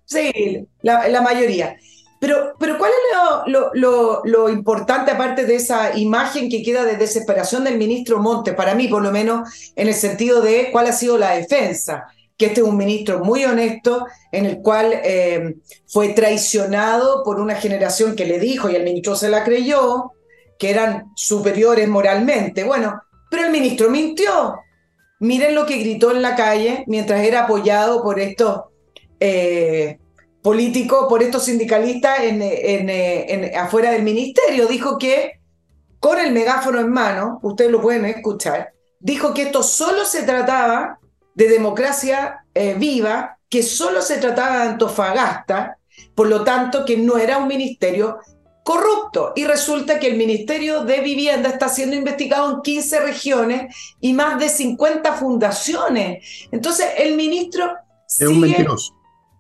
Sí, 0.06 0.68
la, 0.82 1.22
mayoría. 1.22 1.76
Pero, 2.20 2.56
pero 2.60 2.78
¿cuál 2.78 2.92
es 2.92 3.52
lo, 3.52 3.72
lo, 3.74 4.22
lo, 4.26 4.50
importante 4.50 5.12
aparte 5.12 5.46
de 5.46 5.56
esa 5.56 5.98
imagen 5.98 6.50
que 6.50 6.62
queda 6.62 6.84
de 6.86 6.98
desesperación 6.98 7.64
del 7.64 7.78
ministro 7.78 8.20
Montes, 8.20 8.54
para 8.54 8.76
mí 8.76 8.88
por 8.88 9.02
lo 9.02 9.12
menos, 9.12 9.72
en 9.76 9.88
el 9.88 9.94
sentido 9.94 10.42
de 10.42 10.70
cuál 10.72 10.88
ha 10.88 10.92
sido 10.92 11.18
la 11.18 11.32
defensa? 11.32 12.08
Que 12.42 12.48
este 12.48 12.62
es 12.62 12.68
un 12.68 12.76
ministro 12.76 13.24
muy 13.24 13.46
honesto, 13.46 14.08
en 14.32 14.48
el 14.48 14.64
cual 14.64 15.00
eh, 15.04 15.58
fue 15.88 16.10
traicionado 16.10 17.24
por 17.24 17.40
una 17.40 17.54
generación 17.54 18.16
que 18.16 18.26
le 18.26 18.40
dijo, 18.40 18.68
y 18.68 18.76
el 18.76 18.84
ministro 18.84 19.16
se 19.16 19.30
la 19.30 19.44
creyó, 19.44 20.14
que 20.58 20.72
eran 20.72 21.12
superiores 21.16 21.88
moralmente. 21.88 22.64
Bueno, 22.64 23.00
pero 23.30 23.46
el 23.46 23.52
ministro 23.52 23.92
mintió. 23.92 24.56
Miren 25.20 25.54
lo 25.54 25.68
que 25.68 25.78
gritó 25.78 26.10
en 26.10 26.24
la 26.24 26.36
calle 26.36 26.84
mientras 26.88 27.24
era 27.24 27.44
apoyado 27.44 28.02
por 28.02 28.20
estos 28.20 28.62
eh, 29.20 30.00
políticos, 30.42 31.06
por 31.08 31.22
estos 31.22 31.46
sindicalistas 31.46 32.22
en, 32.22 33.56
afuera 33.56 33.92
del 33.92 34.02
ministerio. 34.02 34.66
Dijo 34.66 34.98
que 34.98 35.34
con 36.00 36.18
el 36.18 36.32
megáfono 36.32 36.80
en 36.80 36.90
mano, 36.90 37.40
ustedes 37.44 37.70
lo 37.70 37.82
pueden 37.84 38.06
escuchar, 38.06 38.74
dijo 39.00 39.32
que 39.32 39.44
esto 39.44 39.62
solo 39.62 40.06
se 40.06 40.24
trataba 40.24 40.98
de 41.42 41.50
democracia 41.50 42.46
eh, 42.54 42.76
viva, 42.78 43.40
que 43.50 43.64
solo 43.64 44.04
se 44.04 44.18
trataba 44.18 44.58
de 44.58 44.70
Antofagasta, 44.70 45.78
por 46.14 46.28
lo 46.28 46.44
tanto 46.44 46.86
que 46.86 46.98
no 46.98 47.18
era 47.18 47.40
un 47.40 47.48
ministerio 47.48 48.20
corrupto. 48.64 49.34
Y 49.36 49.46
resulta 49.46 50.00
que 50.00 50.06
el 50.06 50.18
Ministerio 50.18 50.84
de 50.84 51.02
Vivienda 51.02 51.50
está 51.50 51.68
siendo 51.68 51.96
investigado 51.96 52.52
en 52.52 52.62
15 52.62 53.00
regiones 53.00 53.76
y 54.00 54.14
más 54.14 54.38
de 54.38 54.50
50 54.50 55.14
fundaciones. 55.14 56.48
Entonces 56.52 56.86
el 57.00 57.16
ministro 57.16 57.74
es 58.08 58.28
un 58.28 58.40
mentiroso. 58.40 58.94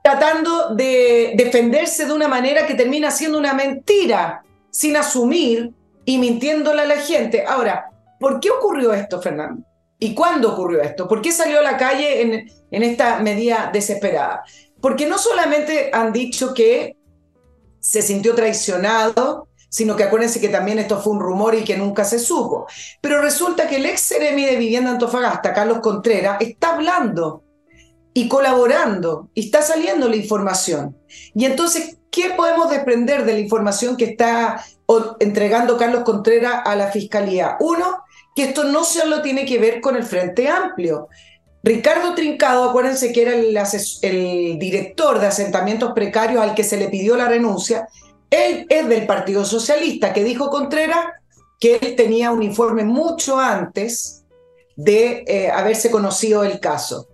tratando 0.04 0.74
de 0.74 1.34
defenderse 1.36 2.08
de 2.08 2.14
una 2.14 2.28
manera 2.28 2.66
que 2.66 2.74
termina 2.74 3.12
siendo 3.12 3.38
una 3.38 3.54
mentira, 3.54 4.44
sin 4.72 4.98
asumir 4.98 5.72
y 6.04 6.18
mintiéndole 6.18 6.82
a 6.82 6.86
la 6.86 6.98
gente. 6.98 7.46
Ahora, 7.46 7.92
¿por 8.20 8.40
qué 8.40 8.50
ocurrió 8.50 8.92
esto, 8.92 9.22
Fernando? 9.22 9.64
¿Y 10.04 10.16
cuándo 10.16 10.54
ocurrió 10.54 10.82
esto? 10.82 11.08
¿Por 11.08 11.22
qué 11.22 11.32
salió 11.32 11.60
a 11.60 11.62
la 11.62 11.78
calle 11.78 12.50
en, 12.72 12.84
esta 12.84 13.20
medida 13.20 13.70
desesperada? 13.72 14.44
Porque 14.82 15.06
no 15.06 15.20
solamente 15.20 15.92
han 15.94 16.12
dicho 16.12 16.56
que 16.56 16.98
se 17.80 18.02
sintió 18.02 18.34
traicionado, 18.34 19.48
sino 19.70 19.96
que 19.96 20.04
acuérdense 20.04 20.42
que 20.42 20.50
también 20.50 20.80
esto 20.80 21.00
fue 21.00 21.14
un 21.14 21.20
rumor 21.20 21.54
y 21.54 21.64
que 21.64 21.78
nunca 21.78 22.04
se 22.04 22.18
supo. 22.18 22.66
Pero 23.00 23.22
resulta 23.22 23.68
que 23.68 23.76
el 23.76 23.86
ex 23.86 24.02
Ceremi 24.08 24.44
de 24.44 24.56
Vivienda 24.56 24.90
Antofagasta, 24.90 25.54
Carlos 25.54 25.82
Contreras, 25.84 26.38
está 26.40 26.74
hablando 26.74 27.44
y 28.12 28.28
colaborando 28.28 29.30
y 29.36 29.46
está 29.46 29.62
saliendo 29.62 30.10
la 30.10 30.16
información. 30.16 30.98
Y 31.36 31.46
entonces, 31.46 32.00
¿qué 32.10 32.32
podemos 32.36 32.72
desprender 32.72 33.24
de 33.24 33.34
la 33.34 33.40
información 33.40 33.96
que 33.98 34.06
está 34.06 34.66
entregando 35.20 35.78
Carlos 35.78 36.02
Contreras 36.04 36.64
a 36.66 36.76
la 36.76 36.88
Fiscalía? 36.88 37.58
Uno, 37.60 38.01
que 38.36 38.44
esto 38.44 38.64
no 38.66 38.84
solo 38.84 39.22
tiene 39.22 39.46
que 39.46 39.60
ver 39.60 39.82
con 39.82 39.96
el 39.96 40.04
Frente 40.04 40.48
Amplio. 40.48 41.08
Ricardo 41.64 42.16
Trincado, 42.16 42.70
acuérdense 42.70 43.14
que 43.14 43.22
era 43.22 43.34
el, 43.34 44.60
director 44.60 45.20
de 45.20 45.28
asentamientos 45.28 45.92
precarios 45.94 46.42
al 46.42 46.56
que 46.56 46.64
se 46.64 46.78
le 46.78 46.90
pidió 46.90 47.16
la 47.16 47.28
renuncia, 47.28 47.88
él 48.30 48.66
es 48.70 48.88
del 48.88 49.06
Partido 49.06 49.46
Socialista, 49.46 50.14
que 50.14 50.24
dijo 50.24 50.50
Contreras 50.50 51.06
que 51.60 51.76
él 51.76 51.96
tenía 51.96 52.32
un 52.32 52.42
informe 52.42 52.84
mucho 52.84 53.40
antes 53.40 54.24
de 54.76 55.24
eh, 55.28 55.52
haberse 55.52 55.92
conocido 55.92 56.44
el 56.44 56.60
caso. 56.60 57.10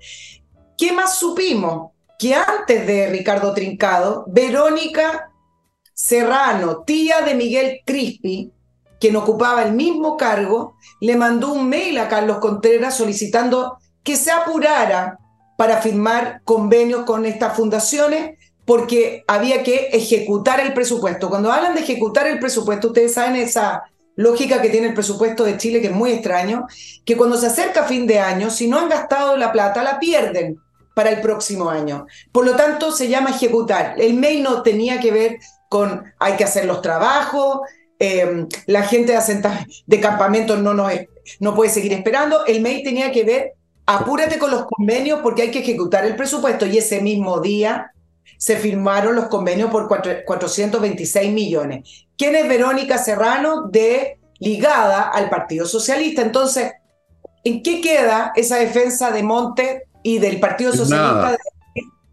¿Qué 0.78 0.94
más 0.94 1.18
supimos? 1.18 1.92
Que 2.18 2.36
antes 2.36 2.88
de 2.88 3.08
Ricardo 3.08 3.54
Trincado, 3.54 4.24
Verónica 4.28 5.32
Serrano, 5.94 6.84
tía 6.84 7.22
de 7.22 7.34
Miguel 7.34 7.82
Crispi, 7.84 8.52
quien 9.00 9.16
ocupaba 9.16 9.64
el 9.64 9.74
mismo 9.74 10.18
cargo, 10.18 10.76
le 11.00 11.16
mandó 11.16 11.54
un 11.54 11.70
mail 11.70 11.98
a 12.00 12.08
Carlos 12.08 12.38
Contreras 12.40 12.98
solicitando 12.98 13.78
que 14.04 14.16
se 14.16 14.32
apurara 14.32 15.20
para 15.58 15.82
firmar 15.82 16.42
convenios 16.44 17.04
con 17.04 17.26
estas 17.26 17.56
fundaciones 17.56 18.38
porque 18.66 19.24
había 19.28 19.64
que 19.64 19.90
ejecutar 19.94 20.60
el 20.60 20.74
presupuesto. 20.74 21.30
Cuando 21.30 21.52
hablan 21.52 21.74
de 21.74 21.82
ejecutar 21.82 22.28
el 22.28 22.40
presupuesto, 22.40 22.88
ustedes 22.88 23.14
saben 23.14 23.38
esa 23.38 23.84
lógica 24.18 24.62
que 24.62 24.70
tiene 24.70 24.88
el 24.88 24.94
presupuesto 24.94 25.46
de 25.46 25.58
Chile, 25.58 25.80
que 25.80 25.88
es 25.88 25.94
muy 25.94 26.12
extraño, 26.12 26.68
que 27.06 27.16
cuando 27.16 27.38
se 27.38 27.48
acerca 27.48 27.84
fin 27.84 28.06
de 28.06 28.20
año, 28.20 28.50
si 28.50 28.68
no 28.68 28.80
han 28.80 28.90
gastado 28.90 29.38
la 29.38 29.54
plata, 29.54 29.84
la 29.84 30.00
pierden 30.00 30.60
para 30.94 31.12
el 31.12 31.22
próximo 31.22 31.70
año. 31.70 32.08
Por 32.32 32.46
lo 32.46 32.56
tanto, 32.56 32.92
se 32.92 33.08
llama 33.08 33.30
ejecutar. 33.30 33.96
El 33.98 34.16
mail 34.16 34.44
no 34.44 34.64
tenía 34.64 35.00
que 35.00 35.12
ver 35.12 35.38
con 35.70 36.04
hay 36.20 36.36
que 36.36 36.44
hacer 36.44 36.66
los 36.66 36.82
trabajos, 36.82 37.60
em, 38.00 38.48
la 38.66 38.84
gente 38.84 39.14
de, 39.14 39.68
de 39.86 40.00
campamento 40.00 40.58
no, 40.58 40.74
no, 40.74 40.88
no 41.40 41.56
puede 41.56 41.70
seguir 41.70 41.94
esperando. 41.94 42.46
El 42.46 42.62
mail 42.62 42.84
tenía 42.84 43.12
que 43.12 43.24
ver 43.24 43.54
apúrate 43.88 44.38
con 44.38 44.52
los 44.52 44.66
convenios 44.66 45.22
porque 45.24 45.44
hay 45.44 45.52
que 45.52 45.60
ejecutar 45.60 46.06
el 46.06 46.16
presupuesto 46.16 46.66
y 46.68 46.78
ese 46.78 47.02
mismo 47.02 47.40
día 47.40 47.94
se 48.38 48.58
firmaron 48.58 49.16
los 49.16 49.28
convenios 49.28 49.72
por 49.72 49.88
426 49.88 51.32
millones. 51.32 52.08
¿Quién 52.18 52.36
es 52.36 52.48
Verónica 52.48 52.98
Serrano 52.98 53.64
de 53.64 54.20
ligada 54.40 55.04
al 55.04 55.30
Partido 55.30 55.66
Socialista? 55.66 56.22
Entonces, 56.22 56.74
¿en 57.44 57.64
qué 57.64 57.82
queda 57.82 58.34
esa 58.36 58.58
defensa 58.58 59.10
de 59.10 59.24
Monte 59.24 59.84
y 60.04 60.20
del 60.20 60.40
Partido 60.40 60.74
Socialista? 60.74 61.38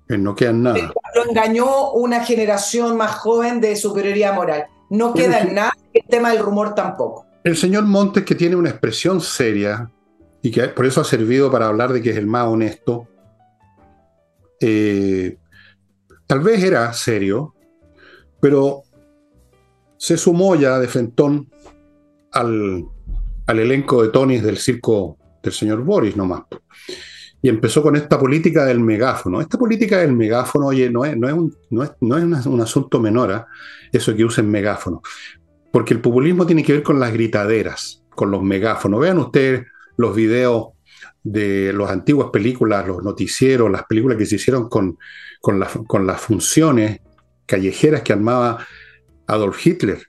no 0.08 0.36
queda 0.36 0.52
nada. 0.52 0.92
Lo 1.14 1.28
engañó 1.28 1.90
una 1.90 2.24
generación 2.24 2.96
más 2.96 3.16
joven 3.16 3.60
de 3.60 3.74
superioridad 3.74 4.34
moral. 4.34 4.66
No 4.96 5.12
queda 5.12 5.40
en 5.40 5.54
nada, 5.54 5.72
el 5.92 6.04
tema 6.08 6.30
del 6.30 6.42
rumor 6.42 6.74
tampoco. 6.74 7.26
El 7.42 7.56
señor 7.56 7.84
Montes, 7.84 8.24
que 8.24 8.34
tiene 8.34 8.56
una 8.56 8.70
expresión 8.70 9.20
seria, 9.20 9.90
y 10.40 10.50
que 10.50 10.68
por 10.68 10.86
eso 10.86 11.00
ha 11.00 11.04
servido 11.04 11.50
para 11.50 11.66
hablar 11.66 11.92
de 11.92 12.00
que 12.00 12.10
es 12.10 12.16
el 12.16 12.26
más 12.26 12.46
honesto, 12.46 13.08
eh, 14.60 15.36
tal 16.26 16.40
vez 16.40 16.62
era 16.62 16.92
serio, 16.92 17.54
pero 18.40 18.82
se 19.96 20.16
sumó 20.16 20.54
ya 20.54 20.78
de 20.78 20.86
frentón 20.86 21.50
al, 22.32 22.84
elenco 23.48 24.02
de 24.02 24.10
Tonys 24.10 24.42
del 24.42 24.58
circo 24.58 25.16
del 25.42 25.52
señor 25.52 25.82
Boris 25.82 26.16
nomás. 26.16 26.42
Y 27.44 27.50
empezó 27.50 27.82
con 27.82 27.94
esta 27.94 28.18
política 28.18 28.64
del 28.64 28.80
megáfono. 28.80 29.38
Esta 29.38 29.58
política 29.58 29.98
del 29.98 30.14
megáfono, 30.14 30.68
oye, 30.68 30.88
no 30.88 31.04
es, 31.04 31.14
no 31.14 31.28
es, 31.28 31.34
un, 31.34 31.54
no 31.68 32.16
es, 32.16 32.46
un 32.46 32.60
asunto 32.62 32.98
menor, 32.98 33.32
¿ah? 33.32 33.46
eso 33.92 34.16
que 34.16 34.24
usen 34.24 34.50
megáfono. 34.50 35.02
Porque 35.70 35.92
el 35.92 36.00
populismo 36.00 36.46
tiene 36.46 36.62
que 36.64 36.72
ver 36.72 36.82
con 36.82 36.98
las 36.98 37.12
gritaderas, 37.12 38.02
con 38.08 38.30
los 38.30 38.42
megáfonos. 38.42 38.98
Vean 38.98 39.18
ustedes 39.18 39.66
los 39.98 40.16
videos 40.16 40.68
de 41.22 41.74
las 41.74 41.90
antiguas 41.90 42.30
películas, 42.32 42.86
los 42.86 43.02
noticieros, 43.02 43.70
las 43.70 43.84
películas 43.84 44.16
que 44.16 44.24
se 44.24 44.36
hicieron 44.36 44.70
con, 44.70 44.96
con, 45.42 46.06
las 46.06 46.20
funciones 46.22 47.02
callejeras 47.44 48.00
que 48.00 48.14
armaba 48.14 48.66
Adolf 49.26 49.66
Hitler. 49.66 50.02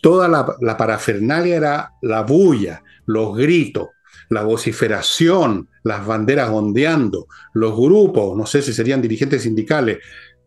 Toda 0.00 0.28
la, 0.28 0.54
la, 0.60 0.76
parafernalia 0.76 1.56
era 1.56 1.90
la 2.02 2.22
bulla, 2.22 2.84
los 3.04 3.36
gritos, 3.36 3.88
la 4.30 4.42
vociferación, 4.42 5.68
las 5.82 6.06
banderas 6.06 6.50
ondeando, 6.50 7.26
los 7.54 7.74
grupos, 7.76 8.36
no 8.36 8.46
sé 8.46 8.62
si 8.62 8.72
serían 8.72 9.02
dirigentes 9.02 9.42
sindicales, 9.42 9.98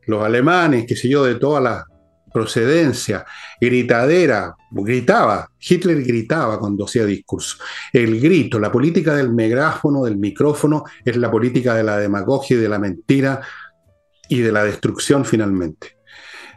los 0.08 0.24
alemanes, 0.24 0.86
qué 0.88 0.96
sé 0.96 1.10
yo, 1.10 1.24
de 1.24 1.36
todas 1.36 1.64
las 1.64 1.84
procedencia, 2.32 3.26
gritadera, 3.60 4.56
gritaba, 4.72 5.50
Hitler 5.60 6.02
gritaba 6.04 6.60
cuando 6.60 6.86
hacía 6.86 7.06
discurso. 7.06 7.58
El 7.92 8.20
grito, 8.20 8.60
la 8.60 8.72
política 8.72 9.16
del 9.16 9.32
megráfono, 9.32 10.04
del 10.06 10.18
micrófono, 10.18 10.84
es 11.04 11.18
la 11.18 11.30
política 11.30 11.76
de 11.76 11.84
la 11.84 11.98
demagogia 11.98 12.58
y 12.58 12.60
de 12.60 12.70
la 12.70 12.80
mentira 12.80 13.42
y 14.30 14.40
de 14.40 14.52
la 14.52 14.64
destrucción 14.64 15.26
finalmente. 15.26 15.98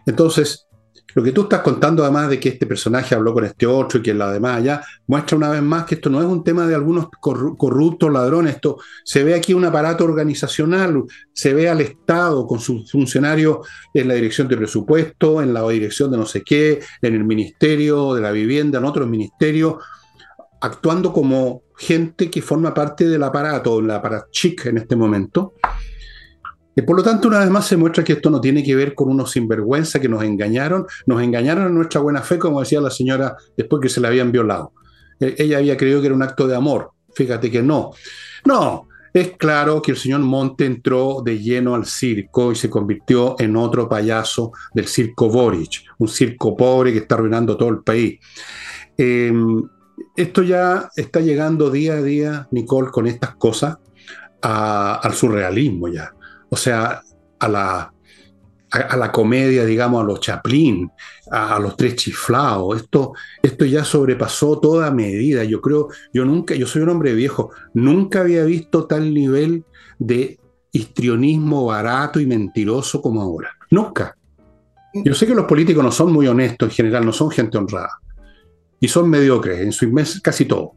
Entonces, 0.07 0.69
lo 1.15 1.23
que 1.23 1.33
tú 1.33 1.43
estás 1.43 1.61
contando, 1.61 2.03
además 2.03 2.29
de 2.29 2.41
que 2.41 2.51
este 2.51 2.67
personaje 2.67 3.15
habló 3.15 3.33
con 3.33 3.45
este 3.45 3.67
otro 3.67 3.99
y 3.99 4.03
que 4.03 4.15
la 4.15 4.33
demás 4.33 4.59
allá, 4.59 4.83
muestra 5.07 5.37
una 5.37 5.49
vez 5.49 5.63
más 5.63 5.85
que 5.85 5.95
esto 5.97 6.11
no 6.11 6.21
es 6.21 6.27
un 6.27 6.43
tema 6.43 6.67
de 6.67 6.75
algunos 6.75 7.09
corruptos 7.21 8.13
ladrones, 8.13 8.57
esto 8.57 8.79
se 9.05 9.23
ve 9.23 9.35
aquí 9.35 9.55
un 9.55 9.65
aparato 9.65 10.05
organizacional, 10.05 11.05
se 11.33 11.55
ve 11.55 11.69
al 11.69 11.81
Estado 11.81 12.47
con 12.47 12.59
sus 12.59 12.91
funcionarios 12.91 13.59
en 13.93 14.09
la 14.09 14.15
dirección 14.15 14.49
de 14.49 14.57
presupuesto, 14.57 15.41
en 15.41 15.55
la 15.55 15.67
dirección 15.69 16.11
de 16.11 16.17
no 16.17 16.27
sé 16.27 16.43
qué, 16.43 16.81
en 17.01 17.15
el 17.15 17.25
Ministerio 17.25 18.15
de 18.15 18.21
la 18.21 18.33
Vivienda, 18.33 18.79
en 18.79 18.85
otros 18.85 19.09
ministerios, 19.09 19.77
actuando 20.61 21.13
como 21.13 21.63
gente 21.77 22.31
que 22.31 22.43
forma 22.43 22.73
parte 22.73 23.09
del 23.09 23.23
aparato, 23.23 23.81
la 23.81 23.97
aparato 23.97 24.29
chic 24.31 24.67
en 24.67 24.79
este 24.79 24.97
momento, 24.97 25.55
y 26.77 26.83
por 26.83 26.97
lo 26.97 27.03
tanto, 27.03 27.29
una 27.29 27.39
vez 27.39 27.51
más 27.51 27.67
se 27.67 27.77
muestra 27.77 28.03
que 28.03 28.15
esto 28.15 28.31
no 28.31 28.41
tiene 28.41 28.65
que 28.65 28.75
ver 28.75 28.95
con 28.95 29.09
unos 29.09 29.31
sinvergüenza 29.31 30.01
que 30.01 30.09
nos 30.09 30.25
engañaron, 30.25 30.87
nos 31.07 31.23
engañaron 31.23 31.69
en 31.69 31.75
nuestra 31.75 32.01
buena 32.01 32.23
fe, 32.23 32.39
como 32.39 32.61
decía 32.61 32.81
la 32.81 32.91
señora 32.91 33.37
después 33.57 33.81
que 33.81 33.89
se 33.89 34.01
la 34.01 34.09
habían 34.09 34.33
violado. 34.33 34.73
E, 35.21 35.37
ella 35.39 35.59
había 35.59 35.77
creído 35.77 36.01
que 36.01 36.07
era 36.07 36.17
un 36.17 36.23
acto 36.23 36.49
de 36.49 36.57
amor, 36.57 36.91
fíjate 37.15 37.51
que 37.51 37.63
no. 37.63 37.93
No, 38.45 38.89
es 39.13 39.37
claro 39.37 39.81
que 39.81 39.93
el 39.93 39.97
señor 39.97 40.21
Monte 40.21 40.67
entró 40.67 41.23
de 41.25 41.39
lleno 41.39 41.77
al 41.77 41.87
circo 41.87 42.51
y 42.51 42.57
se 42.57 42.69
convirtió 42.69 43.37
en 43.39 43.57
otro 43.57 43.89
payaso 43.89 44.53
del 44.75 44.89
circo 44.89 45.29
Boric, 45.29 45.85
un 45.99 46.09
circo 46.09 46.57
pobre 46.57 46.93
que 46.93 46.99
está 46.99 47.15
arruinando 47.15 47.57
todo 47.57 47.69
el 47.69 47.83
país. 47.85 48.19
Em, 48.97 49.63
esto 50.17 50.43
ya 50.43 50.89
está 50.97 51.21
llegando 51.21 51.71
día 51.71 51.95
a 51.95 52.03
día, 52.03 52.49
Nicole, 52.51 52.91
con 52.91 53.07
estas 53.07 53.37
cosas, 53.37 53.79
al 54.43 55.15
surrealismo 55.15 55.89
ya 55.89 56.14
o 56.55 56.57
sea, 56.57 57.03
a 57.41 57.49
la, 57.49 57.93
a, 58.71 58.97
la 58.97 59.11
comedia, 59.11 59.65
digamos, 59.65 60.01
a 60.01 60.07
los 60.07 60.21
Chaplin, 60.21 60.89
a, 61.33 61.59
los 61.59 61.77
tres 61.77 61.97
chiflados. 61.97 62.83
Esto, 62.83 63.13
esto 63.43 63.65
ya 63.65 63.85
sobrepasó 63.85 64.61
toda 64.61 64.93
medida. 64.93 65.43
Yo 65.43 65.61
creo, 65.61 65.89
yo 66.13 66.25
nunca, 66.25 66.55
yo 66.55 66.69
soy 66.69 66.83
un 66.83 66.91
hombre 66.91 67.13
viejo, 67.13 67.51
nunca 67.73 68.21
había 68.21 68.45
visto 68.45 68.87
tal 68.87 69.13
nivel 69.13 69.65
de 69.99 70.39
histrionismo 70.71 71.67
barato 71.67 72.21
y 72.21 72.27
mentiroso 72.27 73.03
como 73.03 73.21
ahora. 73.21 73.51
Nunca. 73.73 74.17
Yo 74.95 75.13
sé 75.13 75.27
que 75.27 75.35
los 75.35 75.47
políticos 75.47 75.83
no 75.83 75.91
son 75.91 76.13
muy 76.13 76.29
honestos 76.29 76.69
en 76.69 76.75
general, 76.77 77.05
no 77.05 77.13
son 77.13 77.33
gente 77.33 77.59
honrada. 77.59 77.99
y 78.79 78.87
son 78.87 79.11
mediocres 79.11 79.61
en 79.61 79.73
su 79.73 79.87
inmensa, 79.87 80.21
casi 80.23 80.45
todo. 80.45 80.75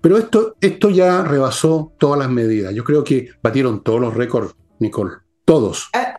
Pero 0.00 0.18
esto, 0.18 0.54
esto 0.60 0.88
ya 0.88 1.24
rebasó 1.24 1.92
todas 1.98 2.18
las 2.20 2.30
medidas. 2.30 2.72
Yo 2.72 2.84
creo 2.84 3.02
que 3.02 3.30
batieron 3.42 3.82
todos 3.82 4.00
los 4.00 4.14
récords, 4.14 4.54
Nicole. 4.78 5.12
Todos. 5.44 5.88
Ah, 5.92 6.18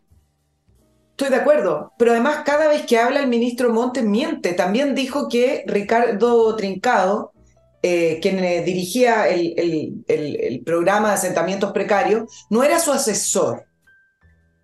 estoy 1.12 1.30
de 1.30 1.36
acuerdo. 1.36 1.94
Pero 1.98 2.12
además, 2.12 2.44
cada 2.46 2.68
vez 2.68 2.86
que 2.86 2.98
habla 2.98 3.20
el 3.20 3.28
ministro 3.28 3.74
Montes 3.74 4.04
miente. 4.04 4.54
También 4.54 4.96
dijo 4.96 5.28
que 5.28 5.64
Ricardo 5.68 6.56
Trincado, 6.56 7.34
eh, 7.82 8.20
quien 8.22 8.40
eh, 8.44 8.64
dirigía 8.64 9.28
el, 9.28 10.04
el, 10.08 10.64
programa 10.66 11.10
de 11.10 11.16
asentamientos 11.16 11.72
precarios, 11.72 12.46
no 12.50 12.64
era 12.64 12.80
su 12.80 12.92
asesor. 12.92 13.66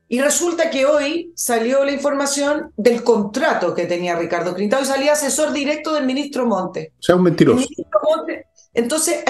Y 0.08 0.22
resulta 0.22 0.70
que 0.70 0.86
hoy 0.86 1.34
salió 1.36 1.84
la 1.84 1.92
información 1.92 2.72
del 2.78 3.04
contrato 3.04 3.74
que 3.74 3.86
tenía 3.86 4.16
Ricardo 4.16 4.54
Trincado 4.54 4.84
y 4.84 4.86
salía 4.86 5.14
asesor 5.14 5.52
directo 5.54 5.94
del 5.94 6.06
ministro 6.06 6.46
Montes. 6.46 6.90
O 7.00 7.02
sea, 7.02 7.16
un 7.16 7.24
mentiroso. 7.24 7.66
Entonces, 8.74 9.24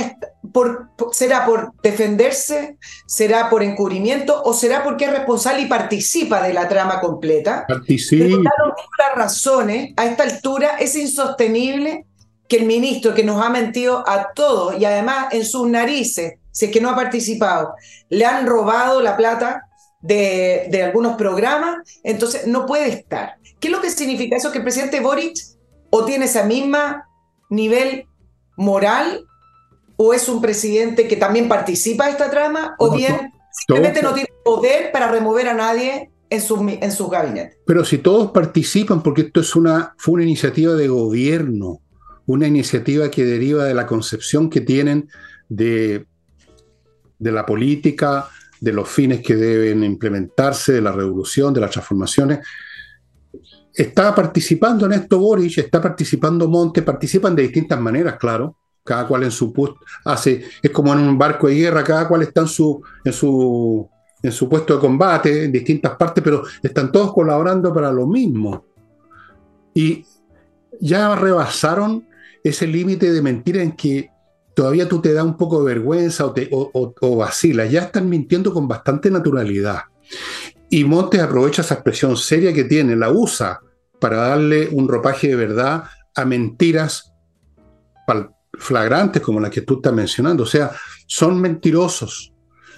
por, 0.54 0.90
¿será 1.12 1.46
por 1.46 1.74
defenderse? 1.82 2.78
¿Será 3.08 3.50
por 3.50 3.64
encubrimiento? 3.64 4.42
¿O 4.44 4.54
será 4.54 4.84
porque 4.84 5.06
es 5.06 5.12
responsable 5.12 5.64
y 5.64 5.66
participa 5.66 6.42
de 6.42 6.54
la 6.54 6.70
trama 6.70 7.02
completa? 7.02 7.66
Participa. 7.68 8.38
las 8.38 9.16
razones, 9.16 9.94
a 9.98 10.06
esta 10.06 10.24
altura 10.24 10.78
es 10.80 10.96
insostenible 10.96 12.06
que 12.48 12.58
el 12.58 12.66
ministro 12.66 13.14
que 13.14 13.24
nos 13.24 13.44
ha 13.44 13.50
mentido 13.50 14.04
a 14.08 14.32
todos 14.34 14.80
y 14.80 14.86
además 14.86 15.34
en 15.34 15.46
sus 15.46 15.68
narices, 15.68 16.36
si 16.52 16.66
es 16.66 16.72
que 16.72 16.80
no 16.80 16.90
ha 16.90 16.96
participado, 16.96 17.74
le 18.10 18.26
han 18.26 18.46
robado 18.46 19.02
la 19.02 19.18
plata 19.18 19.68
de, 20.02 20.68
de 20.70 20.84
algunos 20.84 21.16
programas, 21.16 21.78
entonces 22.04 22.48
no 22.48 22.66
puede 22.66 22.90
estar. 22.90 23.36
¿Qué 23.60 23.70
es 23.70 23.72
lo 23.72 23.82
que 23.82 23.90
significa 23.90 24.36
eso? 24.36 24.52
Que 24.52 24.60
el 24.60 24.64
presidente 24.64 25.00
Boric 25.00 25.38
o 25.90 26.06
tiene 26.06 26.26
ese 26.26 26.44
mismo 26.44 26.78
nivel 27.50 28.06
moral 28.58 29.26
o 29.96 30.14
es 30.14 30.28
un 30.28 30.42
presidente 30.42 31.08
que 31.08 31.16
también 31.16 31.48
participa 31.48 32.06
de 32.06 32.12
esta 32.12 32.30
trama, 32.30 32.76
o 32.80 32.96
bien 32.96 33.32
simplemente 33.52 34.02
no 34.02 34.14
tiene 34.14 34.30
poder 34.44 34.92
para 34.92 35.12
remover 35.12 35.48
a 35.48 35.54
nadie 35.54 36.12
en 36.30 36.42
sus, 36.42 36.60
en 36.60 36.92
sus 36.92 37.10
gabinetes. 37.10 37.58
Pero 37.66 37.86
si 37.86 38.00
todos 38.00 38.32
participan, 38.32 39.04
porque 39.04 39.24
esto 39.24 39.42
es 39.42 39.56
una, 39.56 39.94
fue 39.98 40.16
una 40.16 40.24
iniciativa 40.24 40.74
de 40.74 40.88
gobierno, 40.88 41.82
una 42.26 42.48
iniciativa 42.48 43.12
que 43.12 43.24
deriva 43.24 43.66
de 43.66 43.74
la 43.74 43.86
concepción 43.86 44.50
que 44.50 44.62
tienen 44.62 45.10
de, 45.50 46.06
de 47.20 47.32
la 47.32 47.46
política, 47.46 48.30
de 48.60 48.74
los 48.74 48.90
fines 48.90 49.22
que 49.22 49.36
deben 49.36 49.84
implementarse, 49.84 50.74
de 50.74 50.82
la 50.82 50.92
revolución, 50.92 51.54
de 51.54 51.62
las 51.62 51.72
transformaciones. 51.72 52.40
Está 53.74 54.16
participando 54.16 54.86
en 54.86 54.94
esto 54.94 55.20
Boris, 55.20 55.58
está 55.58 55.82
participando 55.82 56.48
Monte, 56.48 56.82
participan 56.82 57.36
de 57.36 57.44
distintas 57.44 57.80
maneras, 57.80 58.16
claro 58.18 58.58
cada 58.84 59.08
cual 59.08 59.24
en 59.24 59.32
su 59.32 59.54
puesto 59.54 59.80
hace, 60.06 60.44
es 60.62 60.72
como 60.72 60.94
en 60.94 61.00
un 61.00 61.18
barco 61.18 61.48
de 61.48 61.56
guerra, 61.56 61.84
cada 61.84 62.08
cual 62.08 62.24
está 62.24 62.42
en 62.42 62.48
su, 62.48 62.82
en 63.04 63.14
su, 63.14 63.90
en 64.22 64.32
su 64.32 64.50
puesto 64.50 64.76
de 64.76 64.80
combate, 64.80 65.46
en 65.46 65.52
distintas 65.52 65.96
partes, 65.96 66.24
pero 66.24 66.44
están 66.62 66.92
todos 66.92 67.14
colaborando 67.14 67.74
para 67.74 67.92
lo 67.92 68.06
mismo. 68.08 68.66
Y 69.74 70.06
ya 70.80 71.16
rebasaron 71.16 72.08
ese 72.44 72.68
límite 72.68 73.12
de 73.12 73.22
mentira 73.22 73.62
en 73.62 73.72
que 73.72 74.10
todavía 74.54 74.88
tú 74.88 75.02
te 75.02 75.14
da 75.14 75.24
un 75.24 75.38
poco 75.38 75.60
de 75.60 75.74
vergüenza 75.74 76.26
o, 76.26 76.34
te, 76.34 76.50
vacilas, 77.16 77.72
ya 77.72 77.82
están 77.82 78.10
mintiendo 78.10 78.54
con 78.54 78.68
bastante 78.68 79.10
naturalidad. 79.10 79.84
Y 80.70 80.84
Montes 80.84 81.22
aprovecha 81.22 81.62
esa 81.62 81.76
expresión 81.76 82.18
seria 82.18 82.54
que 82.54 82.64
tiene, 82.66 82.96
la 82.96 83.12
usa 83.12 83.62
para 84.00 84.18
darle 84.18 84.70
un 84.72 84.88
ropaje 84.88 85.30
de 85.30 85.36
verdad 85.36 85.86
a 86.16 86.26
mentiras 86.26 87.14
flagrantes 88.64 89.22
como 89.22 89.40
las 89.40 89.52
que 89.52 89.62
tú 89.62 89.76
estás 89.76 89.94
mencionando. 89.94 90.44
O 90.44 90.48
sea, 90.48 90.72
son 91.08 91.40
mentirosos, 91.40 92.34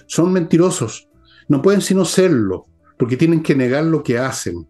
son 0.06 0.32
mentirosos. 0.32 1.08
No 1.48 1.62
pueden 1.62 1.80
sino 1.80 2.04
serlo, 2.04 2.66
porque 2.98 3.16
tienen 3.16 3.42
que 3.42 3.54
negar 3.54 3.84
lo 3.84 4.02
que 4.02 4.18
hacen, 4.18 4.68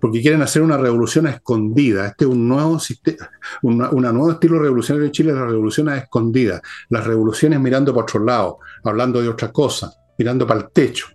porque 0.00 0.22
quieren 0.22 0.42
hacer 0.42 0.62
una 0.62 0.78
revolución 0.78 1.26
a 1.26 1.30
escondida. 1.30 2.06
Este 2.06 2.24
es 2.24 2.30
un 2.30 2.48
nuevo, 2.48 2.78
sistema, 2.78 3.30
una, 3.62 4.10
estilo 4.30 4.58
revolucionario 4.58 5.06
en 5.06 5.12
Chile, 5.12 5.32
la 5.32 5.46
revolución 5.46 5.88
a 5.88 5.98
escondida. 5.98 6.62
Las 6.88 7.06
revoluciones 7.06 7.60
mirando 7.60 7.92
para 7.92 8.04
otro 8.04 8.24
lado, 8.24 8.58
hablando 8.84 9.20
de 9.20 9.28
otra 9.28 9.52
cosa, 9.52 9.92
mirando 10.18 10.46
para 10.46 10.60
el 10.60 10.70
techo. 10.72 11.08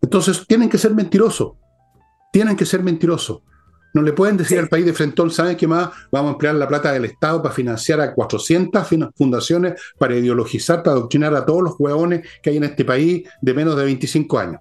Entonces, 0.00 0.46
tienen 0.46 0.68
que 0.68 0.78
ser 0.78 0.94
mentirosos, 0.94 1.52
tienen 2.32 2.56
que 2.56 2.66
ser 2.66 2.82
mentirosos. 2.82 3.42
No 3.96 4.02
le 4.02 4.12
pueden 4.12 4.36
decir 4.36 4.58
al 4.58 4.68
país 4.68 4.84
de 4.84 4.92
Frentón, 4.92 5.30
¿saben 5.30 5.56
qué 5.56 5.66
más? 5.66 5.88
Vamos 6.12 6.28
a 6.28 6.32
emplear 6.32 6.54
la 6.56 6.68
plata 6.68 6.92
del 6.92 7.06
Estado 7.06 7.40
para 7.40 7.54
financiar 7.54 7.98
a 8.02 8.12
400 8.12 8.86
fundaciones, 9.16 9.80
para 9.98 10.14
ideologizar, 10.14 10.82
para 10.82 10.98
adoctrinar 10.98 11.34
a 11.34 11.46
todos 11.46 11.62
los 11.62 11.76
huevones 11.78 12.28
que 12.42 12.50
hay 12.50 12.58
en 12.58 12.64
este 12.64 12.84
país 12.84 13.26
de 13.40 13.54
menos 13.54 13.74
de 13.74 13.84
25 13.84 14.38
años. 14.38 14.60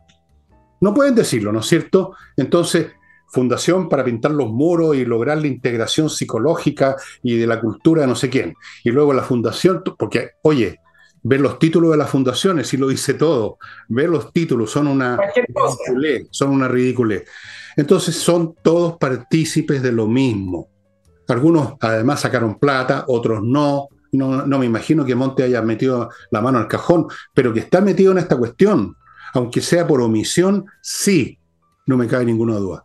No 0.80 0.94
pueden 0.94 1.16
decirlo, 1.16 1.52
¿no 1.52 1.60
es 1.60 1.66
cierto? 1.66 2.14
Entonces, 2.38 2.88
fundación 3.28 3.90
para 3.90 4.06
pintar 4.06 4.32
los 4.32 4.50
muros 4.50 4.96
y 4.96 5.04
lograr 5.04 5.38
la 5.40 5.48
integración 5.48 6.10
psicológica 6.10 6.96
y 7.22 7.38
de 7.38 7.46
la 7.46 7.60
cultura 7.60 8.04
de 8.04 8.08
no 8.08 8.16
sé 8.16 8.30
quién. 8.30 8.56
Y 8.86 8.92
luego 8.92 9.12
la 9.12 9.24
fundación, 9.24 9.84
porque, 10.00 10.30
oye, 10.44 10.80
ver 11.24 11.42
los 11.42 11.60
títulos 11.60 11.92
de 11.92 11.98
las 11.98 12.10
fundaciones, 12.10 12.74
y 12.74 12.78
lo 12.78 12.88
dice 12.88 13.16
todo, 13.16 13.58
ver 13.90 14.08
los 14.08 14.32
títulos 14.32 14.72
son 14.72 14.88
una 14.88 15.20
ridiculez, 15.36 16.28
son 16.32 16.52
una 16.52 16.70
ridiculez. 16.70 17.26
Entonces 17.78 18.16
son 18.16 18.56
todos 18.62 18.98
partícipes 18.98 19.82
de 19.82 19.92
lo 19.92 20.08
mismo. 20.08 20.70
Algunos 21.28 21.74
además 21.80 22.22
sacaron 22.22 22.60
plata, 22.60 23.06
otros 23.08 23.42
no. 23.44 23.88
No, 24.12 24.46
no 24.46 24.60
me 24.60 24.66
imagino 24.66 25.04
que 25.04 25.14
Monte 25.14 25.44
haya 25.44 25.62
metido 25.62 26.10
la 26.32 26.40
mano 26.40 26.58
al 26.58 26.70
cajón, 26.70 27.08
pero 27.34 27.52
que 27.52 27.60
está 27.60 27.82
metido 27.82 28.14
en 28.14 28.20
esta 28.20 28.38
cuestión, 28.38 28.96
aunque 29.34 29.60
sea 29.60 29.86
por 29.86 30.00
omisión, 30.00 30.66
sí, 30.82 31.38
no 31.86 31.98
me 31.98 32.08
cabe 32.08 32.24
ninguna 32.24 32.56
duda. 32.56 32.84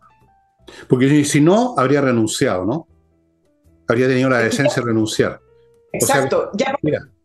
Porque 0.89 1.23
si 1.23 1.39
no, 1.39 1.75
habría 1.77 2.01
renunciado, 2.01 2.65
¿no? 2.65 2.87
Habría 3.87 4.07
tenido 4.07 4.29
la 4.29 4.39
decencia 4.39 4.81
de 4.81 4.87
renunciar. 4.87 5.39
Exacto, 5.93 6.51
ya, 6.53 6.75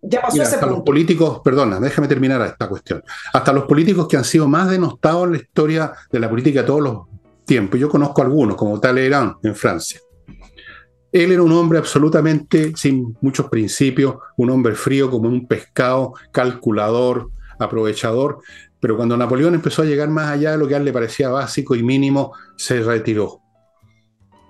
ya, 0.02 0.22
pasó 0.22 0.42
ese 0.42 0.54
hasta 0.54 0.66
los 0.66 0.82
políticos, 0.82 1.40
perdona, 1.44 1.78
déjame 1.78 2.08
terminar 2.08 2.40
esta 2.42 2.68
cuestión. 2.68 3.02
Hasta 3.32 3.52
los 3.52 3.64
políticos 3.64 4.08
que 4.08 4.16
han 4.16 4.24
sido 4.24 4.48
más 4.48 4.70
denostados 4.70 5.24
en 5.24 5.32
la 5.32 5.38
historia 5.38 5.92
de 6.10 6.20
la 6.20 6.28
política 6.28 6.66
todos 6.66 6.80
los 6.80 6.98
tiempo. 7.46 7.76
Yo 7.76 7.88
conozco 7.88 8.20
algunos, 8.20 8.56
como 8.56 8.78
Talleyrand 8.78 9.36
en 9.42 9.54
Francia. 9.54 10.00
Él 11.12 11.32
era 11.32 11.42
un 11.42 11.52
hombre 11.52 11.78
absolutamente 11.78 12.72
sin 12.76 13.16
muchos 13.22 13.48
principios, 13.48 14.16
un 14.36 14.50
hombre 14.50 14.74
frío 14.74 15.10
como 15.10 15.28
un 15.28 15.46
pescado, 15.46 16.12
calculador, 16.32 17.30
aprovechador, 17.58 18.40
pero 18.78 18.96
cuando 18.96 19.16
Napoleón 19.16 19.54
empezó 19.54 19.80
a 19.80 19.86
llegar 19.86 20.10
más 20.10 20.30
allá 20.30 20.52
de 20.52 20.58
lo 20.58 20.68
que 20.68 20.74
a 20.74 20.76
él 20.78 20.84
le 20.84 20.92
parecía 20.92 21.30
básico 21.30 21.74
y 21.74 21.82
mínimo, 21.82 22.34
se 22.56 22.82
retiró. 22.82 23.40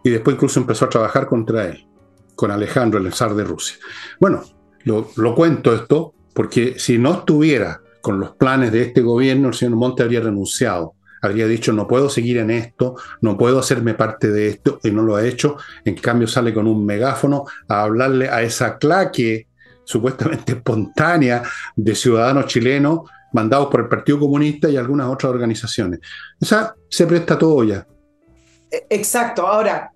Y 0.02 0.10
después 0.10 0.34
incluso 0.34 0.58
empezó 0.58 0.86
a 0.86 0.88
trabajar 0.88 1.28
contra 1.28 1.66
él, 1.66 1.86
con 2.34 2.50
Alejandro, 2.50 2.98
el 2.98 3.12
zar 3.12 3.34
de 3.34 3.44
Rusia. 3.44 3.76
Bueno, 4.18 4.42
lo, 4.82 5.10
lo 5.16 5.34
cuento 5.34 5.72
esto 5.72 6.14
porque 6.34 6.78
si 6.78 6.98
no 6.98 7.14
estuviera 7.14 7.80
con 8.00 8.18
los 8.18 8.32
planes 8.32 8.72
de 8.72 8.82
este 8.82 9.02
gobierno, 9.02 9.48
el 9.48 9.54
señor 9.54 9.76
Monte 9.76 10.02
habría 10.02 10.20
renunciado 10.20 10.95
habría 11.26 11.46
dicho, 11.46 11.72
no 11.72 11.86
puedo 11.86 12.08
seguir 12.08 12.38
en 12.38 12.50
esto, 12.50 12.96
no 13.20 13.36
puedo 13.36 13.58
hacerme 13.58 13.94
parte 13.94 14.28
de 14.28 14.48
esto, 14.48 14.80
y 14.82 14.90
no 14.90 15.02
lo 15.02 15.16
ha 15.16 15.26
hecho. 15.26 15.56
En 15.84 15.94
cambio, 15.96 16.26
sale 16.26 16.54
con 16.54 16.66
un 16.66 16.84
megáfono 16.84 17.44
a 17.68 17.82
hablarle 17.82 18.28
a 18.28 18.42
esa 18.42 18.78
claque 18.78 19.48
supuestamente 19.84 20.52
espontánea 20.56 21.42
de 21.74 21.94
ciudadanos 21.94 22.46
chilenos 22.46 23.00
mandados 23.32 23.68
por 23.68 23.80
el 23.80 23.88
Partido 23.88 24.18
Comunista 24.18 24.68
y 24.68 24.76
algunas 24.76 25.08
otras 25.08 25.30
organizaciones. 25.30 26.00
O 26.40 26.44
sea, 26.44 26.74
se 26.88 27.06
presta 27.06 27.38
todo 27.38 27.62
ya. 27.64 27.86
E, 28.70 28.86
exacto. 28.90 29.46
Ahora, 29.46 29.92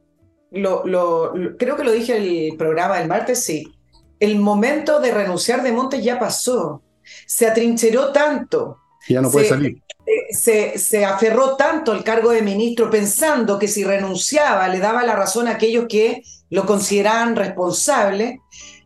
lo, 0.51 1.33
creo 1.59 1.77
que 1.77 1.85
lo 1.85 1.93
dije 1.93 2.17
el 2.17 2.57
programa 2.57 2.99
del 2.99 3.09
martes, 3.09 3.43
sí. 3.43 3.73
El 4.19 4.39
momento 4.39 5.01
de 5.01 5.13
renunciar 5.13 5.63
de 5.63 5.73
Montes 5.73 6.05
ya 6.05 6.19
pasó. 6.19 6.83
Se 7.27 7.47
atrincheró 7.47 8.13
tanto. 8.13 8.80
Ya 9.09 9.21
no 9.21 9.31
puede 9.31 9.49
salir 9.49 9.83
se, 10.31 11.05
aferró 11.05 11.57
tanto 11.57 11.93
al 11.93 12.05
cargo 12.05 12.31
de 12.31 12.43
ministro 12.43 12.91
pensando 12.91 13.59
que 13.59 13.69
si 13.69 13.85
renunciaba 13.85 14.69
le 14.69 14.79
daba 14.79 15.05
la 15.05 15.17
razón 15.17 15.49
a 15.49 15.53
aquellos 15.53 15.87
que 15.89 16.23
lo 16.49 16.67
consideraban 16.67 17.37
responsable, 17.37 18.41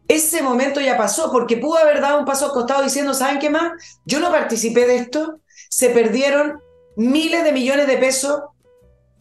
ese 0.07 0.43
momento 0.43 0.81
ya 0.81 0.97
pasó 0.97 1.33
porque 1.33 1.57
pudo 1.57 1.79
haber 1.79 2.01
dado 2.01 2.19
un 2.19 2.25
paso 2.25 2.47
al 2.47 2.53
costado 2.53 2.83
diciendo, 2.83 3.15
¿saben 3.15 3.39
qué 3.39 3.49
más? 3.49 3.73
Yo 4.05 4.21
no 4.21 4.31
participé 4.31 4.87
de 4.87 4.97
esto, 4.97 5.41
se 5.71 5.91
perdieron 5.91 6.61
miles 6.97 7.43
de 7.43 7.53
millones 7.53 7.87
de 7.87 7.97
pesos 7.97 8.43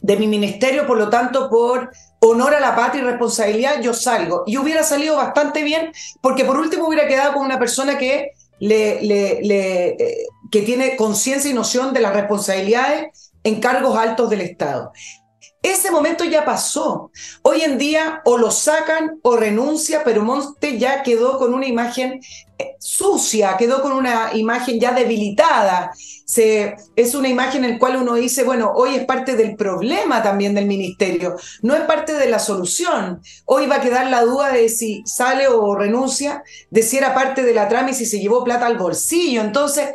de 0.00 0.18
mi 0.18 0.26
ministerio, 0.26 0.86
por 0.86 0.98
lo 0.98 1.08
tanto, 1.08 1.48
por 1.48 1.90
honor 2.20 2.54
a 2.54 2.60
la 2.60 2.76
patria 2.76 3.02
y 3.02 3.06
responsabilidad, 3.06 3.80
yo 3.80 3.94
salgo. 3.94 4.44
Y 4.46 4.58
hubiera 4.58 4.82
salido 4.82 5.16
bastante 5.16 5.62
bien, 5.62 5.92
porque 6.20 6.44
por 6.44 6.58
último 6.58 6.86
hubiera 6.86 7.08
quedado 7.08 7.32
con 7.32 7.46
una 7.46 7.58
persona 7.58 7.96
que 7.96 8.32
le, 8.68 9.02
le, 9.42 9.88
eh, 9.88 10.26
que 10.50 10.62
tiene 10.62 10.96
conciencia 10.96 11.50
y 11.50 11.54
noción 11.54 11.92
de 11.92 12.00
las 12.00 12.14
responsabilidades 12.14 13.32
en 13.42 13.60
cargos 13.60 13.96
altos 13.96 14.30
del 14.30 14.40
Estado. 14.40 14.92
Ese 15.64 15.90
momento 15.90 16.24
ya 16.24 16.44
pasó. 16.44 17.10
Hoy 17.40 17.62
en 17.62 17.78
día 17.78 18.20
o 18.26 18.36
lo 18.36 18.50
sacan 18.50 19.18
o 19.22 19.34
renuncia, 19.34 20.04
pero 20.04 20.22
Monte 20.22 20.78
ya 20.78 21.02
quedó 21.02 21.38
con 21.38 21.54
una 21.54 21.66
imagen 21.66 22.20
eh, 22.58 22.76
sucia, 22.78 23.56
quedó 23.56 23.80
con 23.80 23.92
una 23.92 24.34
imagen 24.34 24.78
ya 24.78 24.92
debilitada. 24.92 25.90
Es 26.96 27.14
una 27.14 27.28
imagen 27.28 27.64
en 27.64 27.72
la 27.72 27.78
cual 27.78 27.96
uno 27.96 28.12
dice, 28.14 28.44
bueno, 28.44 28.72
hoy 28.76 28.96
es 28.96 29.06
parte 29.06 29.36
del 29.36 29.56
problema 29.56 30.22
también 30.22 30.54
del 30.54 30.66
ministerio, 30.66 31.36
no 31.62 31.74
es 31.74 31.82
parte 31.82 32.12
de 32.12 32.28
la 32.28 32.40
solución. 32.40 33.22
Hoy 33.46 33.66
va 33.66 33.76
a 33.76 33.80
quedar 33.80 34.10
la 34.10 34.22
duda 34.22 34.52
de 34.52 34.68
si 34.68 35.02
sale 35.06 35.48
o 35.48 35.74
renuncia, 35.74 36.42
de 36.68 36.82
si 36.82 36.98
era 36.98 37.14
parte 37.14 37.42
de 37.42 37.54
la 37.54 37.68
trama 37.68 37.92
y 37.92 37.94
si 37.94 38.04
se 38.04 38.20
llevó 38.20 38.44
plata 38.44 38.66
al 38.66 38.76
bolsillo. 38.76 39.40
Entonces, 39.40 39.94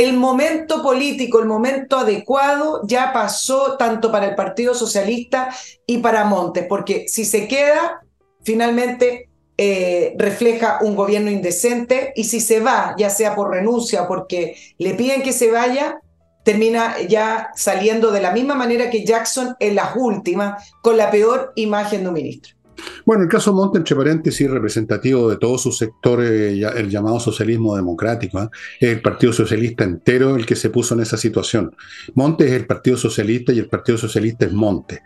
el 0.00 0.16
momento 0.16 0.82
político, 0.82 1.40
el 1.40 1.46
momento 1.46 1.98
adecuado 1.98 2.80
ya 2.84 3.12
pasó 3.12 3.76
tanto 3.76 4.10
para 4.10 4.28
el 4.28 4.34
Partido 4.34 4.72
Socialista 4.72 5.54
y 5.86 5.98
para 5.98 6.24
Montes, 6.24 6.64
porque 6.66 7.04
si 7.06 7.26
se 7.26 7.46
queda, 7.46 8.00
finalmente 8.42 9.28
eh, 9.58 10.14
refleja 10.16 10.78
un 10.80 10.96
gobierno 10.96 11.30
indecente 11.30 12.14
y 12.16 12.24
si 12.24 12.40
se 12.40 12.60
va, 12.60 12.94
ya 12.96 13.10
sea 13.10 13.34
por 13.34 13.50
renuncia 13.50 14.08
porque 14.08 14.56
le 14.78 14.94
piden 14.94 15.22
que 15.22 15.34
se 15.34 15.50
vaya, 15.50 16.00
termina 16.44 17.02
ya 17.06 17.50
saliendo 17.54 18.10
de 18.10 18.22
la 18.22 18.32
misma 18.32 18.54
manera 18.54 18.88
que 18.88 19.04
Jackson 19.04 19.54
en 19.60 19.74
las 19.74 19.96
últimas, 19.96 20.72
con 20.80 20.96
la 20.96 21.10
peor 21.10 21.52
imagen 21.56 22.04
de 22.04 22.08
un 22.08 22.14
ministro. 22.14 22.59
Bueno, 23.04 23.24
el 23.24 23.28
caso 23.28 23.52
Monte, 23.52 23.78
entre 23.78 23.96
paréntesis, 23.96 24.50
representativo 24.50 25.30
de 25.30 25.36
todos 25.36 25.62
sus 25.62 25.78
sectores, 25.78 26.62
el 26.76 26.90
llamado 26.90 27.18
socialismo 27.20 27.76
democrático, 27.76 28.42
¿eh? 28.42 28.48
es 28.78 28.90
el 28.90 29.02
Partido 29.02 29.32
Socialista 29.32 29.84
entero 29.84 30.36
el 30.36 30.46
que 30.46 30.56
se 30.56 30.70
puso 30.70 30.94
en 30.94 31.00
esa 31.00 31.16
situación. 31.16 31.74
Monte 32.14 32.46
es 32.46 32.52
el 32.52 32.66
Partido 32.66 32.96
Socialista 32.96 33.52
y 33.52 33.58
el 33.58 33.68
Partido 33.68 33.98
Socialista 33.98 34.46
es 34.46 34.52
Monte. 34.52 35.02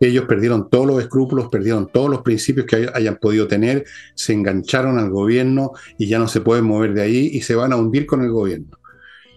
Ellos 0.00 0.24
perdieron 0.26 0.68
todos 0.70 0.86
los 0.86 1.00
escrúpulos, 1.00 1.48
perdieron 1.48 1.88
todos 1.88 2.10
los 2.10 2.22
principios 2.22 2.66
que 2.66 2.90
hayan 2.92 3.16
podido 3.16 3.46
tener, 3.46 3.84
se 4.14 4.32
engancharon 4.32 4.98
al 4.98 5.10
gobierno 5.10 5.72
y 5.98 6.08
ya 6.08 6.18
no 6.18 6.28
se 6.28 6.40
pueden 6.40 6.64
mover 6.64 6.94
de 6.94 7.02
ahí 7.02 7.30
y 7.32 7.42
se 7.42 7.54
van 7.54 7.72
a 7.72 7.76
hundir 7.76 8.06
con 8.06 8.22
el 8.22 8.30
gobierno. 8.30 8.78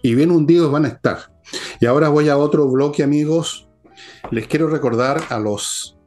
Y 0.02 0.14
bien 0.14 0.30
hundidos 0.30 0.70
van 0.70 0.84
a 0.84 0.88
estar. 0.88 1.32
Y 1.80 1.86
ahora 1.86 2.08
voy 2.08 2.28
a 2.28 2.36
otro 2.36 2.68
bloque, 2.68 3.02
amigos. 3.02 3.68
Les 4.30 4.46
quiero 4.46 4.68
recordar 4.68 5.20
a 5.30 5.38
los 5.38 5.97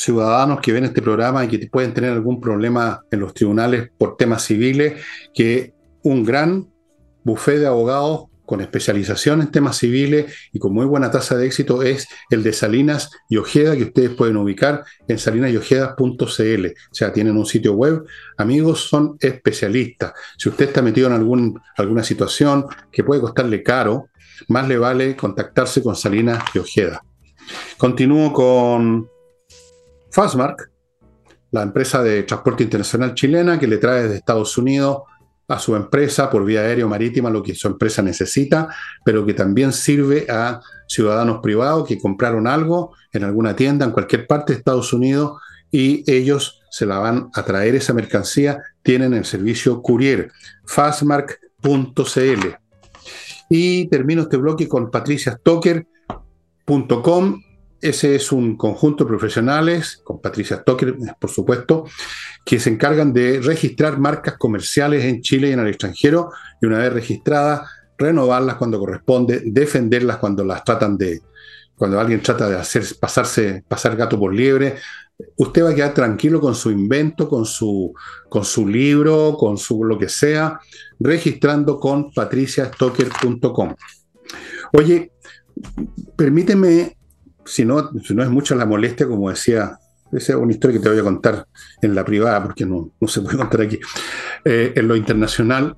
ciudadanos 0.00 0.60
que 0.60 0.72
ven 0.72 0.84
este 0.84 1.02
programa 1.02 1.44
y 1.44 1.48
que 1.48 1.66
pueden 1.66 1.92
tener 1.92 2.12
algún 2.12 2.40
problema 2.40 3.04
en 3.10 3.20
los 3.20 3.34
tribunales 3.34 3.90
por 3.98 4.16
temas 4.16 4.42
civiles, 4.44 4.94
que 5.34 5.74
un 6.02 6.24
gran 6.24 6.70
bufé 7.22 7.58
de 7.58 7.66
abogados 7.66 8.24
con 8.46 8.62
especialización 8.62 9.42
en 9.42 9.50
temas 9.52 9.76
civiles 9.76 10.34
y 10.52 10.58
con 10.58 10.72
muy 10.72 10.86
buena 10.86 11.10
tasa 11.10 11.36
de 11.36 11.46
éxito 11.46 11.82
es 11.82 12.08
el 12.30 12.42
de 12.42 12.52
Salinas 12.52 13.10
y 13.28 13.36
Ojeda, 13.36 13.76
que 13.76 13.84
ustedes 13.84 14.10
pueden 14.10 14.38
ubicar 14.38 14.84
en 15.06 15.18
salinasyojeda.cl. 15.18 16.66
O 16.66 16.94
sea, 16.94 17.12
tienen 17.12 17.36
un 17.36 17.46
sitio 17.46 17.74
web. 17.74 18.04
Amigos, 18.38 18.80
son 18.88 19.16
especialistas. 19.20 20.14
Si 20.36 20.48
usted 20.48 20.68
está 20.68 20.82
metido 20.82 21.08
en 21.08 21.12
algún, 21.12 21.60
alguna 21.76 22.02
situación 22.02 22.64
que 22.90 23.04
puede 23.04 23.20
costarle 23.20 23.62
caro, 23.62 24.08
más 24.48 24.66
le 24.66 24.78
vale 24.78 25.14
contactarse 25.14 25.82
con 25.82 25.94
Salinas 25.94 26.42
y 26.54 26.58
Ojeda. 26.58 27.04
Continúo 27.76 28.32
con 28.32 29.08
Fastmark, 30.10 30.70
la 31.52 31.62
empresa 31.62 32.02
de 32.02 32.22
transporte 32.22 32.64
internacional 32.64 33.14
chilena 33.14 33.58
que 33.58 33.66
le 33.66 33.78
trae 33.78 34.02
desde 34.02 34.16
Estados 34.16 34.56
Unidos 34.56 35.02
a 35.48 35.58
su 35.58 35.74
empresa 35.74 36.30
por 36.30 36.44
vía 36.44 36.60
aérea 36.60 36.86
o 36.86 36.88
marítima 36.88 37.28
lo 37.28 37.42
que 37.42 37.56
su 37.56 37.66
empresa 37.66 38.02
necesita, 38.02 38.68
pero 39.04 39.26
que 39.26 39.34
también 39.34 39.72
sirve 39.72 40.26
a 40.28 40.60
ciudadanos 40.86 41.40
privados 41.42 41.88
que 41.88 41.98
compraron 41.98 42.46
algo 42.46 42.94
en 43.12 43.24
alguna 43.24 43.56
tienda 43.56 43.84
en 43.84 43.90
cualquier 43.90 44.28
parte 44.28 44.52
de 44.52 44.60
Estados 44.60 44.92
Unidos 44.92 45.40
y 45.72 46.08
ellos 46.10 46.62
se 46.70 46.86
la 46.86 46.98
van 46.98 47.30
a 47.34 47.42
traer 47.42 47.74
esa 47.74 47.92
mercancía, 47.92 48.62
tienen 48.82 49.12
el 49.12 49.24
servicio 49.24 49.82
courier, 49.82 50.30
fastmark.cl. 50.66 52.46
Y 53.48 53.88
termino 53.88 54.22
este 54.22 54.36
bloque 54.36 54.68
con 54.68 54.88
patriciastocker.com 54.90 57.42
ese 57.80 58.14
es 58.14 58.32
un 58.32 58.56
conjunto 58.56 59.04
de 59.04 59.08
profesionales, 59.08 60.00
con 60.04 60.20
Patricia 60.20 60.58
Stocker, 60.58 60.96
por 61.18 61.30
supuesto, 61.30 61.84
que 62.44 62.60
se 62.60 62.70
encargan 62.70 63.12
de 63.12 63.40
registrar 63.40 63.98
marcas 63.98 64.36
comerciales 64.36 65.04
en 65.04 65.22
Chile 65.22 65.48
y 65.48 65.52
en 65.52 65.60
el 65.60 65.68
extranjero, 65.68 66.30
y 66.60 66.66
una 66.66 66.78
vez 66.78 66.92
registradas, 66.92 67.68
renovarlas 67.96 68.56
cuando 68.56 68.78
corresponde, 68.78 69.42
defenderlas 69.44 70.18
cuando 70.18 70.44
las 70.44 70.64
tratan 70.64 70.96
de, 70.96 71.20
cuando 71.74 71.98
alguien 71.98 72.22
trata 72.22 72.48
de 72.48 72.56
hacer 72.56 72.84
pasarse, 72.98 73.64
pasar 73.66 73.96
gato 73.96 74.18
por 74.18 74.34
liebre. 74.34 74.76
Usted 75.36 75.64
va 75.64 75.70
a 75.70 75.74
quedar 75.74 75.94
tranquilo 75.94 76.40
con 76.40 76.54
su 76.54 76.70
invento, 76.70 77.28
con 77.28 77.44
su, 77.44 77.94
con 78.28 78.44
su 78.44 78.66
libro, 78.66 79.36
con 79.38 79.58
su 79.58 79.84
lo 79.84 79.98
que 79.98 80.08
sea, 80.08 80.60
registrando 80.98 81.78
con 81.78 82.12
patriciastocker.com. 82.12 83.74
Oye, 84.72 85.12
permíteme 86.16 86.96
si 87.44 87.64
no, 87.64 87.90
no 87.92 88.22
es 88.22 88.30
mucho 88.30 88.54
la 88.54 88.66
molestia, 88.66 89.06
como 89.06 89.30
decía, 89.30 89.78
esa 90.12 90.32
es 90.32 90.38
una 90.38 90.52
historia 90.52 90.78
que 90.78 90.82
te 90.82 90.88
voy 90.88 90.98
a 90.98 91.02
contar 91.02 91.46
en 91.80 91.94
la 91.94 92.04
privada, 92.04 92.42
porque 92.42 92.66
no, 92.66 92.92
no 93.00 93.08
se 93.08 93.20
puede 93.20 93.36
contar 93.38 93.62
aquí, 93.62 93.78
eh, 94.44 94.72
en 94.74 94.88
lo 94.88 94.96
internacional. 94.96 95.76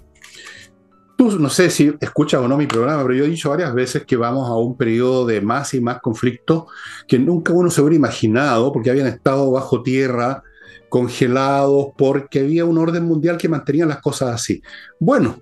Tú 1.17 1.39
no 1.39 1.51
sé 1.51 1.71
si 1.71 1.95
escuchas 2.01 2.41
o 2.41 2.49
no 2.49 2.57
mi 2.57 2.67
programa, 2.67 3.03
pero 3.03 3.15
yo 3.15 3.25
he 3.25 3.29
dicho 3.29 3.51
varias 3.51 3.75
veces 3.75 4.05
que 4.05 4.17
vamos 4.17 4.49
a 4.49 4.55
un 4.55 4.77
periodo 4.77 5.27
de 5.27 5.41
más 5.41 5.73
y 5.75 5.81
más 5.81 6.01
conflictos 6.01 6.65
que 7.07 7.19
nunca 7.19 7.53
uno 7.53 7.71
se 7.71 7.81
hubiera 7.81 7.97
imaginado, 7.97 8.73
porque 8.73 8.91
habían 8.91 9.07
estado 9.07 9.51
bajo 9.53 9.83
tierra, 9.83 10.43
congelados, 10.89 11.89
porque 11.97 12.41
había 12.41 12.65
un 12.65 12.79
orden 12.79 13.05
mundial 13.05 13.37
que 13.37 13.49
mantenía 13.49 13.87
las 13.87 14.01
cosas 14.01 14.35
así. 14.35 14.63
Bueno, 14.99 15.39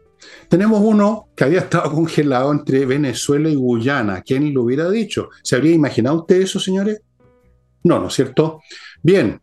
tenemos 0.48 0.80
uno 0.82 1.28
que 1.36 1.44
había 1.44 1.60
estado 1.60 1.90
congelado 1.94 2.52
entre 2.52 2.86
Venezuela 2.86 3.48
y 3.48 3.54
Guyana. 3.54 4.22
¿Quién 4.22 4.52
lo 4.52 4.64
hubiera 4.64 4.90
dicho? 4.90 5.30
¿Se 5.42 5.56
habría 5.56 5.74
imaginado 5.74 6.20
usted 6.20 6.40
eso, 6.40 6.58
señores? 6.58 7.00
No, 7.84 7.98
¿no 7.98 8.08
es 8.08 8.14
cierto? 8.14 8.60
Bien, 9.02 9.40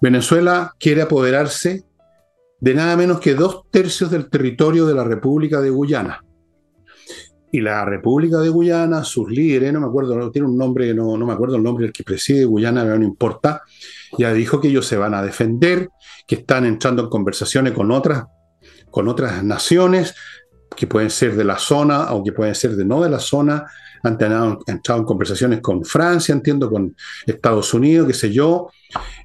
Venezuela 0.00 0.72
quiere 0.78 1.02
apoderarse 1.02 1.84
de 2.60 2.74
nada 2.74 2.96
menos 2.96 3.20
que 3.20 3.34
dos 3.34 3.62
tercios 3.70 4.10
del 4.10 4.30
territorio 4.30 4.86
de 4.86 4.94
la 4.94 5.04
República 5.04 5.60
de 5.60 5.70
Guyana. 5.70 6.22
Y 7.50 7.60
la 7.60 7.84
República 7.84 8.38
de 8.38 8.48
Guyana, 8.48 9.04
sus 9.04 9.30
líderes, 9.30 9.72
no 9.72 9.80
me 9.80 9.86
acuerdo, 9.86 10.30
tiene 10.30 10.48
un 10.48 10.58
nombre, 10.58 10.92
no, 10.92 11.16
no 11.16 11.26
me 11.26 11.32
acuerdo 11.32 11.56
el 11.56 11.62
nombre 11.62 11.84
del 11.86 11.92
que 11.92 12.04
preside 12.04 12.44
Guyana, 12.44 12.84
no 12.84 13.04
importa, 13.04 13.62
ya 14.18 14.32
dijo 14.32 14.60
que 14.60 14.68
ellos 14.68 14.86
se 14.86 14.96
van 14.96 15.14
a 15.14 15.22
defender, 15.22 15.88
que 16.26 16.36
están 16.36 16.66
entrando 16.66 17.04
en 17.04 17.08
conversaciones 17.08 17.72
con 17.72 17.90
otras 17.90 18.24
con 18.90 19.08
otras 19.08 19.42
naciones 19.42 20.14
que 20.76 20.86
pueden 20.86 21.10
ser 21.10 21.36
de 21.36 21.44
la 21.44 21.58
zona 21.58 22.12
o 22.12 22.22
que 22.22 22.32
pueden 22.32 22.54
ser 22.54 22.76
de 22.76 22.84
no 22.84 23.02
de 23.02 23.10
la 23.10 23.18
zona. 23.18 23.66
Han, 24.02 24.18
entrado 24.66 25.00
en 25.00 25.04
conversaciones 25.04 25.60
con 25.60 25.84
Francia, 25.84 26.32
entiendo, 26.32 26.70
con 26.70 26.94
Estados 27.26 27.74
Unidos, 27.74 28.06
qué 28.06 28.14
sé 28.14 28.32
yo. 28.32 28.70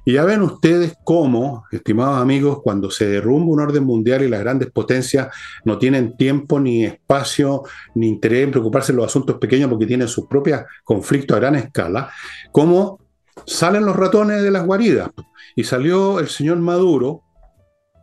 Y 0.04 0.14
ya 0.14 0.24
ven 0.24 0.42
ustedes 0.42 0.94
cómo, 1.04 1.64
estimados 1.70 2.20
amigos, 2.20 2.58
cuando 2.64 2.90
se 2.90 3.06
derrumba 3.06 3.52
un 3.52 3.60
orden 3.60 3.84
mundial 3.84 4.24
y 4.24 4.28
las 4.28 4.40
grandes 4.40 4.72
potencias 4.72 5.28
no 5.64 5.78
tienen 5.78 6.16
tiempo, 6.16 6.58
ni 6.58 6.84
espacio, 6.84 7.62
ni 7.94 8.08
interés 8.08 8.44
en 8.44 8.50
preocuparse 8.50 8.92
de 8.92 8.96
los 8.96 9.06
asuntos 9.06 9.36
pequeños 9.38 9.68
porque 9.70 9.86
tienen 9.86 10.08
sus 10.08 10.26
propios 10.26 10.62
conflictos 10.82 11.36
a 11.36 11.40
gran 11.40 11.54
escala, 11.54 12.10
cómo 12.50 12.98
salen 13.46 13.84
los 13.84 13.94
ratones 13.94 14.42
de 14.42 14.50
las 14.50 14.66
guaridas. 14.66 15.10
Y 15.54 15.64
salió 15.64 16.18
el 16.18 16.28
señor 16.28 16.58
Maduro, 16.58 17.22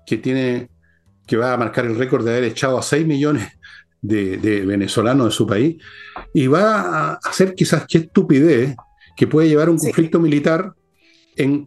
que 0.05 0.17
tiene 0.17 0.69
que 1.29 1.37
va 1.37 1.53
a 1.53 1.57
marcar 1.57 1.85
el 1.85 1.95
récord 1.95 2.25
de 2.25 2.31
haber 2.31 2.45
echado 2.45 2.79
a 2.79 2.81
6 2.81 3.05
millones 3.05 3.47
de, 4.01 4.63
venezolanos 4.65 5.27
de 5.27 5.31
su 5.31 5.45
país, 5.45 5.77
y 6.33 6.47
va 6.47 6.81
a 6.81 7.13
hacer 7.23 7.53
quizás 7.53 7.85
qué 7.87 7.99
estupidez 7.99 8.75
que 9.15 9.27
puede 9.27 9.47
llevar 9.47 9.69
un 9.69 9.77
conflicto 9.77 10.19
militar 10.19 10.73
en, 11.35 11.63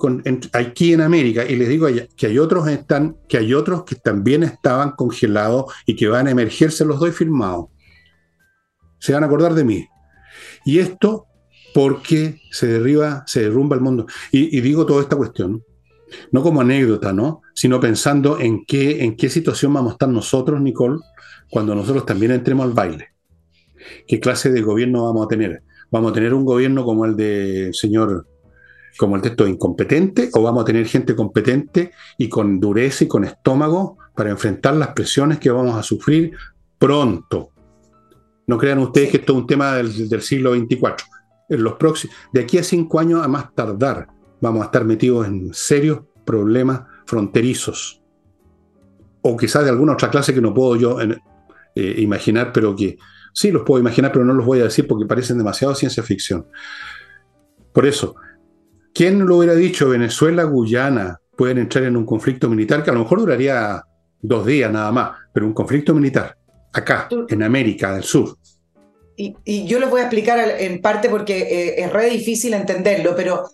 aquí 0.53 0.93
en 0.93 1.01
América. 1.01 1.45
Y 1.49 1.55
les 1.55 1.69
digo 1.69 1.87
que 2.17 2.27
hay 2.27 2.39
otros 2.39 2.67
están, 2.67 3.17
que 3.29 3.39
hay 3.39 3.55
otros 3.55 3.85
que 3.85 3.95
también 3.95 4.43
estaban 4.43 4.93
congelados 4.93 5.73
y 5.87 5.95
que 5.95 6.09
van 6.09 6.27
a 6.27 6.33
emergerse, 6.33 6.85
los 6.85 6.99
doy 6.99 7.13
firmados. 7.13 7.67
Se 8.99 9.13
van 9.13 9.23
a 9.23 9.27
acordar 9.27 9.55
de 9.55 9.65
mí. 9.65 9.87
Y 10.65 10.81
esto 10.81 11.27
porque 11.73 12.41
se 12.51 12.67
derriba, 12.67 13.23
se 13.27 13.43
derrumba 13.43 13.77
el 13.77 13.83
mundo. 13.83 14.07
Y, 14.33 14.59
y 14.59 14.61
digo 14.61 14.87
toda 14.87 15.03
esta 15.03 15.17
cuestión 15.17 15.63
no 16.31 16.43
como 16.43 16.61
anécdota, 16.61 17.13
¿no? 17.13 17.43
Sino 17.55 17.81
pensando 17.81 18.39
en 18.39 18.65
qué, 18.65 19.05
en 19.05 19.17
qué 19.17 19.29
situación 19.29 19.73
vamos 19.73 19.91
a 19.91 19.95
estar 19.95 20.09
nosotros, 20.09 20.61
Nicole, 20.61 20.99
cuando 21.51 21.75
nosotros 21.75 22.07
también 22.07 22.33
entremos 22.33 22.67
al 22.67 22.73
baile. 22.73 23.09
¿Qué 24.07 24.21
clase 24.21 24.51
de 24.51 24.63
gobierno 24.63 25.05
vamos 25.05 25.27
a 25.27 25.29
tener? 25.29 25.63
¿Vamos 25.91 26.13
a 26.13 26.15
tener 26.15 26.33
un 26.33 26.45
gobierno 26.45 26.85
como 26.85 27.05
el 27.05 27.17
del 27.17 27.75
señor, 27.75 28.27
como 28.97 29.17
el 29.17 29.23
texto 29.23 29.47
incompetente, 29.47 30.31
o 30.33 30.43
vamos 30.43 30.63
a 30.63 30.65
tener 30.65 30.87
gente 30.87 31.15
competente 31.15 31.93
y 32.17 32.29
con 32.29 32.59
dureza 32.61 33.05
y 33.05 33.09
con 33.09 33.25
estómago 33.25 33.99
para 34.15 34.31
enfrentar 34.31 34.75
las 34.77 34.89
presiones 34.89 35.39
que 35.39 35.51
vamos 35.51 35.77
a 35.77 35.83
sufrir 35.83 36.33
pronto? 36.79 37.51
No 38.47 38.59
crean 38.59 38.79
ustedes 38.79 39.11
que 39.11 39.17
esto 39.19 39.35
es 39.35 39.39
un 39.41 39.47
tema 39.47 39.75
del, 39.75 40.09
del 40.09 40.23
siglo 40.23 40.55
XXIV. 40.55 40.95
en 41.49 41.63
los 41.63 41.75
próximos, 41.75 42.17
de 42.33 42.41
aquí 42.41 42.59
a 42.59 42.63
cinco 42.63 42.99
años 42.99 43.23
a 43.23 43.29
más 43.29 43.55
tardar, 43.55 44.09
vamos 44.43 44.63
a 44.63 44.67
estar 44.67 44.85
metidos 44.85 45.27
en 45.27 45.55
serios 45.55 46.01
problemas 46.27 46.83
fronterizos. 47.07 48.03
O 49.23 49.37
quizás 49.37 49.65
de 49.65 49.71
alguna 49.71 49.93
otra 49.93 50.11
clase 50.11 50.35
que 50.35 50.41
no 50.41 50.53
puedo 50.53 50.77
yo 50.77 50.99
eh, 51.01 51.95
imaginar, 51.99 52.53
pero 52.53 52.75
que 52.77 52.99
sí 53.33 53.51
los 53.53 53.63
puedo 53.63 53.81
imaginar, 53.81 54.13
pero 54.13 54.25
no 54.25 54.35
los 54.35 54.45
voy 54.45 54.61
a 54.61 54.65
decir 54.65 54.87
porque 54.87 55.07
parecen 55.07 55.39
demasiado 55.39 55.75
ciencia 55.75 56.03
ficción. 56.03 56.47
Por 57.73 57.87
eso, 57.87 58.17
¿quién 58.93 59.25
lo 59.25 59.39
hubiera 59.39 59.55
dicho? 59.55 59.89
Venezuela, 59.89 60.43
Guyana 60.43 61.21
pueden 61.37 61.59
entrar 61.59 61.85
en 61.85 61.97
un 61.97 62.05
conflicto 62.05 62.51
militar 62.51 62.83
que 62.83 62.91
a 62.91 62.95
lo 62.95 63.01
mejor 63.01 63.21
duraría 63.21 63.83
dos 64.21 64.45
días 64.45 64.71
nada 64.73 64.91
más, 64.91 65.13
pero 65.33 65.47
un 65.47 65.55
conflicto 65.55 65.95
militar 65.95 66.37
acá, 66.73 67.09
en 67.29 67.43
América 67.43 67.95
del 67.95 68.03
Sur. 68.03 68.37
Y, 69.17 69.67
yo 69.67 69.79
les 69.79 69.89
voy 69.89 70.01
a 70.01 70.05
explicar 70.05 70.39
en 70.59 70.81
parte 70.81 71.09
porque 71.09 71.39
eh, 71.39 71.85
es 71.85 71.93
re 71.93 72.11
difícil 72.11 72.55
entenderlo, 72.55 73.15
pero, 73.15 73.45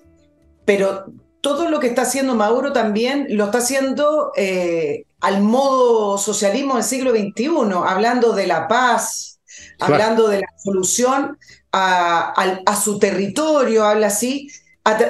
pero 0.68 1.06
todo 1.40 1.70
lo 1.70 1.80
que 1.80 1.86
está 1.86 2.02
haciendo 2.02 2.34
Maduro 2.34 2.74
también 2.74 3.26
lo 3.30 3.46
está 3.46 3.56
haciendo 3.56 4.32
eh, 4.36 5.06
al 5.18 5.40
modo 5.40 6.18
socialismo 6.18 6.74
del 6.74 6.84
siglo 6.84 7.12
XXI, 7.12 7.48
hablando 7.86 8.34
de 8.34 8.46
la 8.46 8.68
paz, 8.68 9.40
hablando 9.80 10.28
de 10.28 10.40
la 10.40 10.48
solución 10.62 11.38
a, 11.72 12.34
a, 12.66 12.76
su 12.76 12.98
territorio, 12.98 13.86
habla 13.86 14.08
así. 14.08 14.50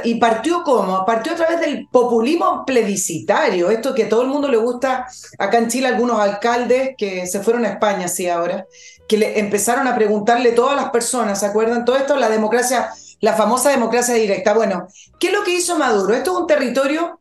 ¿Y 0.04 0.14
partió 0.20 0.62
cómo? 0.62 1.04
Partió 1.04 1.32
a 1.32 1.36
través 1.36 1.58
del 1.58 1.88
populismo 1.90 2.62
plebiscitario, 2.64 3.68
esto 3.70 3.96
que 3.96 4.04
a 4.04 4.08
todo 4.08 4.22
el 4.22 4.28
mundo 4.28 4.46
le 4.46 4.58
gusta, 4.58 5.08
acá 5.40 5.58
en 5.58 5.66
Chile 5.66 5.88
algunos 5.88 6.20
alcaldes 6.20 6.90
que 6.96 7.26
se 7.26 7.40
fueron 7.40 7.64
a 7.64 7.70
España, 7.70 8.06
sí, 8.06 8.28
ahora, 8.28 8.64
que 9.08 9.18
le 9.18 9.40
empezaron 9.40 9.88
a 9.88 9.96
preguntarle 9.96 10.52
todas 10.52 10.76
las 10.76 10.90
personas, 10.90 11.40
¿se 11.40 11.46
acuerdan? 11.46 11.84
Todo 11.84 11.96
esto, 11.96 12.14
la 12.14 12.28
democracia, 12.28 12.90
la 13.20 13.34
famosa 13.34 13.70
democracia 13.70 14.14
directa. 14.14 14.54
Bueno, 14.54 14.88
¿qué 15.18 15.28
es 15.28 15.32
lo 15.32 15.44
que 15.44 15.54
hizo 15.54 15.78
Maduro? 15.78 16.14
Esto 16.14 16.32
es 16.32 16.38
un 16.38 16.46
territorio 16.46 17.20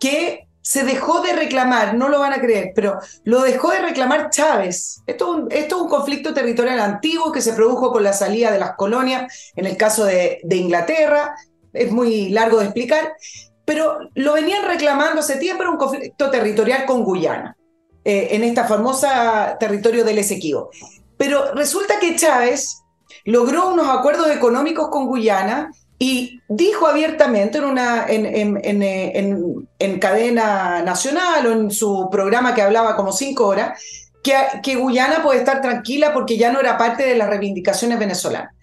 que 0.00 0.48
se 0.60 0.82
dejó 0.82 1.20
de 1.20 1.32
reclamar, 1.32 1.94
no 1.94 2.08
lo 2.08 2.18
van 2.18 2.32
a 2.32 2.40
creer, 2.40 2.72
pero 2.74 2.98
lo 3.22 3.42
dejó 3.42 3.70
de 3.70 3.82
reclamar 3.82 4.30
Chávez. 4.30 5.00
Esto, 5.06 5.46
esto 5.50 5.76
es 5.76 5.82
un 5.82 5.88
conflicto 5.88 6.34
territorial 6.34 6.80
antiguo 6.80 7.30
que 7.30 7.40
se 7.40 7.52
produjo 7.52 7.92
con 7.92 8.02
la 8.02 8.12
salida 8.12 8.50
de 8.50 8.58
las 8.58 8.74
colonias, 8.74 9.52
en 9.54 9.66
el 9.66 9.76
caso 9.76 10.04
de, 10.04 10.40
de 10.42 10.56
Inglaterra, 10.56 11.36
es 11.72 11.92
muy 11.92 12.30
largo 12.30 12.58
de 12.58 12.64
explicar, 12.64 13.14
pero 13.64 13.98
lo 14.14 14.32
venían 14.34 14.64
reclamando 14.64 15.20
hace 15.20 15.36
tiempo, 15.36 15.64
un 15.64 15.76
conflicto 15.76 16.30
territorial 16.30 16.86
con 16.86 17.04
Guyana, 17.04 17.56
eh, 18.04 18.28
en 18.32 18.44
esta 18.44 18.64
famosa 18.64 19.56
territorio 19.58 20.04
del 20.04 20.18
Esequibo. 20.18 20.70
Pero 21.16 21.54
resulta 21.54 21.98
que 22.00 22.16
Chávez 22.16 22.82
logró 23.26 23.68
unos 23.68 23.88
acuerdos 23.88 24.30
económicos 24.30 24.88
con 24.88 25.06
Guyana 25.06 25.70
y 25.98 26.40
dijo 26.48 26.86
abiertamente 26.86 27.58
en, 27.58 27.64
una, 27.64 28.06
en, 28.06 28.26
en, 28.26 29.68
en, 29.78 29.98
cadena 29.98 30.82
nacional 30.82 31.46
o 31.46 31.52
en 31.52 31.70
su 31.70 32.08
programa 32.10 32.54
que 32.54 32.62
hablaba 32.62 32.96
como 32.96 33.12
cinco 33.12 33.46
horas, 33.46 33.80
que, 34.22 34.34
que, 34.62 34.76
Guyana 34.76 35.22
puede 35.22 35.40
estar 35.40 35.60
tranquila 35.60 36.12
porque 36.12 36.36
ya 36.36 36.52
no 36.52 36.60
era 36.60 36.76
parte 36.76 37.04
de 37.04 37.16
las 37.16 37.28
reivindicaciones 37.28 37.98
venezolanas. 37.98 38.54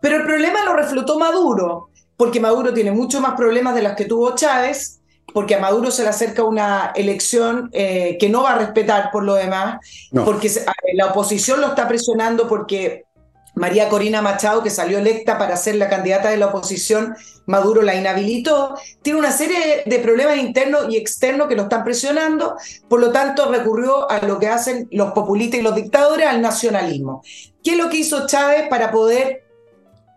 Pero 0.00 0.16
el 0.16 0.24
problema 0.24 0.64
lo 0.64 0.74
reflotó 0.74 1.18
Maduro, 1.18 1.88
porque 2.16 2.40
Maduro 2.40 2.74
tiene 2.74 2.92
muchos 2.92 3.20
más 3.20 3.34
problemas 3.34 3.74
de 3.74 3.82
los 3.82 3.92
que 3.94 4.04
tuvo 4.04 4.34
Chávez, 4.34 5.00
porque 5.32 5.54
a 5.54 5.60
Maduro 5.60 5.90
se 5.90 6.02
le 6.02 6.10
acerca 6.10 6.44
una 6.44 6.92
elección 6.94 7.70
eh, 7.72 8.18
que 8.20 8.28
no 8.28 8.42
va 8.42 8.52
a 8.52 8.58
respetar 8.58 9.10
por 9.10 9.24
lo 9.24 9.34
demás, 9.34 9.78
porque 10.12 10.50
la 10.94 11.06
oposición 11.06 11.60
lo 11.60 11.68
está 11.68 11.88
presionando 11.88 12.46
porque 12.46 13.06
María 13.54 13.88
Corina 13.88 14.22
Machado, 14.22 14.62
que 14.62 14.70
salió 14.70 14.98
electa 14.98 15.38
para 15.38 15.56
ser 15.56 15.76
la 15.76 15.88
candidata 15.88 16.30
de 16.30 16.38
la 16.38 16.46
oposición, 16.46 17.14
Maduro 17.46 17.82
la 17.82 17.94
inhabilitó. 17.94 18.74
Tiene 19.02 19.18
una 19.18 19.32
serie 19.32 19.82
de 19.84 19.98
problemas 19.98 20.38
internos 20.38 20.86
y 20.88 20.96
externos 20.96 21.48
que 21.48 21.56
lo 21.56 21.64
están 21.64 21.84
presionando, 21.84 22.56
por 22.88 23.00
lo 23.00 23.10
tanto 23.10 23.50
recurrió 23.50 24.10
a 24.10 24.20
lo 24.20 24.38
que 24.38 24.48
hacen 24.48 24.88
los 24.90 25.12
populistas 25.12 25.60
y 25.60 25.62
los 25.62 25.74
dictadores, 25.74 26.26
al 26.26 26.40
nacionalismo. 26.40 27.22
¿Qué 27.62 27.72
es 27.72 27.76
lo 27.76 27.90
que 27.90 27.98
hizo 27.98 28.26
Chávez 28.26 28.68
para 28.68 28.90
poder 28.90 29.44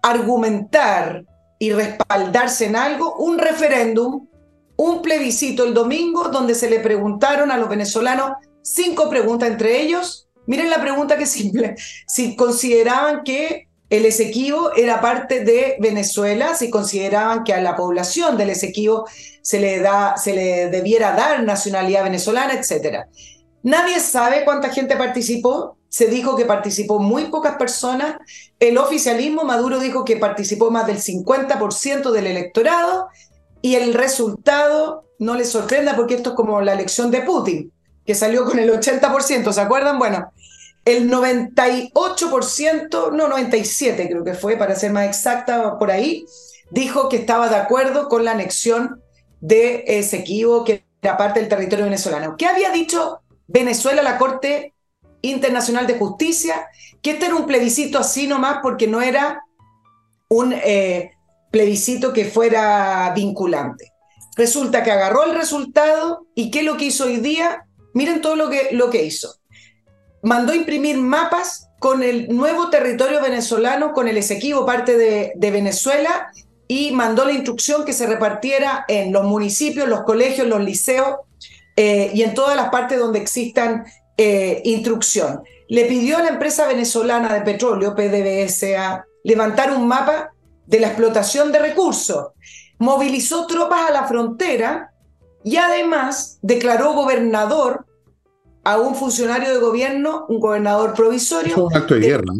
argumentar 0.01 1.25
y 1.57 1.71
respaldarse 1.71 2.65
en 2.65 2.75
algo, 2.75 3.15
un 3.15 3.37
referéndum, 3.37 4.27
un 4.77 5.01
plebiscito 5.01 5.63
el 5.63 5.73
domingo 5.73 6.29
donde 6.29 6.53
se 6.53 6.69
le 6.69 6.79
preguntaron 6.79 7.49
a 7.51 7.57
los 7.57 7.69
venezolanos 7.69 8.31
cinco 8.61 9.09
preguntas 9.09 9.49
entre 9.49 9.81
ellos. 9.81 10.24
Miren 10.47 10.69
la 10.69 10.81
pregunta 10.81 11.17
que 11.17 11.25
simple, 11.25 11.75
si 12.07 12.35
consideraban 12.35 13.23
que 13.23 13.67
el 13.89 14.05
Esequibo 14.05 14.73
era 14.75 14.99
parte 14.99 15.43
de 15.43 15.77
Venezuela, 15.79 16.55
si 16.55 16.69
consideraban 16.69 17.43
que 17.43 17.53
a 17.53 17.61
la 17.61 17.75
población 17.75 18.37
del 18.37 18.49
Esequibo 18.49 19.05
se 19.41 19.59
le, 19.59 19.79
da, 19.79 20.17
se 20.17 20.33
le 20.33 20.69
debiera 20.69 21.13
dar 21.13 21.43
nacionalidad 21.43 22.03
venezolana, 22.03 22.53
etc. 22.53 23.05
Nadie 23.63 23.99
sabe 23.99 24.43
cuánta 24.43 24.69
gente 24.69 24.97
participó, 24.97 25.77
se 25.87 26.07
dijo 26.07 26.35
que 26.35 26.45
participó 26.45 26.99
muy 26.99 27.25
pocas 27.25 27.55
personas. 27.57 28.17
El 28.59 28.77
oficialismo, 28.77 29.43
Maduro 29.43 29.79
dijo 29.79 30.03
que 30.03 30.17
participó 30.17 30.71
más 30.71 30.87
del 30.87 30.97
50% 30.97 32.11
del 32.11 32.27
electorado 32.27 33.07
y 33.61 33.75
el 33.75 33.93
resultado 33.93 35.05
no 35.19 35.35
le 35.35 35.45
sorprenda 35.45 35.95
porque 35.95 36.15
esto 36.15 36.31
es 36.31 36.35
como 36.35 36.59
la 36.61 36.73
elección 36.73 37.11
de 37.11 37.21
Putin, 37.21 37.71
que 38.05 38.13
salió 38.13 38.45
con 38.45 38.59
el 38.59 38.69
80%, 38.71 39.53
¿se 39.53 39.61
acuerdan? 39.61 39.97
Bueno, 39.97 40.31
el 40.85 41.11
98%, 41.11 43.11
no 43.11 43.27
97 43.27 44.07
creo 44.07 44.23
que 44.23 44.35
fue, 44.35 44.55
para 44.55 44.75
ser 44.75 44.91
más 44.91 45.07
exacta 45.07 45.77
por 45.77 45.91
ahí, 45.91 46.25
dijo 46.69 47.09
que 47.09 47.17
estaba 47.17 47.49
de 47.49 47.55
acuerdo 47.55 48.07
con 48.07 48.23
la 48.23 48.31
anexión 48.31 49.01
de 49.41 49.83
Esequibo, 49.87 50.63
que 50.63 50.85
era 51.01 51.17
parte 51.17 51.39
del 51.39 51.49
territorio 51.49 51.85
venezolano. 51.85 52.35
¿Qué 52.37 52.45
había 52.45 52.71
dicho 52.71 53.21
Venezuela 53.47 54.01
la 54.01 54.17
Corte 54.17 54.73
Internacional 55.21 55.87
de 55.87 55.97
Justicia, 55.97 56.67
que 57.01 57.11
este 57.11 57.25
era 57.25 57.35
un 57.35 57.45
plebiscito 57.45 57.99
así 57.99 58.27
nomás 58.27 58.59
porque 58.61 58.87
no 58.87 59.01
era 59.01 59.41
un 60.29 60.53
eh, 60.53 61.11
plebiscito 61.51 62.13
que 62.13 62.25
fuera 62.25 63.11
vinculante. 63.15 63.91
Resulta 64.35 64.83
que 64.83 64.91
agarró 64.91 65.23
el 65.23 65.35
resultado 65.35 66.27
y 66.35 66.51
¿qué 66.51 66.59
es 66.59 66.65
lo 66.65 66.77
que 66.77 66.85
hizo 66.85 67.05
hoy 67.05 67.17
día? 67.17 67.65
Miren 67.93 68.21
todo 68.21 68.35
lo 68.35 68.49
que, 68.49 68.69
lo 68.71 68.89
que 68.89 69.05
hizo. 69.05 69.35
Mandó 70.25 70.55
imprimir 70.55 70.97
mapas 70.97 71.69
con 71.77 72.01
el 72.01 72.35
nuevo 72.35 72.71
territorio 72.71 73.21
venezolano, 73.21 73.93
con 73.93 74.07
el 74.07 74.17
Esequibo, 74.17 74.65
parte 74.65 74.97
de, 74.97 75.51
Venezuela, 75.51 76.31
y 76.67 76.91
mandó 76.93 77.25
la 77.25 77.31
instrucción 77.31 77.85
que 77.85 77.93
se 77.93 78.07
repartiera 78.07 78.85
en 78.87 79.13
los 79.13 79.23
municipios, 79.23 79.87
los 79.87 80.01
colegios, 80.01 80.47
los 80.47 80.63
liceos 80.63 81.17
eh, 81.75 82.09
y 82.11 82.23
en 82.23 82.33
todas 82.33 82.55
las 82.55 82.69
partes 82.69 82.97
donde 82.97 83.19
existan 83.19 83.85
eh, 84.17 84.63
instrucción. 84.65 85.43
Le 85.67 85.85
pidió 85.85 86.17
a 86.17 86.23
la 86.23 86.29
empresa 86.29 86.67
venezolana 86.67 87.31
de 87.31 87.41
petróleo, 87.41 87.93
PDVSA, 87.93 89.05
levantar 89.23 89.77
un 89.77 89.87
mapa 89.87 90.31
de 90.65 90.79
la 90.79 90.87
explotación 90.87 91.51
de 91.51 91.59
recursos. 91.59 92.29
Movilizó 92.79 93.45
tropas 93.45 93.91
a 93.91 93.93
la 93.93 94.07
frontera 94.07 94.89
y 95.43 95.57
además 95.57 96.39
declaró 96.41 96.93
gobernador 96.93 97.84
a 98.65 98.77
un 98.77 98.95
funcionario 98.95 99.53
de 99.53 99.59
gobierno, 99.59 100.25
un 100.27 100.39
gobernador 100.39 100.93
provisorio. 100.93 101.65
un 101.65 101.75
acto 101.75 101.93
de 101.93 102.01
guerra. 102.01 102.33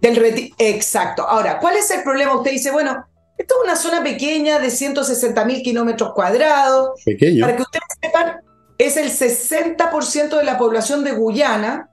Del 0.00 0.52
Exacto. 0.58 1.26
Ahora, 1.26 1.58
¿cuál 1.58 1.76
es 1.76 1.90
el 1.90 2.02
problema? 2.02 2.36
Usted 2.36 2.52
dice, 2.52 2.70
bueno, 2.70 3.04
esto 3.38 3.54
es 3.56 3.64
una 3.64 3.74
zona 3.74 4.04
pequeña 4.04 4.58
de 4.58 4.70
160 4.70 5.44
mil 5.46 5.62
kilómetros 5.62 6.12
cuadrados. 6.12 7.02
Pequeño. 7.04 7.40
Para 7.40 7.56
que 7.56 7.62
ustedes 7.62 7.84
sepan, 8.02 8.40
es 8.76 8.96
el 8.98 9.10
60% 9.10 10.36
de 10.36 10.44
la 10.44 10.58
población 10.58 11.02
de 11.02 11.12
Guyana. 11.12 11.90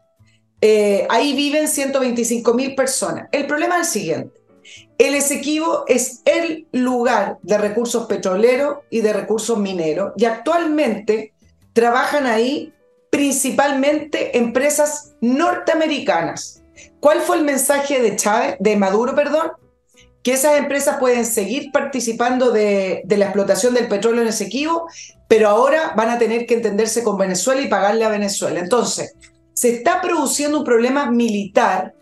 Eh, 0.60 1.08
ahí 1.10 1.34
viven 1.34 1.70
125 1.70 2.54
mil 2.54 2.76
personas. 2.76 3.30
El 3.32 3.48
problema 3.48 3.76
es 3.80 3.88
el 3.88 3.94
siguiente. 3.94 4.44
El 4.98 5.16
Esequibo 5.16 5.86
es 5.88 6.22
el 6.26 6.68
lugar 6.74 7.38
de 7.42 7.58
recursos 7.58 8.08
petroleros 8.08 8.80
y 8.90 9.02
de 9.02 9.14
recursos 9.14 9.58
mineros 9.58 10.14
y 10.16 10.26
actualmente 10.26 11.34
trabajan 11.74 12.26
ahí 12.28 12.74
principalmente 13.14 14.36
empresas 14.40 15.14
norteamericanas. 15.22 16.64
¿Cuál 17.00 17.22
fue 17.22 17.38
el 17.38 17.44
mensaje 17.44 18.02
de 18.02 18.16
Chávez, 18.16 18.56
de 18.60 18.76
Maduro, 18.76 19.14
perdón? 19.14 19.52
Que 20.24 20.34
esas 20.34 20.58
empresas 20.58 20.98
pueden 20.98 21.24
seguir 21.24 21.72
participando 21.72 22.50
de, 22.50 23.04
de 23.06 23.18
la 23.18 23.26
explotación 23.26 23.76
del 23.76 23.88
petróleo 23.88 24.24
en 24.24 24.30
Esequibo 24.30 24.88
pero 25.34 25.50
ahora 25.50 25.94
van 25.96 26.12
a 26.12 26.20
tener 26.20 26.46
que 26.46 26.54
entenderse 26.54 27.04
con 27.04 27.18
Venezuela 27.18 27.60
y 27.60 27.68
pagarle 27.68 28.06
a 28.06 28.10
Venezuela. 28.10 28.60
Entonces, 28.60 29.16
se 29.54 29.78
está 29.78 30.00
produciendo 30.00 30.60
un 30.60 30.64
problema 30.64 31.10
militar 31.10 31.96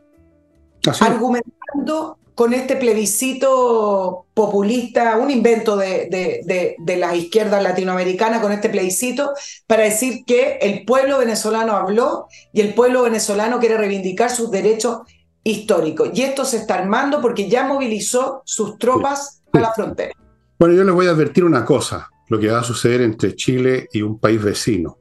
argumentando 1.00 2.18
con 2.36 2.54
este 2.54 2.76
plebiscito 2.76 4.26
populista, 4.34 5.18
un 5.18 5.30
invento 5.30 5.78
de, 5.78 6.08
de, 6.10 6.76
de, 6.78 6.98
las 6.98 7.16
izquierdas 7.16 7.62
latinoamericanas 7.62 8.42
con 8.42 8.52
este 8.52 8.70
plebiscito, 8.70 9.32
para 9.68 9.84
decir 9.84 10.24
que 10.26 10.58
el 10.62 10.86
pueblo 10.86 11.20
venezolano 11.20 11.74
habló 11.74 12.28
y 12.54 12.62
el 12.62 12.74
pueblo 12.74 13.04
venezolano 13.04 13.60
quiere 13.60 13.78
reivindicar 13.78 14.32
sus 14.32 14.50
derechos 14.50 15.00
histórico. 15.44 16.06
Y 16.14 16.22
esto 16.22 16.46
se 16.46 16.58
está 16.58 16.76
armando 16.76 17.22
porque 17.22 17.50
ya 17.50 17.68
movilizó 17.68 18.42
sus 18.46 18.78
tropas 18.78 19.42
a 19.54 19.60
la 19.60 19.74
frontera. 19.74 20.14
Bueno, 20.58 20.76
yo 20.76 20.84
les 20.84 20.94
voy 20.94 21.08
a 21.08 21.12
advertir 21.12 21.44
una 21.44 21.66
cosa, 21.66 22.10
lo 22.30 22.40
que 22.40 22.48
va 22.50 22.60
a 22.60 22.64
suceder 22.64 23.02
entre 23.02 23.36
Chile 23.36 23.88
y 23.92 24.02
un 24.02 24.20
país 24.20 24.42
vecino. 24.42 24.98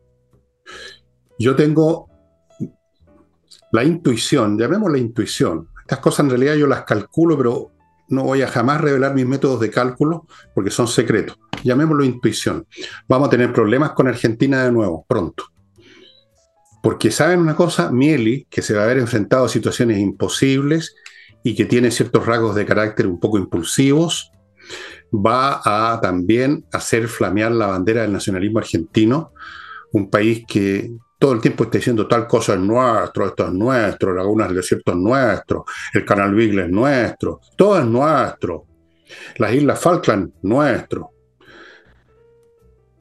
Yo 1.39 1.55
tengo 1.55 2.09
la 3.73 3.85
intuición, 3.85 4.59
llamémosla 4.59 4.99
intuición. 4.99 5.69
Estas 5.91 6.05
cosas 6.05 6.21
en 6.21 6.31
realidad 6.31 6.55
yo 6.55 6.69
las 6.69 6.85
calculo, 6.85 7.37
pero 7.37 7.73
no 8.11 8.23
voy 8.23 8.43
a 8.43 8.47
jamás 8.47 8.81
revelar 8.81 9.13
mis 9.13 9.27
métodos 9.27 9.59
de 9.59 9.73
cálculo 9.73 10.25
porque 10.55 10.71
son 10.71 10.87
secretos. 10.87 11.37
Llamémoslo 11.65 12.05
intuición. 12.05 12.65
Vamos 13.09 13.27
a 13.27 13.31
tener 13.33 13.53
problemas 13.53 13.91
con 13.91 14.07
Argentina 14.07 14.63
de 14.63 14.71
nuevo, 14.71 15.05
pronto. 15.09 15.47
Porque 16.81 17.11
saben 17.11 17.41
una 17.41 17.57
cosa, 17.57 17.91
Mieli, 17.91 18.47
que 18.49 18.63
se 18.63 18.73
va 18.73 18.83
a 18.83 18.85
haber 18.85 18.99
enfrentado 18.99 19.47
a 19.47 19.49
situaciones 19.49 19.99
imposibles 19.99 20.95
y 21.43 21.57
que 21.57 21.65
tiene 21.65 21.91
ciertos 21.91 22.25
rasgos 22.25 22.55
de 22.55 22.67
carácter 22.67 23.09
un 23.09 23.19
poco 23.19 23.39
impulsivos, 23.39 24.31
va 25.13 25.61
a 25.65 26.01
también 26.01 26.67
hacer 26.71 27.09
flamear 27.09 27.51
la 27.51 27.67
bandera 27.67 28.03
del 28.03 28.13
nacionalismo 28.13 28.61
argentino, 28.61 29.33
un 29.93 30.09
país 30.09 30.45
que 30.47 30.93
todo 31.21 31.35
el 31.35 31.41
tiempo 31.43 31.65
está 31.65 31.77
diciendo 31.77 32.09
tal 32.09 32.27
cosa 32.27 32.55
es 32.55 32.61
nuestro, 32.61 33.27
esto 33.27 33.47
es 33.47 33.53
nuestro, 33.53 34.15
Lagunas 34.15 34.49
del 34.49 34.57
Desierto 34.57 34.93
es 34.93 34.97
nuestro, 34.97 35.67
el 35.93 36.03
Canal 36.07 36.35
Beagle 36.35 36.63
es 36.63 36.71
nuestro, 36.71 37.41
todo 37.57 37.79
es 37.79 37.85
nuestro, 37.85 38.65
las 39.37 39.53
Islas 39.53 39.79
Falkland, 39.79 40.33
nuestro. 40.41 41.11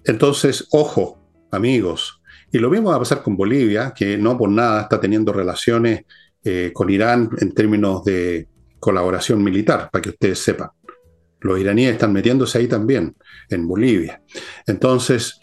Entonces, 0.04 0.68
ojo, 0.72 1.18
amigos, 1.50 2.22
y 2.52 2.58
lo 2.58 2.70
mismo 2.70 2.90
va 2.90 2.98
a 2.98 3.00
pasar 3.00 3.24
con 3.24 3.38
Bolivia, 3.38 3.94
que 3.96 4.18
no 4.18 4.38
por 4.38 4.50
nada 4.50 4.82
está 4.82 5.00
teniendo 5.00 5.32
relaciones 5.32 6.02
eh, 6.44 6.72
con 6.74 6.90
Irán 6.90 7.30
en 7.40 7.54
términos 7.54 8.04
de 8.04 8.50
colaboración 8.82 9.42
militar, 9.42 9.90
para 9.90 10.02
que 10.02 10.10
ustedes 10.10 10.40
sepan. 10.40 10.72
Los 11.40 11.58
iraníes 11.58 11.94
están 11.94 12.12
metiéndose 12.12 12.58
ahí 12.58 12.68
también, 12.68 13.16
en 13.50 13.66
Bolivia. 13.66 14.22
Entonces, 14.68 15.40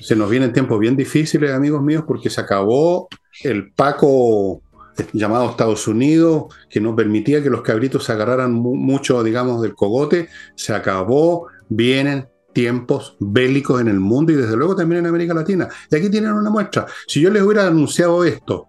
se 0.00 0.16
nos 0.16 0.30
vienen 0.30 0.52
tiempos 0.52 0.78
bien 0.78 0.96
difíciles, 0.96 1.52
amigos 1.52 1.82
míos, 1.82 2.04
porque 2.06 2.30
se 2.30 2.40
acabó 2.40 3.08
el 3.42 3.72
Paco 3.72 4.62
eh, 4.96 5.06
llamado 5.12 5.50
Estados 5.50 5.86
Unidos, 5.88 6.54
que 6.68 6.80
no 6.80 6.94
permitía 6.94 7.42
que 7.42 7.50
los 7.50 7.62
cabritos 7.62 8.04
se 8.04 8.12
agarraran 8.12 8.52
mucho, 8.52 9.22
digamos, 9.22 9.62
del 9.62 9.74
cogote, 9.74 10.28
se 10.54 10.74
acabó, 10.74 11.48
vienen 11.68 12.28
tiempos 12.52 13.16
bélicos 13.20 13.80
en 13.80 13.88
el 13.88 14.00
mundo 14.00 14.32
y 14.32 14.36
desde 14.36 14.56
luego 14.56 14.74
también 14.74 15.00
en 15.00 15.06
América 15.06 15.34
Latina. 15.34 15.68
Y 15.90 15.96
aquí 15.96 16.10
tienen 16.10 16.32
una 16.32 16.50
muestra. 16.50 16.86
Si 17.06 17.20
yo 17.20 17.30
les 17.30 17.42
hubiera 17.42 17.66
anunciado 17.66 18.24
esto, 18.24 18.66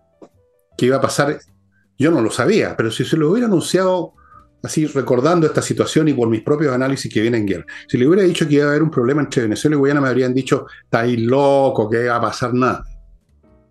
que 0.77 0.85
iba 0.85 0.97
a 0.97 1.01
pasar, 1.01 1.39
yo 1.97 2.11
no 2.11 2.21
lo 2.21 2.31
sabía, 2.31 2.75
pero 2.77 2.91
si 2.91 3.03
se 3.03 3.17
lo 3.17 3.31
hubiera 3.31 3.47
anunciado 3.47 4.13
así 4.63 4.85
recordando 4.87 5.47
esta 5.47 5.61
situación 5.61 6.07
y 6.07 6.13
por 6.13 6.29
mis 6.29 6.41
propios 6.41 6.73
análisis 6.73 7.11
que 7.11 7.21
vienen 7.21 7.41
en 7.41 7.47
guerra. 7.47 7.65
Si 7.87 7.97
le 7.97 8.07
hubiera 8.07 8.23
dicho 8.23 8.47
que 8.47 8.55
iba 8.55 8.65
a 8.65 8.69
haber 8.69 8.83
un 8.83 8.91
problema 8.91 9.21
entre 9.21 9.43
Venezuela 9.43 9.75
y 9.75 9.79
Guyana, 9.79 10.01
me 10.01 10.09
habrían 10.09 10.33
dicho, 10.33 10.65
está 10.83 11.01
ahí 11.01 11.17
loco, 11.17 11.89
que 11.89 12.05
va 12.05 12.17
a 12.17 12.21
pasar 12.21 12.53
nada. 12.53 12.83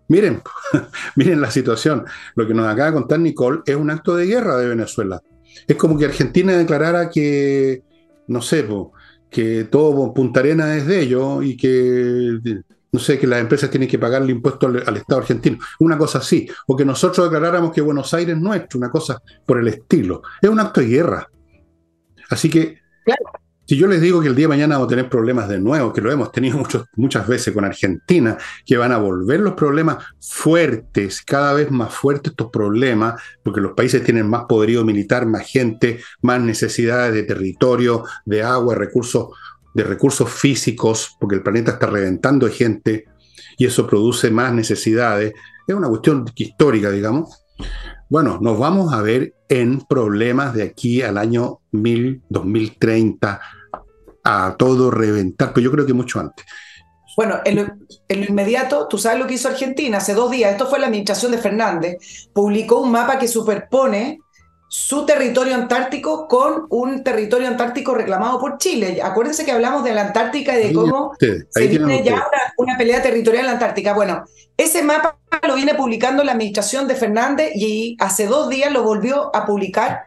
Miren, 0.07 0.41
miren 1.15 1.39
la 1.39 1.51
situación. 1.51 2.05
Lo 2.35 2.47
que 2.47 2.53
nos 2.53 2.67
acaba 2.67 2.87
de 2.87 2.93
contar 2.93 3.19
Nicole 3.19 3.61
es 3.65 3.75
un 3.75 3.89
acto 3.91 4.15
de 4.15 4.25
guerra 4.25 4.57
de 4.57 4.67
Venezuela. 4.67 5.21
Es 5.67 5.75
como 5.75 5.97
que 5.97 6.05
Argentina 6.05 6.57
declarara 6.57 7.09
que, 7.09 7.83
no 8.27 8.41
sé, 8.41 8.67
que 9.29 9.65
todo 9.65 10.13
Punta 10.13 10.39
Arena 10.39 10.75
es 10.75 10.87
de 10.87 11.01
ellos 11.01 11.43
y 11.43 11.55
que 11.55 12.39
no 12.91 12.99
sé, 12.99 13.19
que 13.19 13.27
las 13.27 13.39
empresas 13.39 13.69
tienen 13.69 13.89
que 13.89 13.99
pagar 13.99 14.21
el 14.21 14.29
impuesto 14.29 14.67
al, 14.67 14.97
Estado 14.97 15.21
argentino, 15.21 15.57
una 15.79 15.97
cosa 15.97 16.19
así, 16.19 16.49
o 16.67 16.75
que 16.75 16.85
nosotros 16.85 17.29
declaráramos 17.29 17.71
que 17.71 17.81
Buenos 17.81 18.13
Aires 18.13 18.35
es 18.35 18.41
nuestro, 18.41 18.79
una 18.79 18.89
cosa 18.89 19.21
por 19.45 19.59
el 19.59 19.67
estilo. 19.67 20.21
Es 20.41 20.49
un 20.49 20.59
acto 20.59 20.81
de 20.81 20.87
guerra. 20.87 21.29
Así 22.29 22.49
que, 22.49 22.79
si 23.65 23.77
yo 23.77 23.85
les 23.85 24.01
digo 24.01 24.19
que 24.19 24.27
el 24.27 24.35
día 24.35 24.45
de 24.45 24.49
mañana 24.49 24.75
vamos 24.75 24.87
a 24.87 24.89
tener 24.89 25.09
problemas 25.09 25.47
de 25.47 25.59
nuevo, 25.59 25.93
que 25.93 26.01
lo 26.01 26.11
hemos 26.11 26.31
tenido 26.31 26.63
muchas 26.95 27.27
veces 27.27 27.53
con 27.53 27.63
Argentina, 27.63 28.37
que 28.65 28.77
van 28.77 28.91
a 28.91 28.97
volver 28.97 29.39
los 29.39 29.53
problemas 29.53 30.03
fuertes, 30.19 31.21
cada 31.21 31.53
vez 31.53 31.69
más 31.69 31.93
fuertes 31.93 32.31
estos 32.31 32.49
problemas, 32.49 33.21
porque 33.43 33.61
los 33.61 33.73
países 33.73 34.03
tienen 34.03 34.27
más 34.27 34.45
poderío 34.49 34.83
militar, 34.83 35.27
más 35.27 35.47
gente, 35.47 35.99
más 36.21 36.41
necesidades 36.41 37.13
de 37.13 37.23
territorio, 37.23 38.03
de 38.25 38.41
agua, 38.41 38.73
recursos 38.73 39.27
de 39.73 39.83
recursos 39.83 40.29
físicos, 40.29 41.15
porque 41.19 41.35
el 41.35 41.43
planeta 41.43 41.71
está 41.71 41.87
reventando 41.87 42.45
de 42.45 42.51
gente 42.51 43.05
y 43.57 43.65
eso 43.65 43.85
produce 43.87 44.31
más 44.31 44.53
necesidades. 44.53 45.33
Es 45.67 45.75
una 45.75 45.89
cuestión 45.89 46.25
histórica, 46.35 46.89
digamos. 46.91 47.43
Bueno, 48.09 48.39
nos 48.41 48.57
vamos 48.57 48.93
a 48.93 49.01
ver 49.01 49.35
en 49.49 49.81
problemas 49.81 50.53
de 50.53 50.63
aquí 50.63 51.01
al 51.01 51.17
año 51.17 51.59
1000, 51.71 52.23
2030, 52.29 53.41
a 54.23 54.55
todo 54.57 54.89
reventar, 54.89 55.53
pero 55.53 55.65
yo 55.65 55.71
creo 55.71 55.85
que 55.85 55.93
mucho 55.93 56.19
antes. 56.19 56.45
Bueno, 57.15 57.39
en 57.43 57.55
lo, 57.57 57.61
en 58.07 58.21
lo, 58.21 58.25
inmediato, 58.27 58.87
tú 58.87 58.97
sabes 58.97 59.19
lo 59.19 59.27
que 59.27 59.33
hizo 59.33 59.49
Argentina 59.49 59.97
hace 59.97 60.13
dos 60.13 60.31
días, 60.31 60.51
esto 60.51 60.67
fue 60.67 60.79
la 60.79 60.87
administración 60.87 61.31
de 61.31 61.37
Fernández, 61.37 61.97
publicó 62.33 62.79
un 62.79 62.91
mapa 62.91 63.19
que 63.19 63.27
superpone 63.27 64.19
su 64.69 65.03
territorio 65.03 65.55
antártico 65.55 66.27
con 66.27 66.67
un 66.69 67.03
territorio 67.03 67.47
antártico 67.47 67.95
reclamado 67.95 68.39
por 68.39 68.59
Chile. 68.59 68.99
Acuérdense 69.03 69.43
que 69.43 69.51
hablamos 69.51 69.83
de 69.83 69.93
la 69.93 70.01
Antártica 70.01 70.57
y 70.57 70.67
de 70.67 70.73
cómo 70.73 71.11
se 71.19 71.67
viene 71.67 72.03
ya 72.03 72.23
una, 72.55 72.77
pelea 72.77 73.01
territorial 73.01 73.45
en 73.45 73.47
la 73.47 73.53
Antártica. 73.53 73.95
Bueno, 73.95 74.25
ese 74.57 74.83
mapa 74.83 75.17
lo 75.47 75.55
viene 75.55 75.73
publicando 75.73 76.23
la 76.23 76.33
administración 76.33 76.87
de 76.87 76.93
Fernández 76.93 77.51
y 77.55 77.97
hace 77.99 78.27
dos 78.27 78.47
días 78.47 78.71
lo 78.71 78.83
volvió 78.83 79.35
a 79.35 79.47
publicar. 79.47 80.03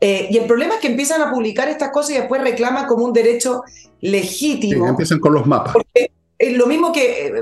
Eh, 0.00 0.28
y 0.30 0.38
el 0.38 0.46
problema 0.46 0.76
es 0.76 0.80
que 0.80 0.88
empiezan 0.88 1.20
a 1.20 1.30
publicar 1.30 1.68
estas 1.68 1.90
cosas 1.90 2.12
y 2.12 2.14
después 2.14 2.40
reclaman 2.40 2.86
como 2.86 3.04
un 3.04 3.12
derecho 3.12 3.64
legítimo. 4.00 4.88
empiezan 4.88 5.20
con 5.20 5.34
los 5.34 5.46
mapas 5.46 5.74
lo 6.38 6.66
mismo 6.66 6.92
que 6.92 7.26
eh, 7.26 7.32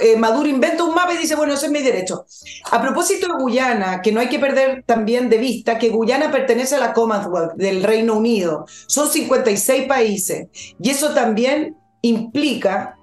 eh, 0.00 0.16
Maduro 0.16 0.48
inventa 0.48 0.82
un 0.82 0.94
mapa 0.94 1.14
y 1.14 1.18
dice, 1.18 1.36
bueno, 1.36 1.54
eso 1.54 1.66
es 1.66 1.72
mi 1.72 1.82
derecho. 1.82 2.26
A 2.70 2.82
propósito 2.82 3.28
de 3.28 3.42
Guyana, 3.42 4.02
que 4.02 4.10
no 4.10 4.20
hay 4.20 4.28
que 4.28 4.38
perder 4.38 4.82
también 4.84 5.28
de 5.28 5.38
vista 5.38 5.78
que 5.78 5.90
Guyana 5.90 6.32
pertenece 6.32 6.74
a 6.74 6.80
la 6.80 6.92
Commonwealth 6.92 7.54
del 7.54 7.82
Reino 7.84 8.14
Unido. 8.14 8.66
Son 8.88 9.08
56 9.08 9.86
países 9.86 10.48
y 10.80 10.90
eso 10.90 11.14
también 11.14 11.76
implica 12.02 12.96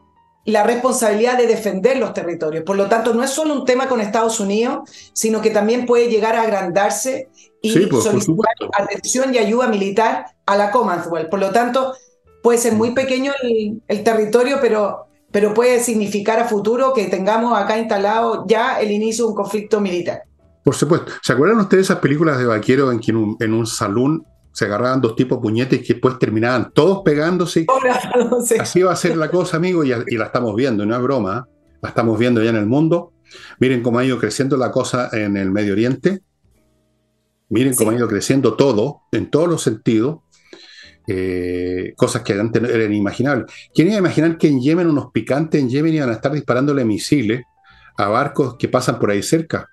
la 0.45 0.63
responsabilidad 0.63 1.37
de 1.37 1.47
defender 1.47 1.97
los 1.97 2.13
territorios. 2.13 2.65
Por 2.65 2.75
lo 2.75 2.87
tanto, 2.87 3.13
no 3.13 3.23
es 3.23 3.29
solo 3.29 3.53
un 3.53 3.65
tema 3.65 3.87
con 3.87 4.01
Estados 4.01 4.41
Unidos, 4.41 4.89
sino 5.13 5.41
que 5.41 5.51
también 5.51 5.85
puede 5.85 6.09
llegar 6.09 6.35
a 6.35 6.41
agrandarse 6.41 7.29
y 7.61 7.85
pues, 7.85 8.03
solicitar 8.03 8.53
atención 8.77 9.33
y 9.33 9.37
ayuda 9.37 9.67
militar 9.67 10.25
a 10.45 10.57
la 10.57 10.69
Commonwealth. 10.71 11.29
Por 11.29 11.39
lo 11.39 11.51
tanto, 11.51 11.93
puede 12.41 12.57
ser 12.57 12.73
muy 12.73 12.91
pequeño 12.91 13.31
el, 13.41 13.81
el 13.87 14.03
territorio, 14.03 14.57
pero 14.59 15.07
pero 15.33 15.53
puede 15.53 15.79
significar 15.79 16.39
a 16.39 16.45
futuro 16.47 16.93
que 16.93 17.07
tengamos 17.07 17.57
acá 17.57 17.77
instalado 17.79 18.45
ya 18.47 18.79
el 18.79 18.91
inicio 18.91 19.25
de 19.25 19.29
un 19.31 19.35
conflicto 19.35 19.81
militar. 19.81 20.21
Por 20.63 20.75
supuesto. 20.75 21.11
¿Se 21.23 21.33
acuerdan 21.33 21.59
ustedes 21.59 21.87
esas 21.87 21.97
películas 21.97 22.37
de 22.37 22.45
vaquero 22.45 22.91
en 22.91 22.99
que 22.99 23.11
en 23.11 23.53
un, 23.53 23.67
salón 23.67 24.25
se 24.51 24.65
agarraban 24.65 25.01
dos 25.01 25.15
tipos 25.15 25.39
puñetes 25.39 25.79
y 25.79 25.83
que 25.83 25.93
después 25.93 26.19
terminaban 26.19 26.71
todos 26.71 27.01
pegándose? 27.03 27.65
Así 28.59 28.83
va 28.83 28.93
a 28.93 28.95
ser 28.95 29.17
la 29.17 29.31
cosa, 29.31 29.57
amigo, 29.57 29.83
y, 29.83 29.89
la 29.89 30.25
estamos 30.25 30.55
viendo, 30.55 30.85
no 30.85 30.95
es 30.95 31.01
broma, 31.01 31.47
la 31.81 31.89
estamos 31.89 32.17
viendo 32.19 32.41
ya 32.43 32.51
en 32.51 32.57
el 32.57 32.67
mundo. 32.67 33.13
Miren 33.59 33.81
cómo 33.81 33.97
ha 33.97 34.05
ido 34.05 34.19
creciendo 34.19 34.55
la 34.55 34.71
cosa 34.71 35.09
en 35.11 35.35
el 35.35 35.49
Medio 35.49 35.73
Oriente. 35.73 36.21
Miren 37.49 37.75
cómo 37.75 37.89
ha 37.89 37.95
ido 37.95 38.07
creciendo 38.07 38.53
todo, 38.53 39.01
en 39.11 39.31
todos 39.31 39.49
los 39.49 39.63
sentidos. 39.63 40.19
Eh, 41.05 41.93
cosas 41.97 42.21
que 42.21 42.33
antes 42.33 42.63
eran 42.63 42.91
inimaginables. 42.91 43.51
¿Quién 43.73 43.87
iba 43.87 43.97
a 43.97 43.99
imaginar 43.99 44.37
que 44.37 44.47
en 44.47 44.61
Yemen 44.61 44.87
unos 44.87 45.11
picantes 45.11 45.61
en 45.61 45.69
Yemen 45.69 45.95
iban 45.95 46.09
a 46.09 46.13
estar 46.13 46.31
disparándole 46.31 46.85
misiles 46.85 47.41
a 47.97 48.07
barcos 48.07 48.55
que 48.57 48.69
pasan 48.69 48.99
por 48.99 49.11
ahí 49.11 49.21
cerca? 49.21 49.69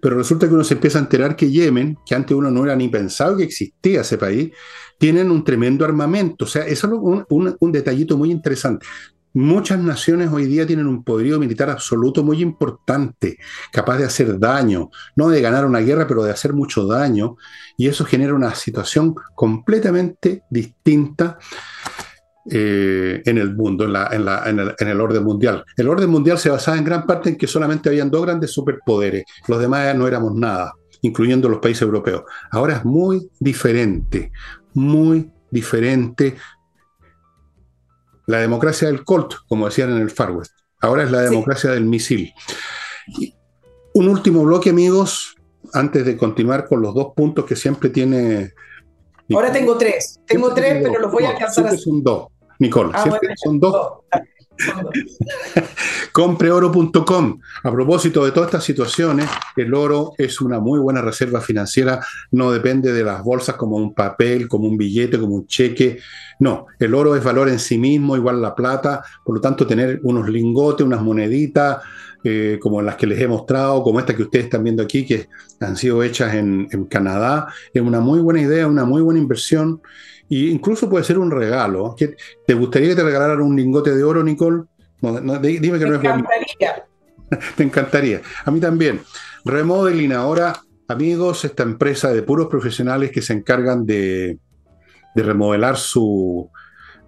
Pero 0.00 0.16
resulta 0.16 0.48
que 0.48 0.54
uno 0.54 0.64
se 0.64 0.74
empieza 0.74 0.98
a 0.98 1.02
enterar 1.02 1.36
que 1.36 1.50
Yemen, 1.50 1.98
que 2.06 2.14
antes 2.14 2.36
uno 2.36 2.50
no 2.50 2.64
era 2.64 2.76
ni 2.76 2.88
pensado 2.88 3.36
que 3.36 3.44
existía 3.44 4.02
ese 4.02 4.16
país, 4.16 4.50
tienen 4.98 5.30
un 5.30 5.44
tremendo 5.44 5.84
armamento. 5.84 6.44
O 6.44 6.48
sea, 6.48 6.66
eso 6.66 6.86
es 6.86 6.92
un, 7.28 7.56
un 7.58 7.72
detallito 7.72 8.16
muy 8.16 8.30
interesante. 8.30 8.86
Muchas 9.32 9.78
naciones 9.78 10.30
hoy 10.32 10.46
día 10.46 10.66
tienen 10.66 10.88
un 10.88 11.04
poderío 11.04 11.38
militar 11.38 11.70
absoluto 11.70 12.24
muy 12.24 12.42
importante, 12.42 13.38
capaz 13.70 13.98
de 13.98 14.04
hacer 14.04 14.40
daño, 14.40 14.90
no 15.14 15.28
de 15.28 15.40
ganar 15.40 15.64
una 15.64 15.78
guerra, 15.78 16.08
pero 16.08 16.24
de 16.24 16.32
hacer 16.32 16.52
mucho 16.52 16.84
daño, 16.84 17.36
y 17.76 17.86
eso 17.86 18.04
genera 18.04 18.34
una 18.34 18.56
situación 18.56 19.14
completamente 19.36 20.42
distinta 20.50 21.38
eh, 22.50 23.22
en 23.24 23.38
el 23.38 23.54
mundo, 23.54 23.84
en, 23.84 23.94
el, 23.94 24.74
en, 24.76 24.88
el, 24.88 25.00
orden 25.00 25.22
mundial. 25.22 25.64
El 25.76 25.88
orden 25.88 26.10
mundial 26.10 26.36
se 26.36 26.50
basaba 26.50 26.76
en 26.76 26.84
gran 26.84 27.06
parte 27.06 27.28
en 27.28 27.36
que 27.36 27.46
solamente 27.46 27.88
habían 27.88 28.10
dos 28.10 28.22
grandes 28.22 28.50
superpoderes, 28.50 29.24
los 29.46 29.60
demás 29.60 29.94
no 29.94 30.08
éramos 30.08 30.34
nada, 30.34 30.72
incluyendo 31.02 31.48
los 31.48 31.60
países 31.60 31.82
europeos. 31.82 32.24
Ahora 32.50 32.78
es 32.78 32.84
muy 32.84 33.30
diferente, 33.38 34.32
muy 34.74 35.30
diferente 35.52 36.36
la 38.30 38.38
democracia 38.38 38.86
del 38.86 39.04
Colt, 39.04 39.34
como 39.48 39.66
decían 39.66 39.90
en 39.90 39.98
el 39.98 40.10
Far 40.10 40.30
West. 40.30 40.52
Ahora 40.80 41.02
es 41.02 41.10
la 41.10 41.20
democracia 41.22 41.70
del 41.70 41.84
misil. 41.84 42.32
un 43.94 44.08
último 44.08 44.44
bloque, 44.44 44.70
amigos. 44.70 45.36
antes 45.72 46.06
de 46.06 46.16
continuar 46.16 46.66
con 46.68 46.80
los 46.80 46.94
dos 46.94 47.08
puntos 47.14 47.44
que 47.44 47.56
siempre 47.56 47.90
tiene. 47.90 48.52
Ahora 49.32 49.52
tengo 49.52 49.76
tres. 49.76 50.20
Tengo 50.26 50.54
tres, 50.54 50.82
pero 50.82 51.00
los 51.00 51.12
voy 51.12 51.24
a 51.24 51.30
alcanzar. 51.30 51.64
Siempre 51.64 51.78
son 51.78 52.02
dos, 52.02 52.28
Nicole. 52.58 52.92
Ah, 52.94 53.02
siempre 53.02 53.34
son 53.36 53.60
dos. 53.60 53.76
Compreoro.com. 56.12 57.40
A 57.62 57.72
propósito 57.72 58.24
de 58.24 58.32
todas 58.32 58.48
estas 58.48 58.64
situaciones, 58.64 59.28
el 59.56 59.74
oro 59.74 60.12
es 60.18 60.40
una 60.40 60.58
muy 60.60 60.78
buena 60.78 61.00
reserva 61.00 61.40
financiera, 61.40 62.04
no 62.32 62.50
depende 62.52 62.92
de 62.92 63.04
las 63.04 63.22
bolsas 63.22 63.56
como 63.56 63.76
un 63.76 63.94
papel, 63.94 64.48
como 64.48 64.66
un 64.66 64.76
billete, 64.76 65.18
como 65.18 65.34
un 65.34 65.46
cheque. 65.46 65.98
No, 66.38 66.66
el 66.78 66.94
oro 66.94 67.16
es 67.16 67.24
valor 67.24 67.48
en 67.48 67.58
sí 67.58 67.78
mismo, 67.78 68.16
igual 68.16 68.40
la 68.40 68.54
plata, 68.54 69.02
por 69.24 69.36
lo 69.36 69.40
tanto 69.40 69.66
tener 69.66 70.00
unos 70.02 70.28
lingotes, 70.28 70.86
unas 70.86 71.02
moneditas, 71.02 71.78
eh, 72.22 72.58
como 72.60 72.82
las 72.82 72.96
que 72.96 73.06
les 73.06 73.20
he 73.20 73.26
mostrado, 73.26 73.82
como 73.82 73.98
esta 73.98 74.14
que 74.14 74.22
ustedes 74.22 74.46
están 74.46 74.64
viendo 74.64 74.82
aquí, 74.82 75.06
que 75.06 75.28
han 75.60 75.76
sido 75.76 76.02
hechas 76.02 76.34
en, 76.34 76.68
en 76.70 76.84
Canadá, 76.84 77.46
es 77.72 77.82
una 77.82 78.00
muy 78.00 78.20
buena 78.20 78.40
idea, 78.40 78.66
una 78.66 78.84
muy 78.84 79.02
buena 79.02 79.20
inversión. 79.20 79.80
E 80.30 80.36
incluso 80.50 80.88
puede 80.88 81.04
ser 81.04 81.18
un 81.18 81.30
regalo. 81.30 81.94
¿Te 82.46 82.54
gustaría 82.54 82.90
que 82.90 82.96
te 82.96 83.02
regalaran 83.02 83.42
un 83.42 83.56
lingote 83.56 83.94
de 83.94 84.04
oro, 84.04 84.22
Nicole? 84.22 84.64
dime 85.00 85.78
que 85.78 85.86
no 85.86 85.94
es 85.94 86.00
encantaría. 86.00 86.84
Te 87.56 87.62
encantaría. 87.62 88.22
A 88.44 88.50
mí 88.50 88.60
también. 88.60 89.00
Remodeling 89.44 90.12
ahora, 90.12 90.60
amigos, 90.88 91.44
esta 91.44 91.62
empresa 91.62 92.12
de 92.12 92.22
puros 92.22 92.48
profesionales 92.48 93.10
que 93.10 93.22
se 93.22 93.32
encargan 93.32 93.86
de, 93.86 94.38
de 95.14 95.22
remodelar 95.22 95.76
su, 95.76 96.50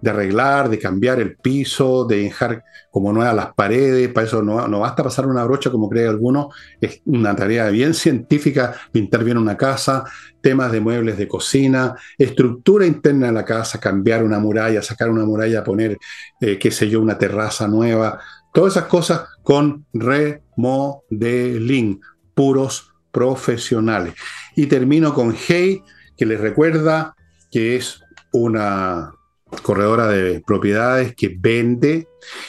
de 0.03 0.09
arreglar, 0.09 0.69
de 0.69 0.77
cambiar 0.77 1.21
el 1.21 1.37
piso, 1.37 2.03
de 2.03 2.23
dejar 2.23 2.65
como 2.91 3.13
nuevas 3.13 3.33
las 3.33 3.53
paredes, 3.53 4.09
para 4.09 4.27
eso 4.27 4.43
no, 4.43 4.67
no, 4.67 4.81
basta 4.81 5.01
pasar 5.01 5.27
una 5.27 5.45
brocha 5.45 5.71
como 5.71 5.89
cree 5.89 6.09
alguno, 6.09 6.49
es 6.81 7.01
una 7.05 7.33
tarea 7.33 7.69
bien 7.69 7.93
científica, 7.93 8.75
pintar 8.91 9.23
bien 9.23 9.37
una 9.37 9.55
casa, 9.55 10.03
temas 10.41 10.73
de 10.73 10.81
muebles 10.81 11.17
de 11.17 11.29
cocina, 11.29 11.95
estructura 12.17 12.85
interna 12.85 13.27
de 13.27 13.33
la 13.33 13.45
casa, 13.45 13.79
cambiar 13.79 14.25
una 14.25 14.39
muralla, 14.39 14.81
sacar 14.81 15.09
una 15.09 15.23
muralla, 15.23 15.63
poner, 15.63 15.97
eh, 16.41 16.59
qué 16.59 16.69
sé 16.69 16.89
yo, 16.89 16.99
una 16.99 17.17
terraza 17.17 17.69
nueva, 17.69 18.19
todas 18.53 18.75
esas 18.75 18.89
cosas 18.89 19.21
con 19.41 19.85
remodeling, 19.93 22.01
puros 22.35 22.93
profesionales. 23.09 24.15
Y 24.53 24.65
termino 24.65 25.13
con 25.13 25.33
Hey, 25.33 25.81
que 26.17 26.25
les 26.25 26.41
recuerda 26.41 27.15
que 27.49 27.77
es 27.77 28.01
una 28.33 29.13
corredora 29.61 30.07
de 30.07 30.41
propiedades 30.41 31.15
que 31.15 31.35
vende. 31.37 32.07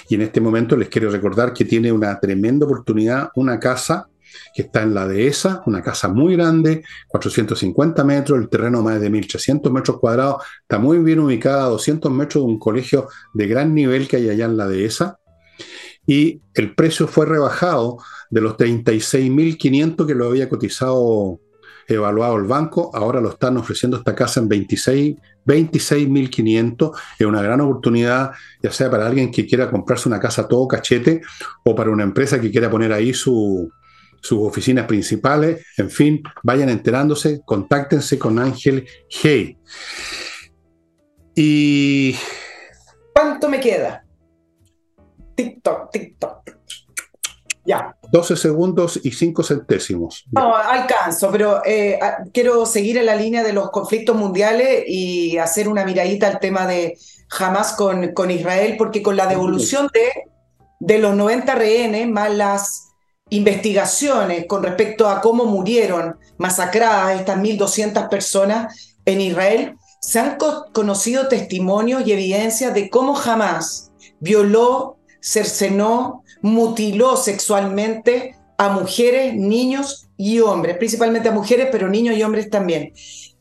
Y 0.09 0.15
en 0.15 0.23
este 0.23 0.41
momento 0.41 0.77
les 0.77 0.89
quiero 0.89 1.11
recordar 1.11 1.53
que 1.53 1.65
tiene 1.65 1.93
una 1.93 2.19
tremenda 2.21 2.67
oportunidad, 2.67 3.31
una 3.35 3.59
casa 3.59 4.09
que 4.55 4.63
está 4.63 4.83
en 4.83 4.95
la 4.95 5.07
dehesa, 5.07 5.63
una 5.67 5.83
casa 5.83 6.09
muy 6.09 6.37
grande, 6.37 6.85
450 7.09 8.05
metros, 8.05 8.39
el 8.39 8.49
terreno 8.49 8.83
más 8.83 9.01
de 9.01 9.11
1.300 9.11 9.71
metros 9.71 9.99
cuadrados, 9.99 10.43
está 10.63 10.79
muy 10.79 10.99
bien 10.99 11.21
ubicada 11.21 11.65
a 11.65 11.69
200 11.69 12.11
metros 12.11 12.45
de 12.45 12.51
un 12.51 12.59
colegio 12.59 13.09
de 13.33 13.47
gran 13.47 13.75
nivel 13.75 14.09
que 14.09 14.17
hay 14.17 14.31
allá 14.31 14.47
en 14.47 14.57
la 14.57 14.67
dehesa, 14.67 15.19
y 16.07 16.43
el 16.55 16.75
precio 16.75 17.07
fue 17.07 17.27
rebajado 17.27 17.99
de 18.31 18.41
los 18.41 18.57
36.500 18.57 20.07
que 20.07 20.15
lo 20.15 20.27
había 20.27 20.49
cotizado 20.49 21.41
evaluado 21.87 22.37
el 22.37 22.45
banco, 22.45 22.91
ahora 22.95 23.21
lo 23.21 23.31
están 23.31 23.57
ofreciendo 23.57 23.97
esta 23.97 24.15
casa 24.15 24.41
en 24.41 24.49
26 24.49 25.17
26.500 25.47 26.93
es 27.19 27.27
una 27.27 27.43
gran 27.43 27.61
oportunidad, 27.61 28.33
ya 28.63 28.73
sea 28.73 28.91
para 28.91 29.07
alguien 29.07 29.31
que 29.31 29.47
quiera 29.47 29.71
comprarse 29.71 30.09
una 30.09 30.21
casa 30.21 30.49
todo 30.49 30.67
cachete 30.67 31.23
o 31.65 31.75
para 31.75 31.91
una 31.91 32.03
empresa 32.03 32.41
que 32.41 32.51
quiera 32.51 32.71
poner 32.71 32.93
ahí 32.93 33.13
sus 33.13 33.71
oficinas 34.31 34.87
principales. 34.87 35.65
En 35.77 35.91
fin, 35.91 36.23
vayan 36.43 36.69
enterándose, 36.69 37.43
contáctense 37.45 38.19
con 38.19 38.39
Ángel 38.39 38.87
Hey. 39.09 39.59
Y. 41.35 42.17
¿Cuánto 43.13 43.49
me 43.49 43.61
queda? 43.61 44.05
TikTok, 45.35 45.91
TikTok. 45.91 46.44
Ya. 47.65 47.97
12 48.11 48.37
segundos 48.37 49.01
y 49.03 49.11
5 49.11 49.43
centésimos. 49.43 50.25
No, 50.31 50.55
alcanzo, 50.55 51.31
pero 51.31 51.63
eh, 51.65 51.99
quiero 52.33 52.67
seguir 52.67 52.99
en 52.99 53.07
la 53.07 53.17
línea 53.17 53.43
de 53.43 53.53
los 53.53 53.71
conflictos 53.71 54.15
mundiales 54.15 54.85
y 54.87 55.39
hacer 55.39 55.69
una 55.69 55.85
miradita 55.85 56.29
al 56.29 56.41
tema 56.41 56.67
de 56.67 56.99
Hamas 57.39 57.73
con, 57.73 58.13
con 58.13 58.31
Israel, 58.31 58.77
porque 58.77 59.03
con 59.03 59.17
la 59.17 59.27
devolución 59.27 59.89
de, 59.93 60.11
de 60.81 60.99
los 60.99 61.17
90 61.17 61.55
rehenes, 61.55 62.09
más 62.09 62.31
las 62.35 62.89
investigaciones 63.31 64.47
con 64.47 64.63
respecto 64.63 65.09
a 65.09 65.21
cómo 65.21 65.47
murieron 65.47 66.19
masacradas 66.37 67.19
estas 67.19 67.39
1.200 67.39 68.09
personas 68.09 68.97
en 69.07 69.21
Israel, 69.21 69.77
se 70.01 70.21
han 70.21 70.37
conocido 70.73 71.29
testimonios 71.29 72.07
y 72.07 72.13
evidencias 72.13 72.75
de 72.75 72.91
cómo 72.91 73.19
Hamas 73.19 73.91
violó, 74.21 74.99
cercenó, 75.23 76.24
mutiló 76.45 77.17
sexualmente 77.17 78.37
a 78.59 78.69
mujeres, 78.69 79.35
niños 79.35 80.09
y 80.19 80.41
hombres, 80.41 80.77
principalmente 80.77 81.31
a 81.31 81.33
mujeres, 81.33 81.69
pero 81.73 81.89
niños 81.89 82.19
y 82.19 82.23
hombres 82.23 82.51
también. 82.51 82.93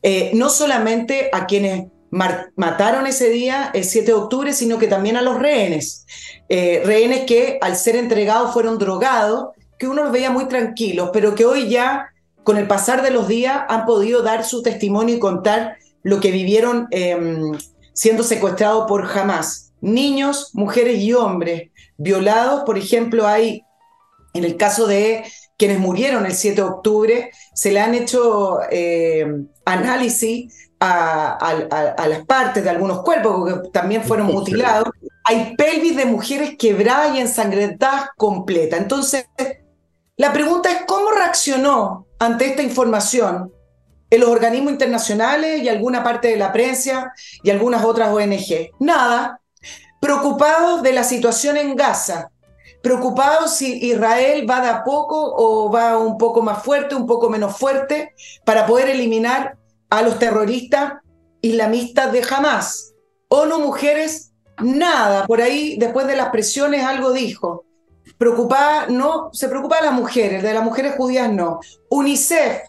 Eh, 0.02 0.30
no 0.32 0.48
solamente 0.48 1.28
a 1.30 1.44
quienes 1.44 1.88
mataron 2.10 3.06
ese 3.06 3.28
día, 3.28 3.70
el 3.74 3.84
7 3.84 4.06
de 4.06 4.12
octubre, 4.14 4.54
sino 4.54 4.78
que 4.78 4.86
también 4.86 5.18
a 5.18 5.22
los 5.22 5.38
rehenes. 5.38 6.06
Eh, 6.48 6.80
rehenes 6.86 7.26
que 7.26 7.58
al 7.60 7.76
ser 7.76 7.96
entregados 7.96 8.54
fueron 8.54 8.78
drogados, 8.78 9.48
que 9.78 9.86
uno 9.86 10.04
los 10.04 10.12
veía 10.12 10.30
muy 10.30 10.46
tranquilos, 10.46 11.10
pero 11.12 11.34
que 11.34 11.44
hoy 11.44 11.68
ya, 11.68 12.06
con 12.42 12.56
el 12.56 12.66
pasar 12.66 13.02
de 13.02 13.10
los 13.10 13.28
días, 13.28 13.64
han 13.68 13.84
podido 13.84 14.22
dar 14.22 14.46
su 14.46 14.62
testimonio 14.62 15.16
y 15.16 15.18
contar 15.18 15.76
lo 16.02 16.20
que 16.20 16.30
vivieron 16.30 16.88
em, 16.90 17.52
siendo 17.92 18.22
secuestrados 18.22 18.86
por 18.88 19.06
Hamas. 19.06 19.74
Niños, 19.82 20.52
mujeres 20.54 21.00
y 21.00 21.12
hombres 21.12 21.68
violados. 21.96 22.62
Por 22.64 22.78
ejemplo, 22.78 23.26
hay, 23.26 23.62
en 24.32 24.44
el 24.44 24.56
caso 24.56 24.86
de 24.86 25.24
quienes 25.56 25.78
murieron 25.78 26.26
el 26.26 26.34
7 26.34 26.56
de 26.56 26.68
octubre, 26.68 27.30
se 27.54 27.72
le 27.72 27.80
han 27.80 27.94
hecho 27.94 28.58
eh, 28.70 29.26
análisis 29.64 30.52
a, 30.80 32.06
las 32.08 32.24
partes 32.26 32.62
de 32.62 32.70
algunos 32.70 33.02
cuerpos, 33.02 33.62
que 33.62 33.68
también 33.70 34.02
fueron 34.02 34.26
mutilados. 34.26 34.88
Hay 35.24 35.54
pelvis 35.56 35.96
de 35.96 36.04
mujeres 36.04 36.56
quebradas 36.58 37.14
y 37.14 37.20
ensangrentadas 37.20 38.08
completa. 38.16 38.76
Entonces, 38.76 39.26
la 40.16 40.32
pregunta 40.32 40.70
es 40.70 40.82
cómo 40.86 41.10
reaccionó 41.12 42.06
ante 42.18 42.46
esta 42.46 42.62
información 42.62 43.52
en 44.10 44.20
los 44.20 44.28
organismos 44.28 44.72
internacionales 44.72 45.62
y 45.62 45.68
alguna 45.68 46.04
parte 46.04 46.28
de 46.28 46.36
la 46.36 46.52
prensa 46.52 47.12
y 47.42 47.50
algunas 47.50 47.84
otras 47.84 48.10
ONG. 48.10 48.70
Nada, 48.78 49.40
preocupados 50.04 50.82
de 50.82 50.92
la 50.92 51.02
situación 51.02 51.56
en 51.56 51.76
Gaza, 51.76 52.30
preocupados 52.82 53.56
si 53.56 53.86
Israel 53.86 54.44
va 54.48 54.60
de 54.60 54.68
a 54.68 54.84
poco 54.84 55.16
o 55.34 55.72
va 55.72 55.96
un 55.96 56.18
poco 56.18 56.42
más 56.42 56.62
fuerte, 56.62 56.94
un 56.94 57.06
poco 57.06 57.30
menos 57.30 57.56
fuerte, 57.56 58.12
para 58.44 58.66
poder 58.66 58.90
eliminar 58.90 59.56
a 59.88 60.02
los 60.02 60.18
terroristas 60.18 60.92
islamistas 61.40 62.12
de 62.12 62.22
Hamas. 62.30 62.92
O 63.28 63.46
no 63.46 63.60
mujeres, 63.60 64.34
nada. 64.58 65.26
Por 65.26 65.40
ahí, 65.40 65.78
después 65.78 66.06
de 66.06 66.16
las 66.16 66.28
presiones, 66.28 66.84
algo 66.84 67.12
dijo. 67.12 67.64
Preocupada, 68.18 68.88
no, 68.88 69.30
se 69.32 69.48
preocupa 69.48 69.76
de 69.76 69.86
las 69.86 69.94
mujeres, 69.94 70.42
de 70.42 70.52
las 70.52 70.62
mujeres 70.62 70.96
judías 70.96 71.32
no. 71.32 71.60
UNICEF, 71.88 72.60